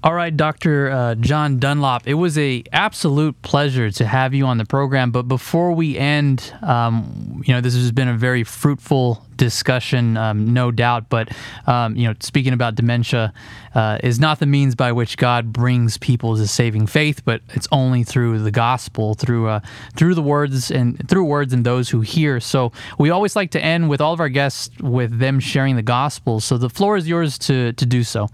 All 0.00 0.14
right, 0.14 0.34
Dr. 0.34 0.90
Uh, 0.90 1.14
John 1.16 1.58
Dunlop, 1.58 2.06
it 2.06 2.14
was 2.14 2.38
a 2.38 2.62
absolute 2.72 3.42
pleasure 3.42 3.90
to 3.90 4.06
have 4.06 4.32
you 4.32 4.46
on 4.46 4.56
the 4.56 4.64
program. 4.64 5.10
But 5.10 5.24
before 5.24 5.72
we 5.72 5.98
end, 5.98 6.54
um, 6.62 7.42
you 7.44 7.52
know, 7.52 7.60
this 7.60 7.74
has 7.74 7.90
been 7.90 8.06
a 8.06 8.16
very 8.16 8.44
fruitful 8.44 9.26
discussion, 9.34 10.16
um, 10.16 10.54
no 10.54 10.70
doubt. 10.70 11.08
But 11.08 11.36
um, 11.66 11.96
you 11.96 12.06
know, 12.06 12.14
speaking 12.20 12.52
about 12.52 12.76
dementia, 12.76 13.32
uh, 13.74 13.98
is 14.04 14.20
not 14.20 14.38
the 14.38 14.46
means 14.46 14.76
by 14.76 14.92
which 14.92 15.16
God 15.16 15.52
brings 15.52 15.98
people 15.98 16.36
to 16.36 16.46
saving 16.46 16.86
faith, 16.86 17.24
but 17.24 17.40
it's 17.48 17.66
only 17.72 18.04
through 18.04 18.38
the 18.38 18.52
gospel, 18.52 19.14
through 19.14 19.48
uh, 19.48 19.60
through 19.96 20.14
the 20.14 20.22
words 20.22 20.70
and 20.70 21.08
through 21.08 21.24
words 21.24 21.52
and 21.52 21.64
those 21.64 21.90
who 21.90 22.02
hear. 22.02 22.38
So 22.38 22.70
we 23.00 23.10
always 23.10 23.34
like 23.34 23.50
to 23.50 23.60
end 23.60 23.88
with 23.88 24.00
all 24.00 24.12
of 24.12 24.20
our 24.20 24.28
guests 24.28 24.70
with 24.78 25.18
them 25.18 25.40
sharing 25.40 25.74
the 25.74 25.82
gospel. 25.82 26.38
So 26.38 26.56
the 26.56 26.70
floor 26.70 26.96
is 26.96 27.08
yours 27.08 27.36
to 27.38 27.72
to 27.72 27.84
do 27.84 28.04
so. 28.04 28.28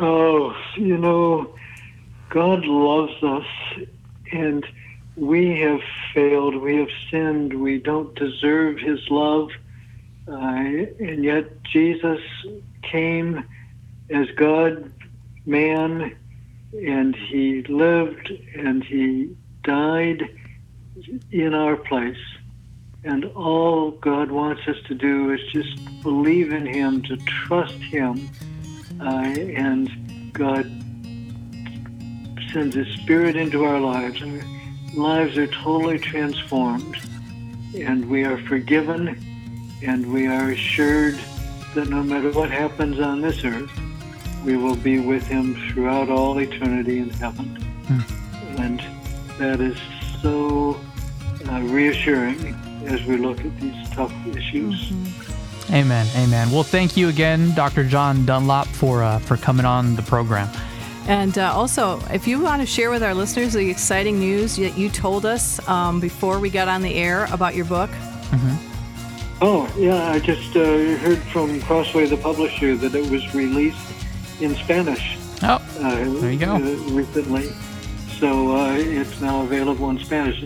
Oh, 0.00 0.56
you 0.76 0.96
know, 0.96 1.54
God 2.30 2.64
loves 2.64 3.22
us, 3.22 3.46
and 4.32 4.66
we 5.16 5.60
have 5.60 5.80
failed. 6.14 6.56
We 6.56 6.76
have 6.76 6.88
sinned. 7.10 7.60
We 7.60 7.78
don't 7.78 8.14
deserve 8.14 8.78
His 8.78 9.00
love. 9.10 9.50
Uh, 10.26 10.32
and 10.34 11.22
yet, 11.22 11.62
Jesus 11.64 12.20
came 12.80 13.44
as 14.08 14.30
God, 14.30 14.90
man, 15.44 16.16
and 16.72 17.14
He 17.14 17.62
lived 17.64 18.32
and 18.54 18.82
He 18.82 19.36
died 19.62 20.26
in 21.30 21.52
our 21.52 21.76
place. 21.76 22.16
And 23.04 23.26
all 23.34 23.90
God 23.90 24.30
wants 24.30 24.62
us 24.68 24.76
to 24.86 24.94
do 24.94 25.32
is 25.32 25.40
just 25.52 26.02
believe 26.02 26.50
in 26.52 26.64
Him, 26.64 27.02
to 27.02 27.16
trust 27.18 27.74
Him 27.74 28.30
uh, 29.02 29.34
and 29.56 30.32
God 30.32 30.64
sends 32.52 32.76
His 32.76 32.88
Spirit 33.02 33.36
into 33.36 33.64
our 33.64 33.80
lives. 33.80 34.22
Our 34.22 34.40
lives 34.94 35.36
are 35.38 35.46
totally 35.48 35.98
transformed, 35.98 36.96
and 37.74 38.08
we 38.08 38.24
are 38.24 38.38
forgiven, 38.46 39.18
and 39.82 40.12
we 40.12 40.26
are 40.26 40.50
assured 40.50 41.18
that 41.74 41.88
no 41.88 42.02
matter 42.02 42.30
what 42.30 42.50
happens 42.50 43.00
on 43.00 43.20
this 43.20 43.44
earth, 43.44 43.70
we 44.44 44.56
will 44.56 44.76
be 44.76 44.98
with 44.98 45.26
Him 45.26 45.54
throughout 45.70 46.10
all 46.10 46.38
eternity 46.38 46.98
in 46.98 47.10
heaven. 47.10 47.56
And 48.58 48.80
that 49.38 49.60
is 49.60 49.76
so 50.20 50.78
uh, 51.48 51.60
reassuring 51.62 52.54
as 52.86 53.02
we 53.04 53.16
look 53.16 53.40
at 53.40 53.60
these 53.60 53.90
tough 53.90 54.12
issues. 54.26 54.92
Amen. 55.72 56.06
Amen. 56.16 56.50
Well, 56.50 56.62
thank 56.64 56.96
you 56.96 57.08
again, 57.08 57.54
Dr. 57.54 57.84
John 57.84 58.26
Dunlop, 58.26 58.66
for 58.68 59.02
uh, 59.02 59.18
for 59.20 59.36
coming 59.36 59.64
on 59.64 59.96
the 59.96 60.02
program. 60.02 60.48
And 61.08 61.36
uh, 61.38 61.52
also, 61.52 61.98
if 62.12 62.28
you 62.28 62.40
want 62.40 62.60
to 62.62 62.66
share 62.66 62.90
with 62.90 63.02
our 63.02 63.14
listeners 63.14 63.54
the 63.54 63.68
exciting 63.70 64.20
news 64.20 64.56
that 64.56 64.76
you 64.78 64.88
told 64.88 65.26
us 65.26 65.66
um, 65.68 65.98
before 65.98 66.38
we 66.38 66.48
got 66.50 66.68
on 66.68 66.82
the 66.82 66.94
air 66.94 67.26
about 67.32 67.54
your 67.54 67.64
book, 67.64 67.90
Oh, 69.44 69.68
yeah, 69.76 70.12
I 70.12 70.20
just 70.20 70.54
uh, 70.54 70.60
heard 70.98 71.18
from 71.32 71.60
Crossway, 71.62 72.06
the 72.06 72.16
publisher, 72.16 72.76
that 72.76 72.94
it 72.94 73.10
was 73.10 73.34
released 73.34 73.76
in 74.40 74.54
Spanish 74.54 75.16
Oh, 75.42 75.54
uh, 75.80 76.20
There 76.20 76.30
you 76.30 76.38
go. 76.38 76.54
uh, 76.54 76.60
recently. 76.92 77.50
So 78.20 78.54
uh, 78.56 78.74
it's 78.76 79.20
now 79.20 79.42
available 79.42 79.90
in 79.90 79.98
Spanish. 79.98 80.44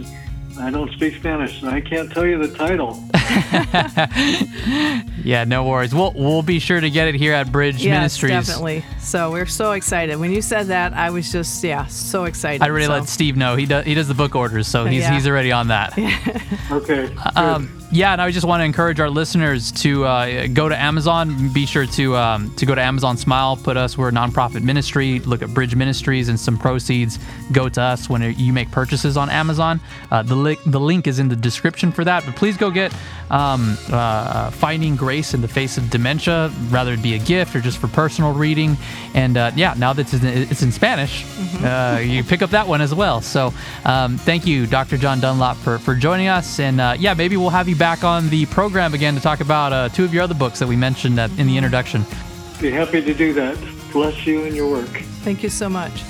I 0.58 0.70
don't 0.70 0.90
speak 0.92 1.14
Spanish, 1.16 1.60
so 1.60 1.68
I 1.68 1.80
can't 1.80 2.10
tell 2.10 2.26
you 2.26 2.38
the 2.38 2.54
title. 2.56 3.02
yeah, 5.24 5.44
no 5.44 5.64
worries. 5.64 5.94
We'll 5.94 6.12
we'll 6.14 6.42
be 6.42 6.58
sure 6.58 6.80
to 6.80 6.90
get 6.90 7.08
it 7.08 7.14
here 7.14 7.32
at 7.32 7.52
Bridge 7.52 7.76
yes, 7.84 8.20
Ministries. 8.22 8.46
definitely. 8.46 8.84
So 9.00 9.30
we're 9.30 9.46
so 9.46 9.72
excited. 9.72 10.16
When 10.18 10.32
you 10.32 10.42
said 10.42 10.66
that, 10.68 10.92
I 10.94 11.10
was 11.10 11.30
just 11.30 11.62
yeah, 11.62 11.86
so 11.86 12.24
excited. 12.24 12.62
I 12.62 12.68
already 12.68 12.86
so. 12.86 12.92
let 12.92 13.08
Steve 13.08 13.36
know. 13.36 13.56
He 13.56 13.66
does 13.66 13.84
he 13.84 13.94
does 13.94 14.08
the 14.08 14.14
book 14.14 14.34
orders, 14.34 14.66
so 14.66 14.86
he's 14.86 15.02
Yeah. 15.02 15.14
he's 15.14 15.26
already 15.26 15.52
on 15.52 15.68
that. 15.68 15.96
Okay. 16.70 17.08
good. 17.08 17.16
Um, 17.36 17.75
yeah, 17.90 18.12
and 18.12 18.20
I 18.20 18.30
just 18.30 18.46
want 18.46 18.60
to 18.60 18.64
encourage 18.64 18.98
our 19.00 19.08
listeners 19.08 19.70
to 19.72 20.04
uh, 20.04 20.46
go 20.48 20.68
to 20.68 20.76
Amazon. 20.76 21.52
Be 21.52 21.66
sure 21.66 21.86
to 21.86 22.16
um, 22.16 22.54
to 22.56 22.66
go 22.66 22.74
to 22.74 22.80
Amazon 22.82 23.16
Smile. 23.16 23.56
Put 23.56 23.76
us. 23.76 23.96
We're 23.96 24.08
a 24.08 24.12
nonprofit 24.12 24.62
ministry. 24.62 25.20
Look 25.20 25.42
at 25.42 25.54
Bridge 25.54 25.76
Ministries, 25.76 26.28
and 26.28 26.38
some 26.38 26.58
proceeds 26.58 27.18
go 27.52 27.68
to 27.68 27.80
us 27.80 28.08
when 28.08 28.22
you 28.38 28.52
make 28.52 28.70
purchases 28.70 29.16
on 29.16 29.30
Amazon. 29.30 29.80
Uh, 30.10 30.22
the 30.22 30.34
link 30.34 30.60
the 30.66 30.80
link 30.80 31.06
is 31.06 31.18
in 31.18 31.28
the 31.28 31.36
description 31.36 31.92
for 31.92 32.04
that. 32.04 32.24
But 32.26 32.34
please 32.34 32.56
go 32.56 32.70
get 32.70 32.92
um, 33.30 33.76
uh, 33.90 34.50
Finding 34.50 34.96
Grace 34.96 35.34
in 35.34 35.40
the 35.40 35.48
Face 35.48 35.78
of 35.78 35.88
Dementia, 35.90 36.50
rather 36.70 36.92
it 36.94 37.02
be 37.02 37.14
a 37.14 37.18
gift 37.18 37.54
or 37.54 37.60
just 37.60 37.78
for 37.78 37.88
personal 37.88 38.32
reading. 38.32 38.76
And 39.14 39.36
uh, 39.36 39.52
yeah, 39.54 39.74
now 39.76 39.92
that 39.92 40.12
it's 40.12 40.14
in, 40.14 40.26
it's 40.26 40.62
in 40.62 40.72
Spanish, 40.72 41.24
uh, 41.62 42.00
you 42.02 42.22
pick 42.24 42.42
up 42.42 42.50
that 42.50 42.66
one 42.66 42.80
as 42.80 42.94
well. 42.94 43.20
So 43.20 43.52
um, 43.84 44.18
thank 44.18 44.46
you, 44.46 44.66
Dr. 44.66 44.96
John 44.96 45.20
Dunlop, 45.20 45.56
for, 45.58 45.78
for 45.78 45.94
joining 45.94 46.28
us. 46.28 46.58
And 46.60 46.80
uh, 46.80 46.96
yeah, 46.98 47.14
maybe 47.14 47.36
we'll 47.36 47.50
have 47.50 47.68
you 47.68 47.75
back 47.76 48.04
on 48.04 48.28
the 48.28 48.46
program 48.46 48.94
again 48.94 49.14
to 49.14 49.20
talk 49.20 49.40
about 49.40 49.72
uh, 49.72 49.88
two 49.88 50.04
of 50.04 50.12
your 50.12 50.22
other 50.22 50.34
books 50.34 50.58
that 50.58 50.68
we 50.68 50.76
mentioned 50.76 51.18
at, 51.18 51.30
in 51.38 51.46
the 51.46 51.56
introduction. 51.56 52.04
Be 52.60 52.70
happy 52.70 53.02
to 53.02 53.14
do 53.14 53.32
that. 53.34 53.58
Bless 53.92 54.26
you 54.26 54.44
and 54.44 54.54
your 54.54 54.70
work. 54.70 54.88
Thank 55.22 55.42
you 55.42 55.48
so 55.48 55.68
much. 55.68 56.02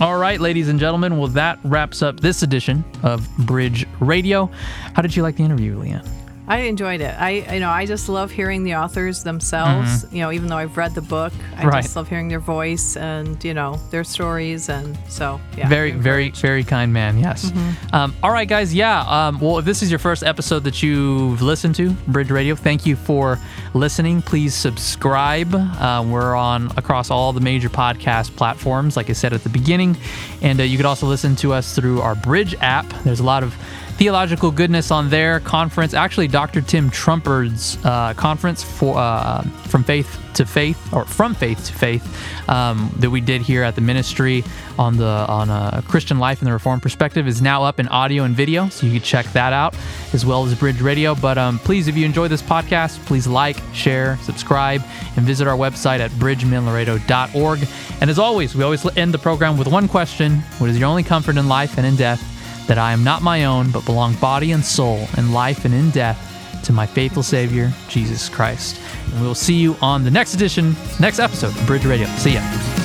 All 0.00 0.18
right, 0.18 0.40
ladies 0.40 0.68
and 0.68 0.80
gentlemen, 0.80 1.18
well, 1.18 1.28
that 1.28 1.58
wraps 1.62 2.02
up 2.02 2.18
this 2.18 2.42
edition 2.42 2.84
of 3.02 3.28
Bridge 3.38 3.86
Radio. 4.00 4.46
How 4.94 5.02
did 5.02 5.14
you 5.14 5.22
like 5.22 5.36
the 5.36 5.44
interview, 5.44 5.78
Leanne? 5.78 6.23
I 6.46 6.58
enjoyed 6.58 7.00
it. 7.00 7.14
I 7.18 7.30
you 7.54 7.60
know 7.60 7.70
I 7.70 7.86
just 7.86 8.08
love 8.08 8.30
hearing 8.30 8.64
the 8.64 8.74
authors 8.74 9.22
themselves. 9.22 10.04
You 10.12 10.20
know, 10.20 10.30
even 10.30 10.48
though 10.48 10.58
I've 10.58 10.76
read 10.76 10.94
the 10.94 11.00
book, 11.00 11.32
I 11.56 11.60
Mm-hmm. 11.64 11.68
Right. 11.68 11.82
just 11.82 11.96
love 11.96 12.08
hearing 12.08 12.28
their 12.28 12.40
voice 12.40 12.96
and 12.96 13.42
you 13.42 13.54
know 13.54 13.76
their 13.90 14.04
stories. 14.04 14.68
And 14.68 14.98
so 15.08 15.40
yeah, 15.56 15.68
very, 15.68 15.92
very, 15.92 16.28
very 16.30 16.62
kind 16.64 16.92
man. 16.92 17.18
Yes. 17.18 17.50
Um, 17.92 18.14
all 18.22 18.30
right, 18.30 18.46
guys. 18.48 18.74
Yeah. 18.74 19.00
Um, 19.08 19.40
well, 19.40 19.58
if 19.58 19.64
this 19.64 19.82
is 19.82 19.90
your 19.90 19.98
first 19.98 20.22
episode 20.22 20.64
that 20.64 20.82
you've 20.82 21.40
listened 21.40 21.74
to, 21.76 21.90
Bridge 22.08 22.30
Radio, 22.30 22.54
thank 22.54 22.84
you 22.84 22.96
for 22.96 23.38
listening. 23.72 24.20
Please 24.20 24.54
subscribe. 24.54 25.54
Uh, 25.54 26.04
we're 26.06 26.34
on 26.36 26.70
across 26.76 27.10
all 27.10 27.32
the 27.32 27.40
major 27.40 27.70
podcast 27.70 28.36
platforms, 28.36 28.96
like 28.96 29.08
I 29.08 29.14
said 29.14 29.32
at 29.32 29.42
the 29.42 29.48
beginning, 29.48 29.96
and 30.42 30.60
uh, 30.60 30.64
you 30.64 30.76
could 30.76 30.86
also 30.86 31.06
listen 31.06 31.36
to 31.36 31.52
us 31.54 31.74
through 31.74 32.02
our 32.02 32.14
Bridge 32.14 32.54
app. 32.60 32.86
There's 33.04 33.20
a 33.20 33.24
lot 33.24 33.42
of 33.42 33.54
theological 33.96 34.50
goodness 34.50 34.90
on 34.90 35.08
their 35.08 35.40
conference. 35.40 35.94
Actually, 35.94 36.28
Dr. 36.28 36.60
Tim 36.60 36.90
Trumpard's 36.90 37.78
uh, 37.84 38.14
conference 38.14 38.62
for 38.62 38.98
uh, 38.98 39.42
from 39.68 39.84
faith 39.84 40.20
to 40.34 40.44
faith 40.44 40.92
or 40.92 41.04
from 41.04 41.34
faith 41.34 41.64
to 41.66 41.72
faith 41.72 42.48
um, 42.48 42.92
that 42.98 43.10
we 43.10 43.20
did 43.20 43.40
here 43.40 43.62
at 43.62 43.76
the 43.76 43.80
ministry 43.80 44.42
on 44.78 44.96
the 44.96 45.04
on 45.04 45.48
a 45.48 45.82
Christian 45.86 46.18
life 46.18 46.40
and 46.40 46.48
the 46.48 46.52
Reformed 46.52 46.82
perspective 46.82 47.28
is 47.28 47.40
now 47.40 47.62
up 47.62 47.78
in 47.78 47.86
audio 47.88 48.24
and 48.24 48.34
video, 48.34 48.68
so 48.68 48.86
you 48.86 48.92
can 48.92 49.02
check 49.02 49.26
that 49.32 49.52
out 49.52 49.74
as 50.12 50.26
well 50.26 50.44
as 50.44 50.54
Bridge 50.54 50.80
Radio. 50.80 51.14
But 51.14 51.38
um, 51.38 51.58
please, 51.60 51.88
if 51.88 51.96
you 51.96 52.04
enjoy 52.04 52.28
this 52.28 52.42
podcast, 52.42 53.04
please 53.06 53.26
like, 53.26 53.56
share, 53.72 54.16
subscribe, 54.22 54.82
and 55.16 55.24
visit 55.24 55.46
our 55.46 55.56
website 55.56 56.00
at 56.00 56.10
bridgeminlaredo.org. 56.12 57.68
And 58.00 58.10
as 58.10 58.18
always, 58.18 58.54
we 58.54 58.64
always 58.64 58.84
end 58.96 59.14
the 59.14 59.18
program 59.18 59.56
with 59.56 59.68
one 59.68 59.86
question: 59.86 60.40
What 60.58 60.68
is 60.68 60.78
your 60.78 60.88
only 60.88 61.04
comfort 61.04 61.36
in 61.36 61.48
life 61.48 61.78
and 61.78 61.86
in 61.86 61.96
death? 61.96 62.33
That 62.66 62.78
I 62.78 62.92
am 62.92 63.04
not 63.04 63.22
my 63.22 63.44
own, 63.44 63.70
but 63.70 63.84
belong 63.84 64.14
body 64.14 64.52
and 64.52 64.64
soul, 64.64 65.06
in 65.16 65.32
life 65.32 65.64
and 65.64 65.74
in 65.74 65.90
death, 65.90 66.30
to 66.64 66.72
my 66.72 66.86
faithful 66.86 67.22
Savior, 67.22 67.72
Jesus 67.88 68.28
Christ. 68.28 68.80
And 69.10 69.20
we 69.20 69.26
will 69.26 69.34
see 69.34 69.54
you 69.54 69.76
on 69.82 70.04
the 70.04 70.10
next 70.10 70.34
edition, 70.34 70.74
next 70.98 71.18
episode 71.18 71.56
of 71.56 71.66
Bridge 71.66 71.84
Radio. 71.84 72.06
See 72.16 72.34
ya. 72.34 72.83